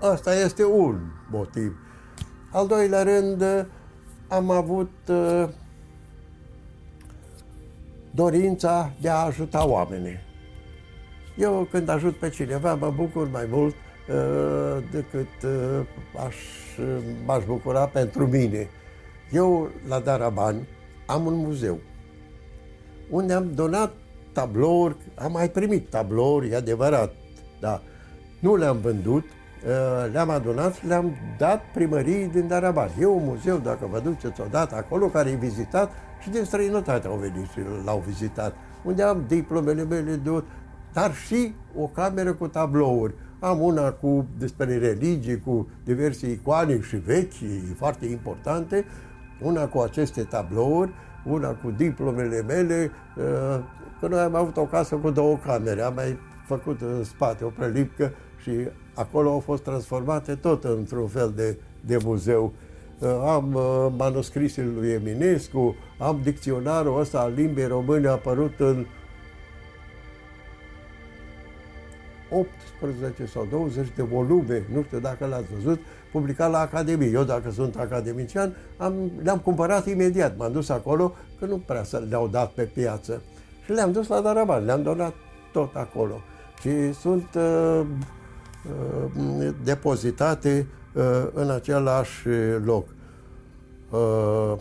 Asta 0.00 0.34
este 0.34 0.64
un 0.64 0.98
motiv. 1.30 1.76
Al 2.50 2.66
doilea 2.66 3.02
rând, 3.02 3.66
am 4.28 4.50
avut 4.50 4.92
uh, 5.08 5.48
dorința 8.10 8.92
de 9.00 9.08
a 9.08 9.14
ajuta 9.14 9.68
oamenii. 9.68 10.18
Eu 11.36 11.68
când 11.70 11.88
ajut 11.88 12.16
pe 12.16 12.28
cineva 12.28 12.74
mă 12.74 12.90
bucur 12.90 13.30
mai 13.30 13.46
mult 13.50 13.74
uh, 13.74 14.84
decât 14.90 15.42
uh, 15.44 15.86
aș, 16.26 16.36
m-aș 17.24 17.44
bucura 17.44 17.86
pentru 17.86 18.26
mine. 18.26 18.68
Eu 19.32 19.70
la 19.88 19.98
Darabani 19.98 20.68
am 21.06 21.26
un 21.26 21.34
muzeu 21.34 21.78
unde 23.10 23.32
am 23.32 23.54
donat 23.54 23.92
tablouri, 24.32 24.96
am 25.14 25.32
mai 25.32 25.50
primit 25.50 25.90
tablouri, 25.90 26.48
e 26.48 26.56
adevărat, 26.56 27.12
dar 27.60 27.82
nu 28.40 28.56
le-am 28.56 28.80
vândut, 28.80 29.24
Uh, 29.24 29.37
le-am 30.12 30.30
adunat 30.30 30.74
și 30.74 30.86
le-am 30.86 31.16
dat 31.38 31.62
primăriei 31.74 32.26
din 32.26 32.48
Darabar. 32.48 32.90
E 33.00 33.06
un 33.06 33.22
muzeu, 33.24 33.56
dacă 33.56 33.88
vă 33.90 34.00
duceți 34.00 34.40
odată 34.40 34.74
acolo, 34.74 35.06
care 35.06 35.30
e 35.30 35.34
vizitat 35.34 35.90
și 36.20 36.30
din 36.30 36.44
străinătate 36.44 37.06
au 37.06 37.16
venit 37.16 37.50
și 37.50 37.58
l-au 37.84 38.02
vizitat, 38.06 38.54
unde 38.84 39.02
am 39.02 39.24
diplomele 39.26 39.84
mele 39.84 40.14
de 40.14 40.42
dar 40.92 41.14
și 41.14 41.54
o 41.76 41.86
cameră 41.86 42.32
cu 42.32 42.48
tablouri. 42.48 43.14
Am 43.38 43.60
una 43.60 43.90
cu 43.90 44.26
despre 44.38 44.78
religie, 44.78 45.36
cu 45.36 45.68
diverse 45.84 46.30
icoane 46.30 46.80
și 46.80 46.96
vechi, 46.96 47.32
foarte 47.76 48.06
importante, 48.06 48.84
una 49.40 49.66
cu 49.66 49.78
aceste 49.78 50.22
tablouri, 50.22 50.92
una 51.24 51.48
cu 51.48 51.70
diplomele 51.70 52.42
mele, 52.42 52.90
uh, 53.16 53.64
că 54.00 54.08
noi 54.08 54.20
am 54.20 54.34
avut 54.34 54.56
o 54.56 54.64
casă 54.64 54.94
cu 54.94 55.10
două 55.10 55.36
camere, 55.36 55.82
am 55.82 55.94
mai 55.94 56.18
făcut 56.46 56.80
în 56.80 57.04
spate 57.04 57.44
o 57.44 57.48
prelipcă 57.48 58.12
și 58.42 58.50
acolo 58.98 59.30
au 59.30 59.38
fost 59.38 59.62
transformate 59.62 60.34
tot 60.34 60.64
într-un 60.64 61.06
fel 61.06 61.32
de, 61.36 61.56
de 61.80 61.98
muzeu. 62.04 62.52
Uh, 62.98 63.08
am 63.26 63.54
uh, 63.54 63.92
manuscrisele 63.96 64.70
lui 64.76 64.90
Eminescu, 64.90 65.76
am 65.98 66.20
dicționarul 66.22 67.00
ăsta 67.00 67.20
al 67.20 67.32
limbii 67.36 67.66
române 67.66 68.08
apărut 68.08 68.52
în 68.58 68.86
18 72.30 73.26
sau 73.26 73.46
20 73.50 73.86
de 73.96 74.02
volume, 74.02 74.62
nu 74.74 74.82
știu 74.82 74.98
dacă 74.98 75.26
l-ați 75.26 75.54
văzut, 75.54 75.80
publicat 76.12 76.50
la 76.50 76.58
Academie. 76.58 77.08
Eu, 77.08 77.22
dacă 77.22 77.50
sunt 77.50 77.76
academician, 77.76 78.56
am, 78.76 79.10
le-am 79.22 79.38
cumpărat 79.38 79.86
imediat. 79.86 80.36
M-am 80.36 80.52
dus 80.52 80.68
acolo, 80.68 81.14
că 81.38 81.44
nu 81.44 81.56
prea 81.66 81.84
să 81.84 82.02
le-au 82.08 82.28
dat 82.28 82.50
pe 82.50 82.62
piață. 82.62 83.22
Și 83.64 83.72
le-am 83.72 83.92
dus 83.92 84.08
la 84.08 84.20
Daraban, 84.20 84.64
le-am 84.64 84.82
donat 84.82 85.14
tot 85.52 85.74
acolo. 85.74 86.20
Și 86.60 86.92
sunt 86.92 87.28
uh, 87.34 87.80
Uh, 87.80 87.86
depozitate 89.62 90.66
uh, 90.92 91.04
în 91.32 91.50
același 91.50 92.28
loc. 92.64 92.88
Uh, 93.90 94.54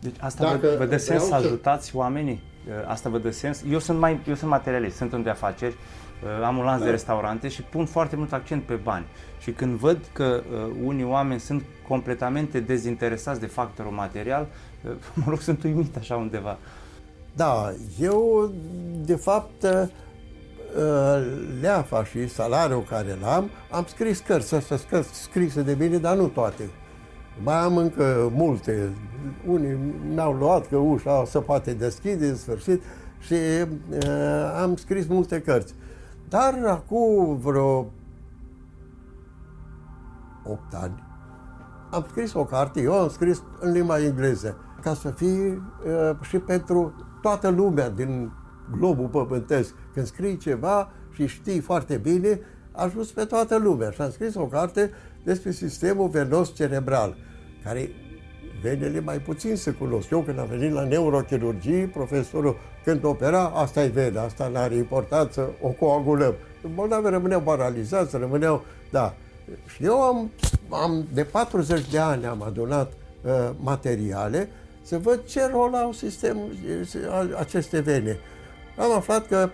deci 0.00 0.14
asta 0.20 0.44
Dacă 0.44 0.58
vă, 0.66 0.74
vă 0.78 0.86
dă 0.86 0.96
sens 0.96 1.24
să 1.24 1.34
ajutați 1.34 1.96
oamenii? 1.96 2.42
Asta 2.86 3.08
vă 3.08 3.18
dă 3.18 3.30
sens? 3.30 3.62
Eu 3.70 3.78
sunt, 3.78 3.98
mai, 3.98 4.20
eu 4.28 4.34
sunt 4.34 4.50
materialist, 4.50 4.96
sunt 4.96 5.12
în 5.12 5.22
de 5.22 5.30
afaceri, 5.30 5.76
am 6.44 6.56
un 6.56 6.64
lanț 6.64 6.78
da. 6.78 6.84
de 6.84 6.90
restaurante 6.90 7.48
și 7.48 7.62
pun 7.62 7.86
foarte 7.86 8.16
mult 8.16 8.32
accent 8.32 8.62
pe 8.62 8.74
bani. 8.74 9.04
Și 9.40 9.50
când 9.50 9.78
văd 9.78 9.98
că 10.12 10.42
unii 10.84 11.04
oameni 11.04 11.40
sunt 11.40 11.62
completamente 11.88 12.60
dezinteresați 12.60 13.40
de 13.40 13.46
factorul 13.46 13.92
material, 13.92 14.46
mă 15.14 15.24
rog, 15.28 15.40
sunt 15.40 15.62
uimit 15.62 15.96
așa 15.96 16.16
undeva. 16.16 16.58
Da, 17.34 17.72
eu 18.00 18.52
de 19.04 19.16
fapt 19.16 19.62
Uh, 19.62 19.88
leafa 21.60 22.04
și 22.04 22.28
salariul 22.28 22.86
care 22.88 23.18
l-am, 23.20 23.50
am 23.70 23.84
scris 23.88 24.18
cărți, 24.18 24.54
astea 24.54 25.02
scrise 25.12 25.62
de 25.62 25.74
bine, 25.74 25.98
dar 25.98 26.16
nu 26.16 26.26
toate. 26.26 26.70
Mai 27.42 27.54
am 27.54 27.76
încă 27.76 28.30
multe. 28.34 28.92
Unii 29.46 29.78
mi-au 30.14 30.32
luat 30.32 30.68
că 30.68 30.76
ușa 30.76 31.24
se 31.26 31.38
poate 31.38 31.72
deschide 31.72 32.26
în 32.26 32.36
sfârșit 32.36 32.82
și 33.18 33.34
uh, 33.34 34.60
am 34.62 34.76
scris 34.76 35.06
multe 35.06 35.40
cărți. 35.40 35.74
Dar 36.28 36.54
acum 36.66 37.36
vreo 37.36 37.86
8 40.44 40.74
ani 40.74 41.06
am 41.90 42.04
scris 42.08 42.32
o 42.34 42.44
carte, 42.44 42.80
eu 42.80 42.92
am 42.92 43.08
scris 43.08 43.42
în 43.60 43.72
limba 43.72 44.00
engleză, 44.00 44.56
ca 44.80 44.94
să 44.94 45.10
fie 45.10 45.62
uh, 45.86 46.16
și 46.20 46.38
pentru 46.38 46.92
toată 47.22 47.48
lumea 47.48 47.90
din 47.90 48.32
globul 48.78 49.06
pământesc. 49.06 49.74
Când 49.98 50.10
scrii 50.10 50.36
ceva 50.36 50.90
și 51.14 51.26
știi 51.26 51.60
foarte 51.60 51.96
bine, 51.96 52.40
ajuns 52.72 53.10
pe 53.10 53.24
toată 53.24 53.56
lumea. 53.56 53.90
Și 53.90 54.00
am 54.00 54.10
scris 54.10 54.34
o 54.34 54.46
carte 54.46 54.90
despre 55.24 55.50
sistemul 55.50 56.08
venos 56.08 56.54
cerebral, 56.54 57.16
care 57.64 57.90
venele 58.62 59.00
mai 59.00 59.18
puțin 59.18 59.56
se 59.56 59.70
cunosc. 59.70 60.10
Eu 60.10 60.20
când 60.20 60.38
am 60.38 60.46
venit 60.46 60.72
la 60.72 60.84
neurochirurgie, 60.84 61.90
profesorul 61.92 62.56
când 62.84 63.04
opera, 63.04 63.44
asta 63.44 63.84
e 63.84 63.88
vena, 63.88 64.22
asta 64.22 64.48
nu 64.48 64.56
are 64.56 64.74
importanță, 64.74 65.50
o 65.60 65.68
coagulăm. 65.68 66.34
Bolnavii 66.74 67.10
rămâneau 67.10 67.40
paralizați, 67.40 68.16
rămâneau, 68.16 68.64
da. 68.90 69.14
Și 69.66 69.84
eu 69.84 70.02
am, 70.02 70.30
am 70.68 71.06
de 71.12 71.24
40 71.24 71.90
de 71.90 71.98
ani 71.98 72.26
am 72.26 72.42
adunat 72.42 72.92
uh, 73.24 73.50
materiale 73.60 74.48
să 74.82 74.98
văd 74.98 75.24
ce 75.24 75.46
rol 75.46 75.74
au 75.74 75.92
sistemul, 75.92 76.50
aceste 77.38 77.80
vene 77.80 78.18
am 78.78 78.92
aflat 78.92 79.26
că 79.26 79.50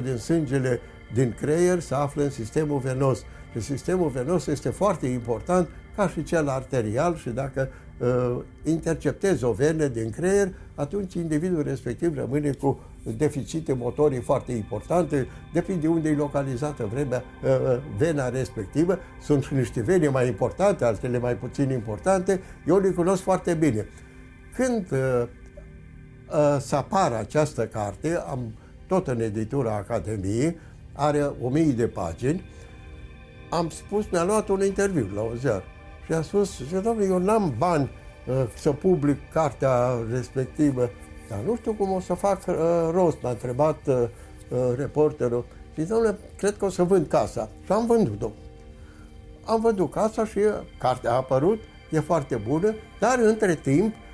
70% 0.00 0.02
din 0.02 0.16
sângele 0.16 0.80
din 1.14 1.34
creier 1.40 1.80
se 1.80 1.94
află 1.94 2.22
în 2.22 2.30
sistemul 2.30 2.78
venos. 2.78 3.24
Și 3.52 3.60
sistemul 3.60 4.08
venos 4.08 4.46
este 4.46 4.68
foarte 4.68 5.06
important 5.06 5.68
ca 5.96 6.08
și 6.08 6.22
cel 6.22 6.48
arterial 6.48 7.16
și 7.16 7.28
dacă 7.28 7.68
uh, 7.98 8.36
interceptezi 8.64 9.44
o 9.44 9.52
venă 9.52 9.86
din 9.86 10.10
creier, 10.10 10.52
atunci 10.74 11.14
individul 11.14 11.62
respectiv 11.62 12.16
rămâne 12.16 12.50
cu 12.50 12.80
deficite 13.16 13.72
motorii 13.72 14.20
foarte 14.20 14.52
importante, 14.52 15.26
depinde 15.52 15.88
unde 15.88 16.08
e 16.08 16.14
localizată 16.14 16.88
vremea, 16.92 17.22
uh, 17.42 17.50
uh, 17.50 17.78
vena 17.98 18.28
respectivă. 18.28 18.98
Sunt 19.22 19.42
și 19.42 19.54
niște 19.54 19.80
vene 19.80 20.08
mai 20.08 20.26
importante, 20.26 20.84
altele 20.84 21.18
mai 21.18 21.36
puțin 21.36 21.70
importante, 21.70 22.40
eu 22.66 22.78
le 22.78 22.90
cunosc 22.90 23.22
foarte 23.22 23.54
bine. 23.54 23.86
Când 24.54 24.86
uh, 24.92 24.98
uh, 24.98 25.28
să 26.58 26.76
apară 26.76 27.16
această 27.16 27.66
carte, 27.66 28.22
am 28.30 28.54
tot 28.86 29.06
în 29.06 29.20
editura 29.20 29.74
Academiei, 29.74 30.56
are 30.92 31.30
o 31.42 31.48
mie 31.48 31.72
de 31.72 31.86
pagini, 31.86 32.44
am 33.50 33.68
spus, 33.68 34.04
mi-a 34.10 34.24
luat 34.24 34.48
un 34.48 34.64
interviu 34.64 35.08
la 35.14 35.20
o 35.20 35.34
ziar 35.34 35.62
și 36.06 36.12
a 36.12 36.22
spus, 36.22 36.50
domnule, 36.82 37.06
eu 37.06 37.18
n-am 37.18 37.54
bani 37.58 37.90
uh, 38.26 38.44
să 38.56 38.72
public 38.72 39.16
cartea 39.32 39.88
respectivă, 40.12 40.90
dar 41.28 41.38
nu 41.46 41.56
știu 41.56 41.72
cum 41.72 41.90
o 41.90 42.00
să 42.00 42.14
fac 42.14 42.46
uh, 42.46 42.54
rost, 42.92 43.16
m-a 43.22 43.30
întrebat 43.30 43.78
uh, 43.86 43.94
uh, 44.48 44.58
reporterul. 44.76 45.44
Și 45.74 45.82
domnule, 45.82 46.18
cred 46.36 46.56
că 46.56 46.64
o 46.64 46.68
să 46.68 46.82
vând 46.82 47.06
casa. 47.06 47.48
Și 47.64 47.72
am 47.72 47.86
vândut-o. 47.86 48.30
Am 49.44 49.60
vândut 49.60 49.90
casa 49.90 50.24
și 50.24 50.38
cartea 50.78 51.10
a 51.10 51.16
apărut, 51.16 51.58
e 51.90 52.00
foarte 52.00 52.36
bună, 52.36 52.74
dar 53.00 53.18
între 53.18 53.54
timp, 53.54 53.94
uh, 53.94 54.09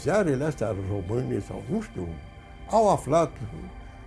ziarele 0.00 0.44
astea 0.44 0.74
române 0.90 1.42
sau 1.46 1.62
nu 1.70 1.80
știu, 1.80 2.08
au 2.70 2.90
aflat 2.90 3.30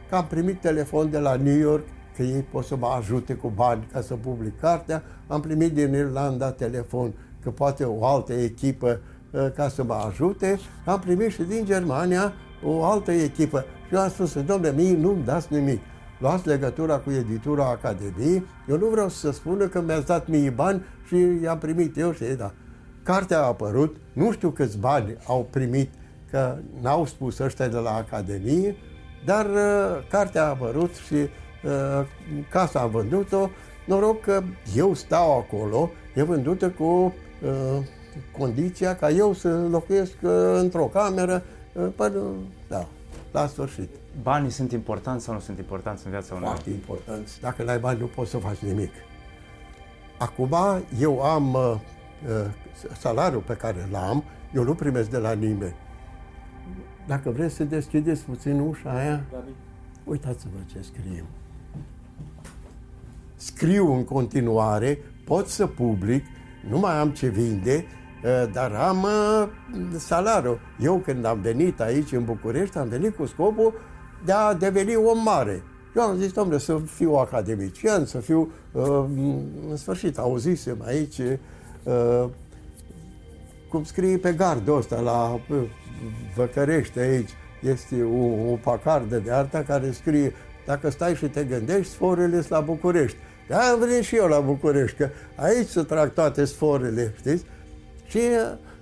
că 0.10 0.16
am 0.16 0.26
primit 0.26 0.62
telefon 0.62 1.10
de 1.10 1.20
la 1.20 1.36
New 1.36 1.58
York 1.58 1.84
că 2.16 2.24
ei 2.24 2.42
pot 2.42 2.66
să 2.66 2.76
mă 2.76 2.88
ajute 2.98 3.34
cu 3.34 3.52
bani 3.56 3.88
ca 3.92 4.02
să 4.02 4.14
public 4.14 4.60
cartea. 4.60 5.04
Am 5.28 5.42
primit 5.42 5.74
din 5.74 5.94
Irlanda 5.94 6.52
telefon 6.52 7.14
că 7.44 7.50
poate 7.52 7.84
o 7.84 8.06
altă 8.06 8.34
echipă 8.34 9.00
uh, 9.32 9.48
ca 9.56 9.70
să 9.70 9.84
mă 9.84 9.94
ajute. 9.94 10.60
Am 10.86 11.00
primit 11.00 11.32
și 11.32 11.42
din 11.42 11.66
Germania 11.66 12.34
o 12.64 12.84
altă 12.84 13.12
echipă. 13.12 13.66
Și 13.88 13.94
eu 13.94 14.00
am 14.00 14.10
spus, 14.10 14.34
domnule, 14.34 14.74
mie 14.76 14.98
nu-mi 14.98 15.24
dați 15.24 15.54
nimic. 15.54 15.80
Luați 16.20 16.48
legătura 16.48 16.98
cu 16.98 17.12
editura 17.12 17.66
Academiei. 17.66 18.44
Eu 18.70 18.78
nu 18.78 18.88
vreau 18.88 19.10
să 19.10 19.32
spună 19.32 19.68
că 19.68 19.82
mi-ați 19.82 20.06
dat 20.06 20.28
mie 20.28 20.50
bani 20.50 20.84
și 21.08 21.16
i-am 21.44 21.58
primit 21.58 21.98
eu 21.98 22.12
și 22.12 22.24
ei, 22.24 22.36
da. 22.36 22.54
Cartea 23.06 23.40
a 23.40 23.46
apărut, 23.46 23.96
nu 24.14 24.32
știu 24.32 24.50
câți 24.50 24.78
bani 24.78 25.18
au 25.28 25.48
primit, 25.50 25.90
că 26.32 26.58
n-au 26.82 27.06
spus 27.06 27.40
ăștia 27.40 27.68
de 27.68 27.78
la 27.78 27.96
Academie, 27.96 28.76
dar 29.26 29.46
uh, 29.46 30.08
cartea 30.10 30.44
a 30.44 30.50
apărut 30.50 30.94
și 30.96 31.14
uh, 31.14 32.06
casa 32.50 32.80
am 32.80 32.90
vândut-o. 32.90 33.50
Noroc 33.86 34.22
că 34.22 34.44
eu 34.76 34.94
stau 34.94 35.38
acolo, 35.38 35.92
e 36.16 36.24
vândută 36.24 36.70
cu 36.70 36.84
uh, 36.84 37.86
condiția 38.38 38.96
ca 38.96 39.10
eu 39.10 39.34
să 39.34 39.68
locuiesc 39.70 40.16
uh, 40.22 40.32
într-o 40.54 40.86
cameră 40.86 41.44
uh, 41.74 41.88
până, 41.96 42.20
da, 42.68 42.88
la 43.32 43.48
sfârșit. 43.48 43.90
Banii 44.22 44.50
sunt 44.50 44.72
importanți 44.72 45.24
sau 45.24 45.34
nu 45.34 45.40
sunt 45.40 45.58
importanți 45.58 46.06
în 46.06 46.12
viața 46.12 46.34
unui 46.34 46.48
Foarte 46.48 46.70
importanți. 46.70 47.42
Dacă 47.42 47.64
n-ai 47.64 47.80
bani, 47.80 48.00
nu 48.00 48.06
poți 48.06 48.30
să 48.30 48.38
faci 48.38 48.58
nimic. 48.58 48.92
Acum, 50.18 50.56
eu 51.00 51.22
am 51.22 51.54
uh, 51.54 51.76
uh 52.30 52.64
salariul 52.98 53.42
pe 53.42 53.54
care 53.54 53.88
l-am, 53.92 54.24
eu 54.54 54.64
nu 54.64 54.74
primesc 54.76 55.10
de 55.10 55.18
la 55.18 55.32
nimeni. 55.32 55.76
Dacă 57.08 57.30
vreți 57.30 57.56
să 57.56 57.64
deschideți 57.64 58.24
puțin 58.24 58.60
ușa 58.60 58.90
aia, 58.90 59.24
uitați-vă 60.04 60.58
ce 60.72 60.78
scriu. 60.82 61.26
Scriu 63.36 63.94
în 63.94 64.04
continuare, 64.04 64.98
pot 65.26 65.48
să 65.48 65.68
public, 65.68 66.26
nu 66.70 66.80
mai 66.80 67.00
am 67.00 67.10
ce 67.10 67.28
vinde, 67.28 67.86
ă, 68.24 68.50
dar 68.54 68.72
am 68.72 69.04
ă, 69.04 69.50
salariul. 69.98 70.60
Eu 70.80 70.98
când 70.98 71.26
am 71.26 71.40
venit 71.42 71.80
aici 71.80 72.12
în 72.12 72.24
București, 72.24 72.78
am 72.78 72.88
venit 72.88 73.16
cu 73.16 73.26
scopul 73.26 73.74
de 74.26 74.32
a 74.32 74.54
deveni 74.54 74.96
om 74.96 75.24
mare. 75.24 75.64
Eu 75.96 76.04
am 76.04 76.18
zis, 76.18 76.32
domnule, 76.32 76.58
să 76.58 76.78
fiu 76.78 77.14
academician, 77.14 78.06
să 78.06 78.20
fiu, 78.20 78.52
ă, 78.76 79.10
în 79.70 79.76
sfârșit, 79.76 80.18
auzisem 80.18 80.82
aici, 80.86 81.20
cum 83.76 83.84
scrie 83.84 84.18
pe 84.18 84.34
gardul 84.34 84.78
ăsta 84.78 85.00
la 85.00 85.40
Văcărește 86.36 87.00
aici, 87.00 87.30
este 87.62 88.04
o, 88.04 88.52
o 88.52 88.56
pacardă 88.64 89.18
de 89.18 89.32
arta 89.32 89.64
care 89.64 89.92
scrie 89.92 90.34
dacă 90.66 90.90
stai 90.90 91.16
și 91.16 91.26
te 91.26 91.44
gândești, 91.44 91.92
sforile 91.92 92.36
sunt 92.36 92.50
la 92.50 92.60
București. 92.60 93.18
Da, 93.48 93.58
am 93.58 93.80
venit 93.80 94.04
și 94.04 94.16
eu 94.16 94.28
la 94.28 94.40
București, 94.40 94.98
că 94.98 95.10
aici 95.36 95.68
se 95.68 95.84
trag 95.84 96.14
toate 96.14 96.46
sforile, 96.46 97.14
știți? 97.18 97.46
Și 98.08 98.20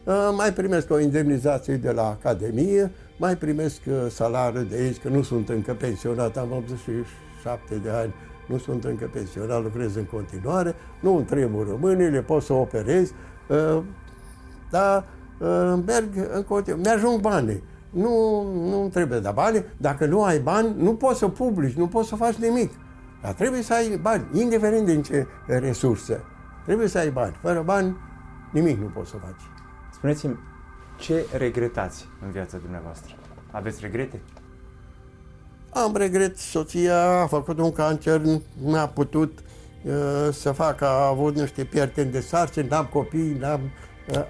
uh, 0.04 0.14
mai 0.36 0.54
primesc 0.54 0.92
o 0.92 1.00
indemnizație 1.00 1.76
de 1.76 1.92
la 1.92 2.08
Academie, 2.08 2.92
mai 3.18 3.38
primesc 3.38 3.80
uh, 3.88 3.94
salariul 4.10 4.68
de 4.70 4.76
aici, 4.76 4.98
că 4.98 5.10
nu 5.10 5.22
sunt 5.22 5.50
încă 5.50 5.74
pensionat, 5.74 6.38
am 6.38 6.52
87 6.52 7.76
de 7.84 7.90
ani, 7.90 8.14
nu 8.48 8.58
sunt 8.58 8.84
încă 8.84 9.10
pensionat, 9.14 9.64
lucrez 9.64 9.96
în 9.96 10.06
continuare, 10.06 10.76
nu 11.00 11.16
îmi 11.16 11.26
tremură 11.26 11.78
mâinile, 11.80 12.22
pot 12.22 12.44
să 12.44 12.54
operez, 12.54 13.12
uh, 13.48 13.84
dar 14.74 15.06
uh, 15.38 15.80
merg 15.86 16.10
în 16.34 16.44
continuu, 16.44 16.82
mi-ajung 16.82 17.22
banii. 17.22 17.64
Nu, 17.90 18.44
nu 18.70 18.90
trebuie 18.94 19.20
da 19.20 19.32
bani. 19.32 19.66
Dacă 19.78 20.06
nu 20.06 20.24
ai 20.24 20.40
bani, 20.40 20.74
nu 20.78 20.96
poți 20.96 21.20
să 21.20 21.28
publici, 21.28 21.74
nu 21.74 21.88
poți 21.88 22.10
să 22.10 22.16
faci 22.16 22.36
nimic. 22.36 22.72
Dar 23.22 23.34
trebuie 23.34 23.62
să 23.62 23.74
ai 23.74 23.98
bani, 24.02 24.26
indiferent 24.34 24.86
din 24.86 25.02
ce 25.02 25.28
resurse. 25.46 26.24
Trebuie 26.66 26.88
să 26.88 26.98
ai 26.98 27.10
bani. 27.10 27.36
Fără 27.42 27.62
bani, 27.62 27.98
nimic 28.52 28.80
nu 28.80 28.86
poți 28.86 29.10
să 29.10 29.16
faci. 29.18 29.42
Spuneți-mi, 29.94 30.40
ce 31.00 31.26
regretați 31.38 32.08
în 32.26 32.32
viața 32.32 32.58
dumneavoastră? 32.58 33.16
Aveți 33.52 33.78
regrete? 33.82 34.22
Am 35.70 35.96
regret, 35.96 36.38
soția 36.38 37.22
a 37.22 37.28
făcut 37.28 37.60
un 37.60 37.72
cancer, 37.72 38.22
nu 38.64 38.78
a 38.78 38.88
putut 38.88 39.40
uh, 39.40 39.94
să 40.32 40.52
facă, 40.52 40.86
a 40.86 41.08
avut 41.08 41.36
niște 41.36 41.64
pierderi 41.64 42.08
de 42.08 42.20
sarcini, 42.20 42.68
n-am 42.68 42.86
copii, 42.86 43.38
n-am 43.40 43.62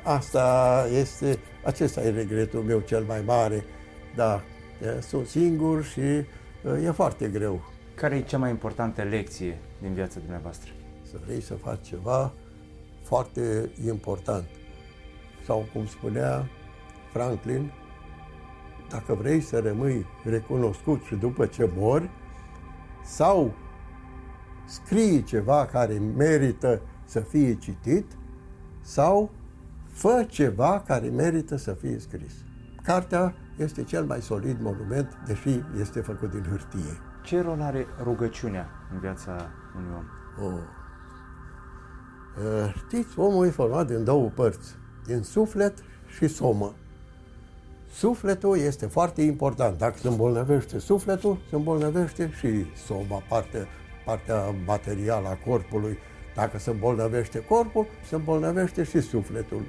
Asta 0.04 0.88
este, 0.92 1.40
acesta 1.64 2.02
e 2.02 2.10
regretul 2.10 2.62
meu 2.62 2.80
cel 2.80 3.04
mai 3.04 3.22
mare. 3.26 3.64
Da, 4.16 4.42
sunt 5.02 5.28
singur 5.28 5.84
și 5.84 6.02
e 6.84 6.92
foarte 6.94 7.28
greu. 7.28 7.62
Care 7.96 8.16
e 8.16 8.22
cea 8.22 8.38
mai 8.38 8.50
importantă 8.50 9.02
lecție 9.02 9.58
din 9.82 9.94
viața 9.94 10.20
dumneavoastră? 10.20 10.72
Să 11.02 11.18
vrei 11.26 11.42
să 11.42 11.54
faci 11.54 11.88
ceva 11.88 12.34
foarte 13.04 13.72
important. 13.86 14.46
Sau 15.46 15.66
cum 15.74 15.86
spunea 15.86 16.50
Franklin, 17.12 17.72
dacă 18.90 19.14
vrei 19.14 19.42
să 19.42 19.60
rămâi 19.60 20.06
recunoscut 20.24 21.04
și 21.04 21.16
după 21.16 21.46
ce 21.46 21.70
mori, 21.76 22.10
sau 23.04 23.54
scrii 24.66 25.24
ceva 25.24 25.66
care 25.66 25.94
merită 25.94 26.82
să 27.06 27.20
fie 27.20 27.56
citit, 27.56 28.06
sau 28.82 29.32
fă 29.94 30.26
ceva 30.30 30.84
care 30.88 31.08
merită 31.08 31.56
să 31.56 31.74
fie 31.74 32.00
scris. 32.00 32.34
Cartea 32.84 33.34
este 33.58 33.84
cel 33.84 34.04
mai 34.06 34.22
solid 34.22 34.62
monument, 34.62 35.18
deși 35.26 35.64
este 35.80 36.00
făcut 36.00 36.32
din 36.32 36.44
hârtie. 36.50 37.00
Ce 37.24 37.42
rol 37.42 37.62
are 37.62 37.86
rugăciunea 38.04 38.70
în 38.94 39.00
viața 39.00 39.50
unui 39.76 39.90
om? 39.96 40.06
Oh. 40.46 40.60
Știți, 42.78 43.20
omul 43.20 43.46
e 43.46 43.50
format 43.50 43.88
din 43.88 44.04
două 44.04 44.30
părți, 44.30 44.76
din 45.06 45.22
suflet 45.22 45.74
și 46.16 46.28
somă. 46.28 46.74
Sufletul 47.94 48.58
este 48.58 48.86
foarte 48.86 49.22
important. 49.22 49.78
Dacă 49.78 49.98
se 49.98 50.08
îmbolnăvește 50.08 50.80
sufletul, 50.80 51.38
se 51.50 51.56
îmbolnăvește 51.56 52.32
și 52.40 52.66
soma, 52.86 53.24
partea, 53.30 53.68
partea 54.06 54.56
materială 54.66 55.28
a 55.28 55.38
corpului. 55.50 55.98
Dacă 56.36 56.60
se 56.60 56.70
îmbolnăvește 56.70 57.46
corpul, 57.46 57.86
se 58.08 58.16
îmbolnăvește 58.16 58.84
și 58.84 59.02
sufletul. 59.02 59.62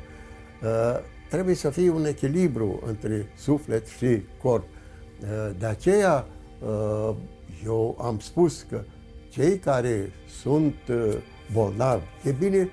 Uh, 0.65 0.99
trebuie 1.29 1.55
să 1.55 1.71
fie 1.71 1.91
un 1.91 2.05
echilibru 2.05 2.83
între 2.87 3.33
suflet 3.37 3.87
și 3.87 4.23
corp. 4.43 4.65
Uh, 4.65 5.29
de 5.59 5.67
aceea, 5.67 6.27
uh, 6.61 7.15
eu 7.65 7.99
am 8.01 8.19
spus 8.19 8.67
că 8.71 8.83
cei 9.29 9.59
care 9.59 10.13
sunt 10.41 10.75
bolnavi, 11.53 12.05
e 12.23 12.31
bine 12.31 12.69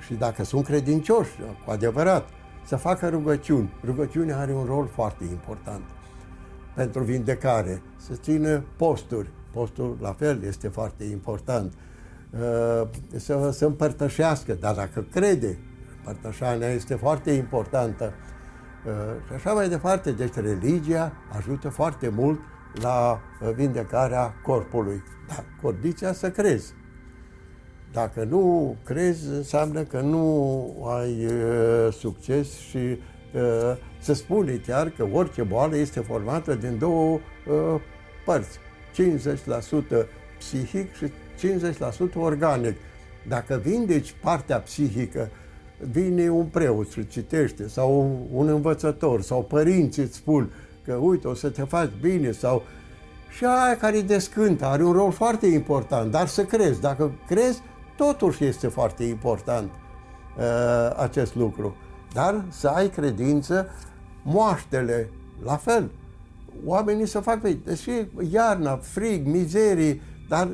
și 0.00 0.14
dacă 0.14 0.44
sunt 0.44 0.64
credincioși, 0.64 1.30
cu 1.64 1.70
adevărat, 1.70 2.28
să 2.66 2.76
facă 2.76 3.08
rugăciuni. 3.08 3.72
Rugăciunea 3.84 4.38
are 4.38 4.52
un 4.52 4.64
rol 4.64 4.86
foarte 4.86 5.24
important 5.24 5.82
pentru 6.74 7.02
vindecare, 7.02 7.82
să 7.96 8.12
țină 8.14 8.64
posturi. 8.76 9.28
Postul, 9.52 9.96
la 10.00 10.12
fel, 10.12 10.42
este 10.42 10.68
foarte 10.68 11.04
important. 11.04 11.72
Să, 13.16 13.50
să 13.50 13.66
împărtășească, 13.66 14.54
dar 14.60 14.74
dacă 14.74 15.06
crede 15.10 15.58
Părtășania 16.04 16.68
este 16.68 16.94
foarte 16.94 17.30
importantă 17.30 18.12
uh, 18.86 18.92
și 19.26 19.32
așa 19.34 19.52
mai 19.52 19.68
departe. 19.68 20.12
Deci 20.12 20.34
religia 20.34 21.12
ajută 21.36 21.68
foarte 21.68 22.08
mult 22.08 22.40
la 22.74 23.20
uh, 23.40 23.52
vindecarea 23.54 24.34
corpului. 24.42 25.02
Dar 25.28 25.44
condiția 25.62 26.12
să 26.12 26.30
crezi. 26.30 26.74
Dacă 27.92 28.24
nu 28.24 28.76
crezi, 28.84 29.26
înseamnă 29.28 29.82
că 29.82 30.00
nu 30.00 30.86
ai 30.98 31.26
uh, 31.26 31.92
succes 31.92 32.58
și 32.58 32.76
uh, 32.76 33.76
se 34.00 34.12
spune 34.12 34.60
chiar 34.66 34.88
că 34.88 35.06
orice 35.12 35.42
boală 35.42 35.76
este 35.76 36.00
formată 36.00 36.54
din 36.54 36.78
două 36.78 37.12
uh, 37.12 37.80
părți. 38.24 38.58
50% 40.02 40.06
psihic 40.38 40.94
și 40.94 41.12
50% 42.10 42.14
organic. 42.16 42.76
Dacă 43.28 43.60
vindeci 43.64 44.14
partea 44.20 44.58
psihică, 44.58 45.30
vine 45.90 46.28
un 46.28 46.44
preot 46.44 46.90
și 46.90 47.06
citește, 47.06 47.68
sau 47.68 48.18
un 48.32 48.48
învățător, 48.48 49.22
sau 49.22 49.42
părinții 49.42 50.02
îți 50.02 50.16
spun 50.16 50.50
că 50.84 50.92
uite, 50.92 51.28
o 51.28 51.34
să 51.34 51.48
te 51.48 51.62
faci 51.62 51.90
bine, 52.00 52.30
sau 52.30 52.62
și 53.36 53.44
aia 53.44 53.76
care 53.76 54.00
descântă, 54.00 54.64
are 54.64 54.84
un 54.84 54.92
rol 54.92 55.12
foarte 55.12 55.46
important, 55.46 56.10
dar 56.10 56.26
să 56.26 56.44
crezi. 56.44 56.80
Dacă 56.80 57.12
crezi, 57.26 57.62
totuși 57.96 58.44
este 58.44 58.66
foarte 58.66 59.04
important 59.04 59.70
uh, 59.70 60.44
acest 60.96 61.34
lucru. 61.34 61.76
Dar 62.12 62.44
să 62.48 62.68
ai 62.68 62.88
credință, 62.88 63.66
moaștele, 64.22 65.10
la 65.44 65.56
fel. 65.56 65.90
Oamenii 66.64 67.06
să 67.06 67.20
fac 67.20 67.40
pe... 67.40 67.56
Deși 67.64 67.90
iarna, 68.30 68.76
frig, 68.76 69.26
mizerii, 69.26 70.00
dar 70.32 70.48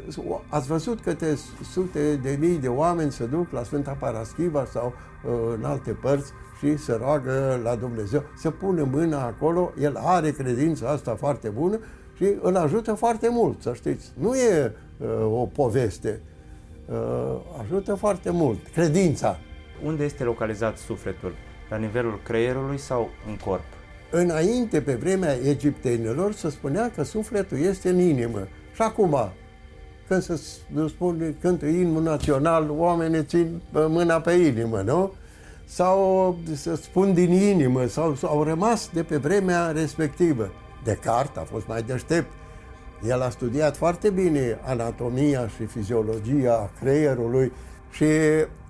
ați 0.49 0.67
văzut 0.67 1.01
câte 1.01 1.39
sute 1.71 2.17
de 2.23 2.37
mii 2.41 2.59
de 2.59 2.69
oameni 2.69 3.13
se 3.13 3.25
duc 3.25 3.53
la 3.53 3.63
Sfânta 3.63 3.97
Paraschiva 4.01 4.65
sau 4.65 4.93
uh, 5.25 5.33
în 5.57 5.65
alte 5.65 5.91
părți 5.91 6.33
și 6.59 6.77
se 6.77 6.97
roagă 7.01 7.61
la 7.63 7.75
Dumnezeu, 7.75 8.23
să 8.37 8.51
pună 8.51 8.89
mâna 8.91 9.25
acolo, 9.25 9.73
el 9.81 9.97
are 9.97 10.31
credința 10.31 10.89
asta 10.89 11.15
foarte 11.15 11.49
bună 11.49 11.79
și 12.17 12.25
îl 12.41 12.57
ajută 12.57 12.95
foarte 12.95 13.29
mult, 13.31 13.63
să 13.63 13.73
știți. 13.75 14.13
Nu 14.19 14.35
e 14.35 14.73
uh, 14.99 15.09
o 15.25 15.47
poveste, 15.47 16.21
uh, 16.87 17.37
ajută 17.63 17.95
foarte 17.95 18.31
mult. 18.31 18.59
Credința. 18.73 19.39
Unde 19.85 20.05
este 20.05 20.25
localizat 20.25 20.77
sufletul? 20.77 21.35
La 21.71 21.77
nivelul 21.77 22.21
creierului 22.25 22.79
sau 22.79 23.09
în 23.29 23.37
corp? 23.37 23.65
Înainte, 24.11 24.81
pe 24.81 24.95
vremea 24.95 25.35
egiptenilor, 25.45 26.33
se 26.33 26.51
spunea 26.51 26.91
că 26.95 27.03
sufletul 27.03 27.59
este 27.59 27.89
în 27.89 27.99
inimă. 27.99 28.49
Și 28.75 28.83
acum, 28.83 29.17
când 30.09 30.23
se 30.23 30.41
spune, 30.89 31.37
cântă 31.41 31.67
imnul 31.67 32.03
național, 32.03 32.71
oamenii 32.71 33.25
țin 33.25 33.61
mâna 33.73 34.21
pe 34.21 34.33
inimă, 34.33 34.81
nu? 34.81 35.13
Sau 35.65 36.37
să 36.55 36.75
spun 36.77 37.15
din 37.15 37.33
inimă, 37.33 37.87
sau 37.87 38.17
au 38.23 38.43
rămas 38.43 38.91
de 38.93 39.03
pe 39.03 39.17
vremea 39.17 39.71
respectivă. 39.71 40.51
Descartes 40.85 41.37
a 41.37 41.45
fost 41.45 41.67
mai 41.67 41.83
deștept. 41.83 42.33
El 43.09 43.23
a 43.23 43.31
studiat 43.31 43.77
foarte 43.77 44.11
bine 44.11 44.59
anatomia 44.65 45.49
și 45.49 45.65
fiziologia 45.65 46.71
creierului 46.81 47.53
și 47.91 48.05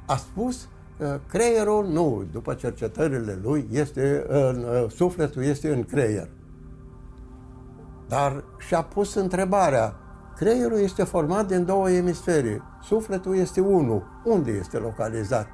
a 0.06 0.16
spus 0.16 0.68
că 0.98 1.20
creierul 1.28 1.86
nu, 1.86 2.24
după 2.32 2.54
cercetările 2.54 3.38
lui, 3.42 3.68
este 3.72 4.24
în, 4.28 4.88
sufletul 4.88 5.42
este 5.42 5.68
în 5.72 5.84
creier. 5.84 6.28
Dar 8.08 8.44
și-a 8.66 8.82
pus 8.82 9.14
întrebarea, 9.14 9.94
creierul 10.38 10.80
este 10.80 11.02
format 11.02 11.46
din 11.46 11.64
două 11.64 11.90
emisfere, 11.90 12.62
sufletul 12.84 13.36
este 13.36 13.60
unul, 13.60 14.02
unde 14.24 14.50
este 14.50 14.76
localizat? 14.76 15.48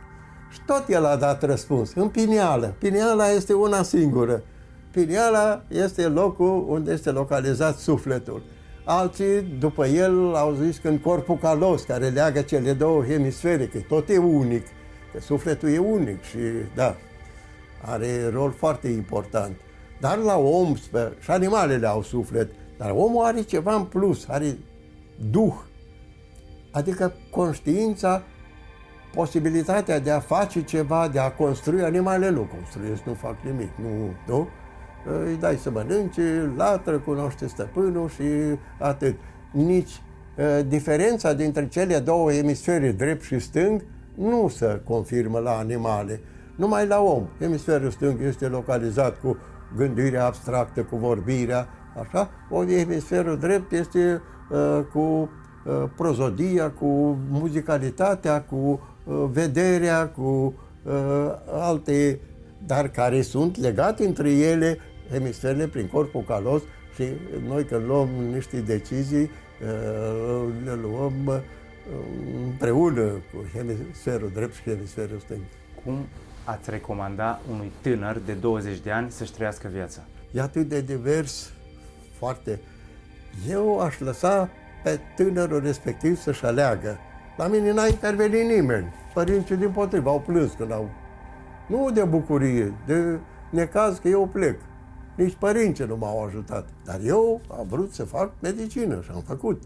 Și 0.51 0.61
tot 0.67 0.85
el 0.89 1.05
a 1.05 1.17
dat 1.17 1.43
răspuns, 1.43 1.93
în 1.95 2.09
pineală. 2.09 2.75
Pineala 2.79 3.29
este 3.29 3.53
una 3.53 3.83
singură. 3.83 4.43
Pineala 4.91 5.63
este 5.69 6.07
locul 6.07 6.65
unde 6.69 6.93
este 6.93 7.11
localizat 7.11 7.77
sufletul. 7.77 8.43
Alții, 8.85 9.41
după 9.59 9.87
el, 9.87 10.35
au 10.35 10.53
zis 10.63 10.79
că 10.79 10.89
în 10.89 10.99
corpul 10.99 11.37
calos, 11.37 11.83
care 11.83 12.09
leagă 12.09 12.41
cele 12.41 12.73
două 12.73 13.05
hemisfere, 13.05 13.67
că 13.67 13.79
tot 13.89 14.09
e 14.09 14.19
unic, 14.19 14.67
că 15.13 15.21
sufletul 15.21 15.69
e 15.69 15.79
unic 15.79 16.23
și, 16.23 16.39
da, 16.75 16.97
are 17.81 18.29
rol 18.33 18.51
foarte 18.51 18.89
important. 18.89 19.57
Dar 20.01 20.17
la 20.17 20.37
om, 20.39 20.75
și 21.21 21.31
animalele 21.31 21.87
au 21.87 22.03
suflet, 22.03 22.51
dar 22.79 22.91
omul 22.91 23.25
are 23.25 23.43
ceva 23.43 23.75
în 23.75 23.85
plus, 23.85 24.29
are 24.29 24.59
duh, 25.31 25.55
adică 26.73 27.13
conștiința, 27.31 28.23
posibilitatea 29.15 29.99
de 29.99 30.11
a 30.11 30.21
face 30.21 30.63
ceva, 30.63 31.09
de 31.09 31.19
a 31.19 31.31
construi, 31.31 31.83
animalele 31.83 32.31
nu 32.31 32.49
construiesc, 32.55 33.03
nu 33.03 33.15
fac 33.15 33.37
nimic, 33.45 33.71
nu, 33.77 34.15
nu? 34.27 34.49
îi 35.27 35.37
dai 35.41 35.57
să 35.57 35.71
mănânce, 35.71 36.53
latră, 36.57 36.99
cunoaște 36.99 37.47
stăpânul 37.47 38.09
și 38.09 38.23
atât. 38.79 39.15
Nici 39.51 40.03
uh, 40.37 40.67
diferența 40.67 41.33
dintre 41.33 41.69
cele 41.69 41.99
două 41.99 42.33
emisfere, 42.33 42.93
drept 42.93 43.23
și 43.23 43.39
stâng, 43.39 43.85
nu 44.15 44.49
se 44.49 44.81
confirmă 44.85 45.39
la 45.39 45.51
animale, 45.51 46.21
numai 46.57 46.87
la 46.87 47.01
om. 47.01 47.27
Emisferul 47.39 47.91
stâng 47.91 48.21
este 48.21 48.47
localizat 48.47 49.21
cu 49.21 49.37
gândirea 49.77 50.27
abstractă, 50.27 50.83
cu 50.83 50.97
vorbirea, 50.97 51.69
așa, 52.01 52.31
ori 52.51 52.75
emisferul 52.75 53.39
drept 53.39 53.73
este 53.73 54.13
uh, 54.13 54.34
cu 54.93 54.99
uh, 54.99 55.85
prozodia, 55.97 56.71
cu 56.71 57.19
muzicalitatea, 57.29 58.43
cu 58.43 58.81
uh, 59.05 59.25
vederea, 59.31 60.09
cu 60.09 60.55
uh, 60.83 60.93
alte, 61.51 62.21
dar 62.67 62.89
care 62.89 63.23
sunt 63.23 63.57
legate 63.57 64.07
între 64.07 64.31
ele 64.31 64.79
hemisferele 65.11 65.67
prin 65.69 65.87
corpul 65.87 66.23
calos 66.23 66.63
și 66.95 67.05
noi 67.49 67.65
când 67.65 67.87
luăm 67.87 68.09
niște 68.33 68.61
decizii, 68.61 69.23
uh, 69.23 70.49
le 70.65 70.79
luăm 70.83 71.27
uh, 71.27 71.35
împreună 72.45 73.03
cu 73.03 73.59
hemisferul 73.59 74.31
drept 74.35 74.55
și 74.55 74.63
hemisferul 74.63 75.19
stâng. 75.19 75.41
Cum 75.85 76.07
ați 76.45 76.71
recomanda 76.71 77.41
unui 77.51 77.73
tânăr 77.81 78.19
de 78.27 78.33
20 78.33 78.79
de 78.79 78.91
ani 78.91 79.11
să-și 79.11 79.33
trăiască 79.33 79.69
viața? 79.73 80.03
E 80.31 80.41
atât 80.41 80.69
de 80.69 80.81
divers, 80.81 81.53
foarte. 82.19 82.61
Eu 83.49 83.81
aș 83.81 83.99
lăsa 83.99 84.49
pe 84.83 85.01
tânărul 85.17 85.61
respectiv 85.61 86.17
să-și 86.19 86.45
aleagă. 86.45 86.99
La 87.37 87.47
mine 87.47 87.73
n-a 87.73 87.87
intervenit 87.87 88.49
nimeni. 88.49 88.93
Părinții 89.15 89.57
din 89.57 89.71
potrivă 89.71 90.11
au 90.11 90.21
plâns 90.21 90.53
când 90.53 90.73
au... 90.73 90.91
Nu 91.67 91.91
de 91.91 92.05
bucurie, 92.05 92.75
de 92.87 93.19
necaz 93.51 93.99
că 93.99 94.09
eu 94.09 94.27
plec. 94.27 94.61
Nici 95.17 95.35
părinții 95.35 95.85
nu 95.85 95.97
m-au 95.97 96.25
ajutat. 96.25 96.69
Dar 96.85 97.01
eu 97.05 97.41
am 97.59 97.67
vrut 97.69 97.93
să 97.93 98.05
fac 98.05 98.33
medicină 98.41 99.01
și 99.03 99.11
am 99.15 99.23
făcut. 99.27 99.63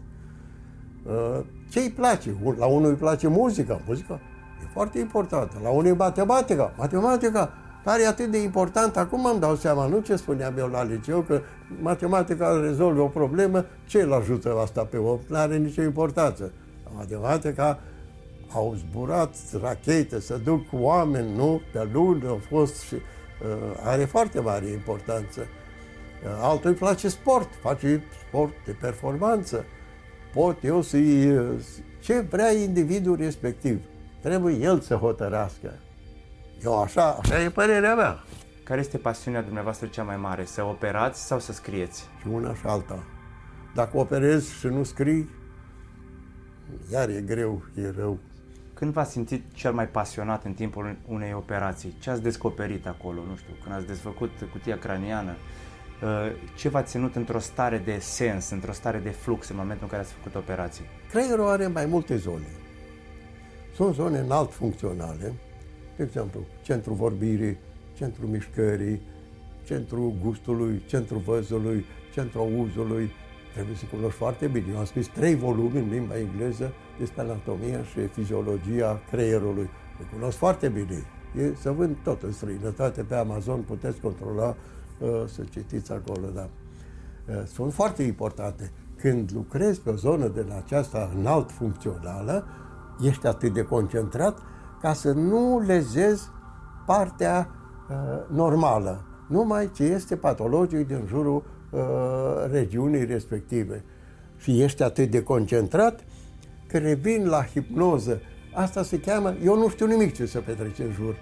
Uh, 1.05 1.45
ce 1.69 1.79
îi 1.79 1.91
place? 1.91 2.35
La 2.57 2.65
unul 2.65 2.89
îi 2.89 2.95
place 2.95 3.27
muzica. 3.27 3.81
Muzica 3.87 4.19
e 4.63 4.67
foarte 4.73 4.99
importantă. 4.99 5.59
La 5.63 5.69
unul 5.69 5.85
e 5.85 5.93
matematica. 5.93 6.73
Matematica 6.77 7.53
care 7.83 8.03
e 8.03 8.07
atât 8.07 8.31
de 8.31 8.41
important, 8.41 8.97
acum 8.97 9.25
îmi 9.25 9.39
dau 9.39 9.55
seama, 9.55 9.85
nu 9.85 9.99
ce 9.99 10.15
spuneam 10.15 10.57
eu 10.57 10.67
la 10.67 10.83
liceu, 10.83 11.21
că 11.21 11.41
matematica 11.81 12.59
rezolvă 12.61 13.01
o 13.01 13.07
problemă, 13.07 13.65
ce 13.85 14.01
îl 14.01 14.13
ajută 14.13 14.57
asta 14.61 14.83
pe 14.83 14.97
om? 14.97 15.19
Nu 15.27 15.35
are 15.35 15.57
nicio 15.57 15.81
importanță. 15.81 16.51
Matematica 16.95 17.79
au 18.53 18.75
zburat 18.77 19.35
rachete 19.61 20.19
să 20.19 20.39
duc 20.43 20.61
oameni, 20.71 21.35
nu? 21.35 21.61
Pe 21.73 21.89
luni 21.93 22.27
au 22.27 22.39
fost 22.49 22.79
și 22.79 22.95
Uh, 23.41 23.79
are 23.83 24.05
foarte 24.05 24.39
mare 24.39 24.67
importanță. 24.67 25.39
Uh, 25.39 26.29
altul 26.41 26.69
îi 26.69 26.75
place 26.75 27.09
sport, 27.09 27.49
face 27.61 28.03
sport 28.27 28.53
de 28.65 28.71
performanță. 28.71 29.65
Pot 30.33 30.63
eu 30.63 30.81
să-i... 30.81 31.31
Uh, 31.31 31.49
ce 31.99 32.19
vrea 32.19 32.51
individul 32.51 33.15
respectiv. 33.15 33.79
Trebuie 34.21 34.55
el 34.55 34.79
să 34.79 34.95
hotărască. 34.95 35.73
Eu 36.63 36.81
așa, 36.81 37.17
așa 37.21 37.43
e 37.43 37.49
părerea 37.49 37.95
mea. 37.95 38.23
Care 38.63 38.79
este 38.79 38.97
pasiunea 38.97 39.41
dumneavoastră 39.41 39.87
cea 39.87 40.03
mai 40.03 40.17
mare? 40.17 40.45
Să 40.45 40.63
operați 40.63 41.25
sau 41.25 41.39
să 41.39 41.53
scrieți? 41.53 42.01
Și 42.19 42.27
una 42.27 42.53
și 42.53 42.61
alta. 42.65 43.03
Dacă 43.73 43.97
operezi 43.97 44.53
și 44.53 44.67
nu 44.67 44.83
scrii, 44.83 45.29
iar 46.91 47.09
e 47.09 47.23
greu, 47.25 47.61
e 47.75 47.93
rău. 47.97 48.17
Când 48.73 48.93
v-ați 48.93 49.11
simțit 49.11 49.43
cel 49.53 49.73
mai 49.73 49.87
pasionat 49.87 50.45
în 50.45 50.53
timpul 50.53 50.97
unei 51.07 51.33
operații? 51.33 51.95
Ce 51.99 52.09
ați 52.09 52.21
descoperit 52.21 52.87
acolo? 52.87 53.21
Nu 53.29 53.35
știu, 53.35 53.53
când 53.63 53.75
ați 53.75 53.87
desfăcut 53.87 54.31
cutia 54.51 54.77
craniană, 54.77 55.31
uh, 55.31 56.09
ce 56.55 56.69
v-a 56.69 56.83
ținut 56.83 57.15
într-o 57.15 57.39
stare 57.39 57.77
de 57.77 57.97
sens, 57.99 58.49
într-o 58.49 58.71
stare 58.71 58.97
de 58.97 59.09
flux 59.09 59.49
în 59.49 59.55
momentul 59.55 59.83
în 59.83 59.89
care 59.89 60.01
ați 60.01 60.13
făcut 60.13 60.35
operații? 60.35 60.85
Creierul 61.09 61.47
are 61.47 61.67
mai 61.67 61.85
multe 61.85 62.17
zone. 62.17 62.47
Sunt 63.75 63.95
zone 63.95 64.19
înalt 64.19 64.53
funcționale, 64.53 65.33
de 65.99 66.05
exemplu, 66.05 66.39
centrul 66.61 66.95
vorbirii, 66.95 67.57
centrul 67.93 68.27
mișcării, 68.27 69.01
centrul 69.63 70.13
gustului, 70.23 70.81
centrul 70.85 71.19
văzului, 71.19 71.85
centrul 72.13 72.41
auzului. 72.41 73.11
Trebuie 73.53 73.75
să 73.75 73.85
cunoști 73.91 74.17
foarte 74.17 74.47
bine. 74.47 74.65
Eu 74.71 74.77
am 74.77 74.85
scris 74.85 75.07
trei 75.07 75.35
volume 75.35 75.79
în 75.79 75.89
limba 75.89 76.17
engleză 76.17 76.73
despre 76.99 77.21
anatomia 77.21 77.83
și 77.83 78.07
fiziologia 78.07 79.01
creierului. 79.09 79.69
Le 79.99 80.05
cunosc 80.13 80.37
foarte 80.37 80.69
bine. 80.69 81.05
E, 81.37 81.55
să 81.55 81.71
vând 81.71 81.95
tot 82.03 82.23
în 82.23 82.31
străinătate, 82.31 83.03
pe 83.03 83.15
Amazon 83.15 83.61
puteți 83.61 83.99
controla, 83.99 84.55
uh, 84.99 85.09
să 85.25 85.43
citiți 85.49 85.91
acolo, 85.91 86.27
da. 86.33 86.49
Uh, 87.27 87.45
sunt 87.45 87.73
foarte 87.73 88.03
importante. 88.03 88.71
Când 88.95 89.31
lucrezi 89.33 89.81
pe 89.81 89.89
o 89.89 89.95
zonă 89.95 90.27
de 90.27 90.45
la 90.47 90.55
aceasta 90.57 91.11
înalt 91.17 91.51
funcțională, 91.51 92.45
ești 93.01 93.27
atât 93.27 93.53
de 93.53 93.61
concentrat 93.61 94.37
ca 94.81 94.93
să 94.93 95.11
nu 95.11 95.59
lezezi 95.59 96.29
partea 96.85 97.49
uh, 97.89 97.95
normală, 98.35 99.03
numai 99.27 99.71
ce 99.71 99.83
este 99.83 100.15
patologic 100.15 100.87
din 100.87 101.03
jurul 101.07 101.43
uh, 101.69 101.79
regiunii 102.51 103.05
respective. 103.05 103.83
Și 104.37 104.61
ești 104.61 104.83
atât 104.83 105.09
de 105.09 105.23
concentrat 105.23 106.03
că 106.67 106.77
revin 106.77 107.27
la 107.27 107.43
hipnoză. 107.43 108.21
Asta 108.53 108.83
se 108.83 108.99
cheamă, 108.99 109.33
eu 109.43 109.57
nu 109.57 109.69
știu 109.69 109.85
nimic 109.85 110.13
ce 110.13 110.25
se 110.25 110.39
petrece 110.39 110.83
în 110.83 110.91
jur. 110.91 111.15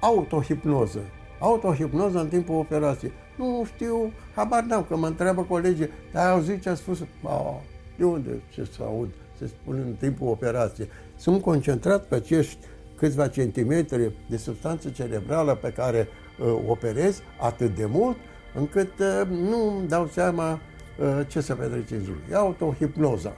Autohipnoză. 0.00 0.98
Autohipnoză 1.40 2.18
în 2.18 2.28
timpul 2.28 2.54
operației. 2.54 3.12
Nu 3.36 3.62
știu, 3.74 4.12
habar 4.34 4.62
n-am, 4.62 4.84
că 4.88 4.96
mă 4.96 5.06
întreabă 5.06 5.42
colegii, 5.42 5.88
dar 6.12 6.26
ai 6.26 6.32
auzit 6.32 6.62
ce 6.62 6.68
a 6.68 6.74
spus? 6.74 7.00
A, 7.24 7.60
de 7.98 8.04
unde 8.04 8.42
ce 8.48 8.64
să 8.64 8.82
aud? 8.82 9.08
Se 9.38 9.46
spune 9.46 9.80
în 9.80 9.94
timpul 9.98 10.28
operației. 10.28 10.88
Sunt 11.16 11.42
concentrat 11.42 12.04
pe 12.04 12.14
acești 12.14 12.58
câțiva 13.00 13.28
centimetri 13.28 14.12
de 14.26 14.36
substanță 14.36 14.88
cerebrală 14.88 15.54
pe 15.54 15.72
care 15.72 16.08
uh, 16.38 16.58
operez 16.66 17.22
atât 17.40 17.76
de 17.76 17.84
mult, 17.84 18.16
încât 18.54 18.98
uh, 18.98 19.22
nu 19.28 19.76
îmi 19.76 19.88
dau 19.88 20.06
seama 20.06 20.52
uh, 20.52 21.20
ce 21.26 21.40
se 21.40 21.54
petrece 21.54 21.94
în 21.94 22.04
jur. 22.04 22.16
E 22.30 22.34
autohipnoza. 22.34 23.32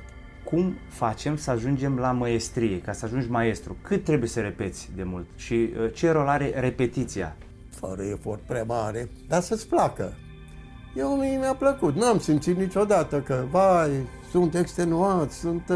Cum 0.45 0.77
facem 0.89 1.37
să 1.37 1.51
ajungem 1.51 1.99
la 1.99 2.13
maestrie, 2.13 2.81
ca 2.81 2.93
să 2.93 3.05
ajungi 3.05 3.31
maestru? 3.31 3.77
Cât 3.83 4.05
trebuie 4.05 4.29
să 4.29 4.41
repeți 4.41 4.91
de 4.97 5.03
mult? 5.03 5.27
Și 5.37 5.55
uh, 5.55 5.93
ce 5.95 6.11
rol 6.11 6.29
are 6.29 6.53
repetiția? 6.61 7.37
Fără 7.71 8.03
efort 8.03 8.41
prea 8.41 8.65
mare, 8.65 9.09
dar 9.29 9.41
să-ți 9.41 9.69
placă. 9.69 10.13
Eu 10.97 11.17
mie 11.17 11.39
mi-a 11.39 11.55
plăcut, 11.55 11.95
n-am 11.95 12.19
simțit 12.19 12.57
niciodată 12.57 13.21
că, 13.21 13.45
vai, 13.51 13.91
sunt 14.31 14.55
extenuat, 14.55 15.31
sunt... 15.31 15.69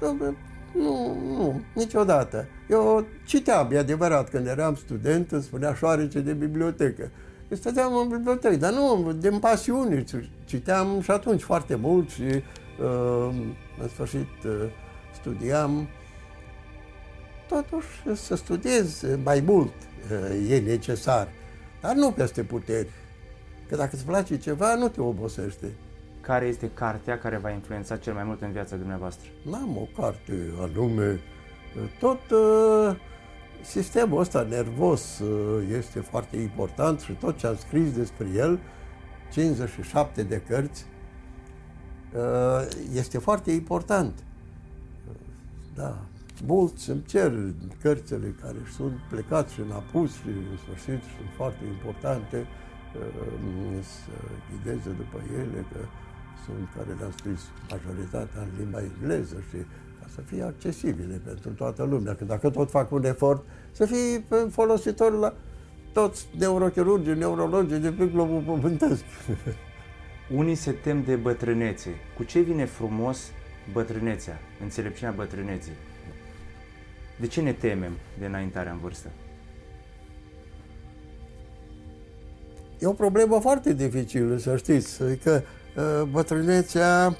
Uh, 0.00 0.34
nu, 0.74 1.16
nu, 1.26 1.60
niciodată. 1.74 2.46
Eu 2.68 3.06
citeam, 3.26 3.68
e 3.72 3.78
adevărat, 3.78 4.30
când 4.30 4.46
eram 4.46 4.74
student, 4.74 5.32
îmi 5.32 5.42
spunea 5.42 5.74
șoarece 5.74 6.20
de 6.20 6.32
bibliotecă. 6.32 7.10
Eu 7.50 7.56
stăteam 7.56 7.96
în 7.96 8.08
bibliotecă, 8.08 8.56
dar 8.56 8.72
nu, 8.72 9.12
din 9.12 9.38
pasiune. 9.38 10.04
Citeam 10.44 11.00
și 11.00 11.10
atunci 11.10 11.42
foarte 11.42 11.74
mult 11.74 12.10
și 12.10 12.22
uh, 12.22 13.34
în 13.80 13.88
sfârșit 13.88 14.44
uh, 14.44 14.52
studiam. 15.14 15.88
Totuși, 17.48 18.22
să 18.22 18.34
studiez 18.34 19.04
mai 19.24 19.42
mult 19.46 19.72
uh, 20.10 20.50
e 20.50 20.58
necesar, 20.58 21.28
dar 21.80 21.94
nu 21.94 22.10
peste 22.10 22.42
puteri. 22.42 22.88
Că 23.68 23.76
dacă 23.76 23.90
îți 23.92 24.04
place 24.04 24.38
ceva, 24.38 24.74
nu 24.74 24.88
te 24.88 25.00
obosește 25.00 25.66
care 26.22 26.46
este 26.46 26.70
cartea 26.74 27.18
care 27.18 27.36
va 27.36 27.50
influența 27.50 27.96
cel 27.96 28.14
mai 28.14 28.24
mult 28.24 28.42
în 28.42 28.52
viața 28.52 28.76
dumneavoastră? 28.76 29.28
N-am 29.50 29.76
o 29.76 30.02
carte 30.02 30.52
anume. 30.60 31.20
Tot 31.98 32.20
uh, 32.30 32.96
sistemul 33.62 34.20
ăsta 34.20 34.42
nervos 34.42 35.18
uh, 35.18 35.64
este 35.76 36.00
foarte 36.00 36.36
important 36.36 37.00
și 37.00 37.12
tot 37.12 37.36
ce 37.36 37.46
am 37.46 37.56
scris 37.56 37.92
despre 37.92 38.26
el, 38.34 38.58
57 39.32 40.22
de 40.22 40.42
cărți, 40.48 40.86
uh, 42.14 42.68
este 42.94 43.18
foarte 43.18 43.50
important. 43.50 44.24
Da, 45.74 45.98
mulți 46.46 46.90
îmi 46.90 47.02
cer 47.02 47.32
cărțile 47.82 48.34
care 48.40 48.58
sunt 48.76 48.92
plecați 49.10 49.52
și 49.54 49.60
în 49.60 49.70
apus 49.70 50.12
și 50.12 50.26
în 50.26 50.56
sfârșit 50.56 51.02
sunt 51.16 51.28
foarte 51.36 51.64
importante 51.64 52.46
să 53.80 54.14
ghideze 54.50 54.90
după 54.90 55.22
ele, 55.38 55.64
că 55.72 55.78
sunt 56.44 56.68
care 56.76 56.96
le-am 56.98 57.12
scris 57.16 57.40
majoritatea 57.70 58.40
în 58.40 58.48
limba 58.58 58.80
engleză 58.82 59.36
și 59.48 59.56
ca 60.00 60.06
să 60.14 60.20
fie 60.20 60.42
accesibile 60.42 61.20
pentru 61.24 61.50
toată 61.50 61.82
lumea, 61.82 62.14
că 62.14 62.24
dacă 62.24 62.50
tot 62.50 62.70
fac 62.70 62.90
un 62.90 63.04
efort, 63.04 63.44
să 63.70 63.86
fie 63.86 64.24
folositor 64.50 65.12
la 65.12 65.34
toți 65.92 66.28
neurochirurgii, 66.38 67.14
neurologii 67.14 67.78
de 67.78 67.92
pe 67.92 68.06
globul 68.06 68.42
pământesc. 68.46 69.04
Unii 70.38 70.54
se 70.54 70.72
tem 70.72 71.02
de 71.02 71.16
bătrânețe. 71.16 71.90
Cu 72.16 72.22
ce 72.22 72.40
vine 72.40 72.64
frumos 72.64 73.30
bătrânețea, 73.72 74.38
înțelepciunea 74.62 75.14
bătrâneții? 75.14 75.72
De 77.20 77.26
ce 77.26 77.40
ne 77.40 77.52
temem 77.52 77.92
de 78.18 78.26
înaintarea 78.26 78.72
în 78.72 78.78
vârstă? 78.78 79.08
E 82.78 82.86
o 82.86 82.92
problemă 82.92 83.40
foarte 83.40 83.72
dificilă, 83.72 84.36
să 84.36 84.56
știți. 84.56 85.02
Adică 85.02 85.30
Uh, 85.30 85.61
bătrânețea, 86.10 87.16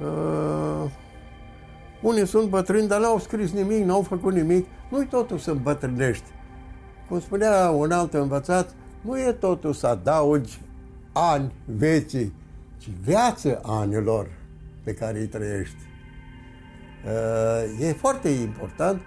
uh, 0.00 0.90
unii 2.02 2.26
sunt 2.26 2.48
bătrâni, 2.48 2.88
dar 2.88 3.00
n-au 3.00 3.18
scris 3.18 3.52
nimic, 3.52 3.84
n-au 3.84 4.02
făcut 4.02 4.32
nimic. 4.32 4.66
Nu-i 4.90 5.06
totul 5.06 5.38
să 5.38 5.50
îmbătrânești. 5.50 6.24
Cum 7.08 7.20
spunea 7.20 7.70
un 7.70 7.90
alt 7.90 8.14
învățat, 8.14 8.74
nu 9.00 9.18
e 9.18 9.32
totul 9.32 9.72
să 9.72 9.86
adaugi 9.86 10.60
ani 11.12 11.52
veții, 11.64 12.32
ci 12.78 12.88
viață 13.02 13.60
anilor 13.64 14.28
pe 14.84 14.94
care 14.94 15.18
îi 15.18 15.26
trăiești. 15.26 15.76
Uh, 17.04 17.86
e 17.86 17.92
foarte 17.92 18.28
important. 18.28 19.00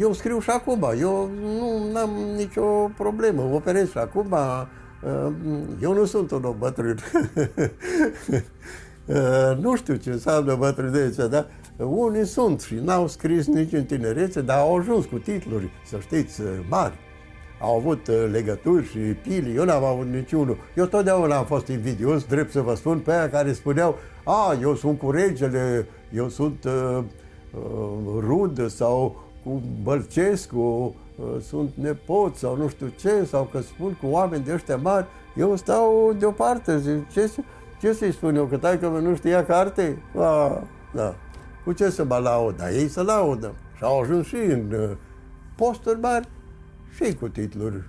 Eu 0.00 0.12
scriu 0.12 0.40
și 0.40 0.50
acum, 0.50 0.92
eu 0.98 1.30
nu 1.42 1.98
am 1.98 2.10
nicio 2.36 2.90
problemă, 2.96 3.42
operez 3.42 3.90
și 3.90 3.98
acum, 3.98 4.36
eu 5.80 5.92
nu 5.92 6.04
sunt 6.04 6.30
un 6.30 6.44
om 6.44 6.56
bătrân. 6.58 6.98
nu 9.60 9.76
știu 9.76 9.94
ce 9.94 10.10
înseamnă 10.10 10.54
bătrânețea, 10.54 11.26
dar 11.26 11.46
unii 11.76 12.26
sunt 12.26 12.60
și 12.60 12.74
n-au 12.74 13.06
scris 13.06 13.46
nici 13.46 13.72
în 13.72 13.84
tinerețe, 13.84 14.40
dar 14.40 14.58
au 14.58 14.76
ajuns 14.76 15.04
cu 15.04 15.18
titluri, 15.18 15.70
să 15.86 15.96
știți, 16.00 16.40
mari. 16.68 16.98
Au 17.60 17.76
avut 17.76 18.06
uh, 18.06 18.28
legături 18.30 18.86
și 18.86 18.98
pili, 18.98 19.54
eu 19.54 19.64
n-am 19.64 19.84
avut 19.84 20.06
niciunul. 20.06 20.56
Eu 20.76 20.86
totdeauna 20.86 21.36
am 21.36 21.44
fost 21.44 21.68
invidios, 21.68 22.24
drept 22.24 22.50
să 22.50 22.60
vă 22.60 22.74
spun, 22.74 22.98
pe 22.98 23.12
aia 23.12 23.30
care 23.30 23.52
spuneau, 23.52 23.98
a, 24.24 24.58
eu 24.60 24.74
sunt 24.74 24.98
cu 24.98 25.10
regele, 25.10 25.86
eu 26.12 26.28
sunt 26.28 26.64
uh, 26.64 27.04
uh, 27.52 28.20
rud 28.20 28.70
sau 28.70 29.22
cu 29.44 29.62
Bălcescu, 29.82 30.58
Uh, 30.58 31.03
sunt 31.40 31.70
nepot 31.74 32.36
sau 32.36 32.56
nu 32.56 32.68
știu 32.68 32.92
ce, 32.96 33.24
sau 33.24 33.48
că 33.52 33.60
spun 33.60 33.92
cu 33.92 34.06
oameni 34.06 34.44
de 34.44 34.52
ăștia 34.52 34.76
mari, 34.76 35.06
eu 35.36 35.56
stau 35.56 36.14
deoparte, 36.18 36.78
zic, 36.78 37.10
ce, 37.10 37.30
ce 37.80 37.92
să-i 37.92 38.12
spun 38.12 38.34
eu, 38.34 38.46
că 38.46 38.56
tai 38.56 38.78
că 38.78 38.88
nu 38.88 39.14
știa 39.14 39.44
carte? 39.44 40.02
A, 40.16 40.62
da. 40.92 41.14
Cu 41.64 41.72
ce 41.72 41.90
să 41.90 42.04
mă 42.04 42.16
laud? 42.16 42.56
Dar 42.56 42.70
ei 42.70 42.88
să 42.88 43.02
laudă. 43.02 43.54
Și 43.76 43.82
au 43.82 44.00
ajuns 44.00 44.26
și 44.26 44.36
în 44.36 44.72
uh, 44.72 44.90
posturi 45.56 46.00
mari 46.00 46.28
și 46.90 47.14
cu 47.14 47.28
titluri 47.28 47.82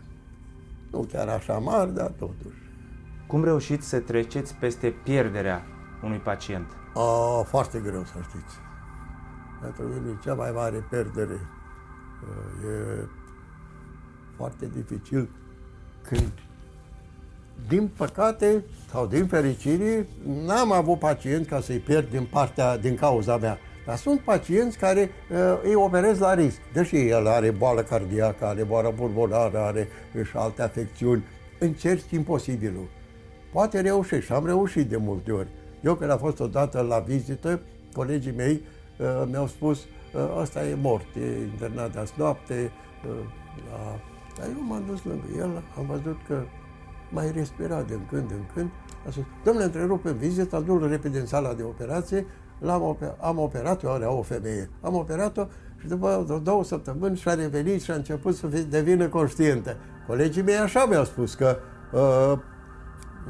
nu 0.91 1.07
chiar 1.11 1.27
așa 1.27 1.57
mari, 1.57 1.93
dar 1.93 2.11
totuși. 2.17 2.63
Cum 3.27 3.43
reușiți 3.43 3.87
să 3.87 3.99
treceți 3.99 4.55
peste 4.55 4.89
pierderea 5.03 5.63
unui 6.03 6.17
pacient? 6.17 6.67
A, 6.93 7.41
foarte 7.41 7.79
greu 7.79 8.03
să 8.03 8.13
știți. 8.21 8.55
Pentru 9.61 9.83
mine 9.83 10.19
cea 10.23 10.33
mai 10.33 10.51
mare 10.51 10.85
pierdere 10.89 11.39
E 12.63 13.05
foarte 14.35 14.69
dificil 14.75 15.29
când, 16.07 16.31
din 17.67 17.89
păcate 17.97 18.63
sau 18.89 19.07
din 19.07 19.25
fericire, 19.25 20.07
n-am 20.45 20.71
avut 20.71 20.99
pacient 20.99 21.47
ca 21.47 21.61
să-i 21.61 21.79
pierd 21.79 22.09
din 22.09 22.27
partea, 22.31 22.77
din 22.77 22.95
cauza 22.95 23.37
mea. 23.37 23.57
Dar 23.85 23.97
sunt 23.97 24.19
pacienți 24.19 24.77
care 24.77 25.09
uh, 25.31 25.37
îi 25.63 25.75
operez 25.75 26.19
la 26.19 26.33
risc. 26.33 26.57
Deși 26.73 27.07
el 27.07 27.27
are 27.27 27.51
boală 27.51 27.81
cardiacă, 27.81 28.45
are 28.45 28.63
boală 28.63 28.89
pulmonară, 28.89 29.59
are 29.59 29.87
și 30.13 30.35
alte 30.35 30.61
afecțiuni, 30.61 31.23
încerci 31.59 32.11
imposibilul. 32.11 32.87
Poate 33.51 33.81
reușești 33.81 34.25
și 34.25 34.31
am 34.31 34.45
reușit 34.45 34.89
de 34.89 34.97
multe 34.97 35.31
ori. 35.31 35.47
Eu 35.83 35.95
când 35.95 36.11
am 36.11 36.17
fost 36.17 36.39
odată 36.39 36.81
la 36.81 36.99
vizită, 36.99 37.61
colegii 37.93 38.33
mei 38.35 38.61
uh, 38.97 39.23
mi-au 39.29 39.47
spus 39.47 39.85
ăsta 40.41 40.67
e 40.67 40.77
mort, 40.81 41.15
e 41.15 41.41
internat 41.43 41.95
azi 41.95 42.13
noapte. 42.17 42.71
La... 43.71 43.99
Dar 44.37 44.47
eu 44.47 44.63
m-am 44.67 44.83
dus 44.87 45.03
lângă 45.03 45.25
el, 45.37 45.63
am 45.77 45.85
văzut 45.85 46.17
că 46.27 46.41
mai 47.11 47.31
respira 47.31 47.81
din 47.81 47.99
când 48.09 48.31
în 48.31 48.45
când. 48.53 48.69
A 49.07 49.11
spus, 49.11 49.23
domnule, 49.43 49.65
întrerupem 49.65 50.17
vizita, 50.17 50.59
du 50.59 50.87
repede 50.87 51.19
în 51.19 51.25
sala 51.25 51.53
de 51.53 51.63
operație, 51.63 52.25
L-am 52.59 52.81
oper- 52.81 53.17
am 53.19 53.39
operat, 53.39 53.83
eu 53.83 53.91
are 53.91 54.05
o 54.05 54.21
femeie, 54.21 54.69
am 54.81 54.95
operat-o 54.95 55.45
și 55.79 55.87
după 55.87 56.39
două 56.43 56.63
săptămâni 56.63 57.17
și-a 57.17 57.33
revenit 57.33 57.81
și 57.81 57.91
a 57.91 57.95
început 57.95 58.35
să 58.35 58.47
devină 58.69 59.07
conștientă. 59.07 59.77
Colegii 60.07 60.41
mei 60.41 60.55
așa 60.57 60.85
mi-au 60.85 61.03
spus 61.03 61.33
că 61.33 61.57
uh, 61.91 62.39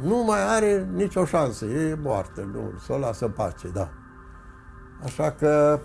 nu 0.01 0.23
mai 0.23 0.55
are 0.55 0.89
nicio 0.93 1.25
șansă, 1.25 1.65
e 1.65 1.97
moartă, 2.01 2.49
nu, 2.53 2.77
să 2.85 2.93
o 2.93 2.97
lasă 2.97 3.25
în 3.25 3.31
pace, 3.31 3.67
da. 3.73 3.89
Așa 5.03 5.31
că 5.31 5.79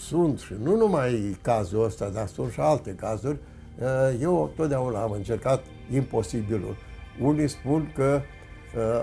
sunt 0.00 0.38
și 0.38 0.54
nu 0.62 0.76
numai 0.76 1.38
cazul 1.42 1.84
ăsta, 1.84 2.08
dar 2.08 2.26
sunt 2.26 2.52
și 2.52 2.60
alte 2.60 2.90
cazuri. 2.90 3.38
Eu 4.20 4.50
totdeauna 4.56 5.02
am 5.02 5.10
încercat 5.10 5.64
imposibilul. 5.92 6.76
Unii 7.20 7.48
spun 7.48 7.92
că 7.94 8.20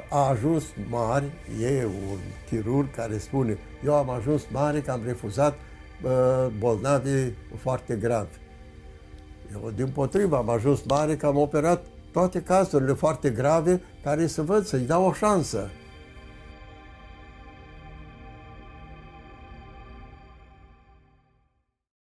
a 0.09 0.30
ajuns 0.30 0.64
mare, 0.89 1.34
e 1.61 1.86
un 1.86 2.18
chirurg 2.49 2.95
care 2.95 3.18
spune, 3.18 3.57
eu 3.86 3.93
am 3.93 4.09
ajuns 4.09 4.41
mare 4.51 4.82
că 4.82 4.91
am 4.91 5.01
refuzat 5.05 5.55
bolnavi 6.59 7.32
foarte 7.57 7.95
gravi. 7.95 8.38
Eu, 9.53 9.72
din 9.76 9.88
potrivă, 9.88 10.38
am 10.38 10.49
ajuns 10.49 10.84
mare 10.84 11.16
că 11.16 11.26
am 11.26 11.38
operat 11.38 11.86
toate 12.11 12.41
cazurile 12.41 12.93
foarte 12.93 13.30
grave 13.30 13.82
care 14.03 14.28
să 14.28 14.41
văd, 14.41 14.66
să-i 14.66 14.86
dau 14.86 15.05
o 15.05 15.14
șansă. 15.14 15.70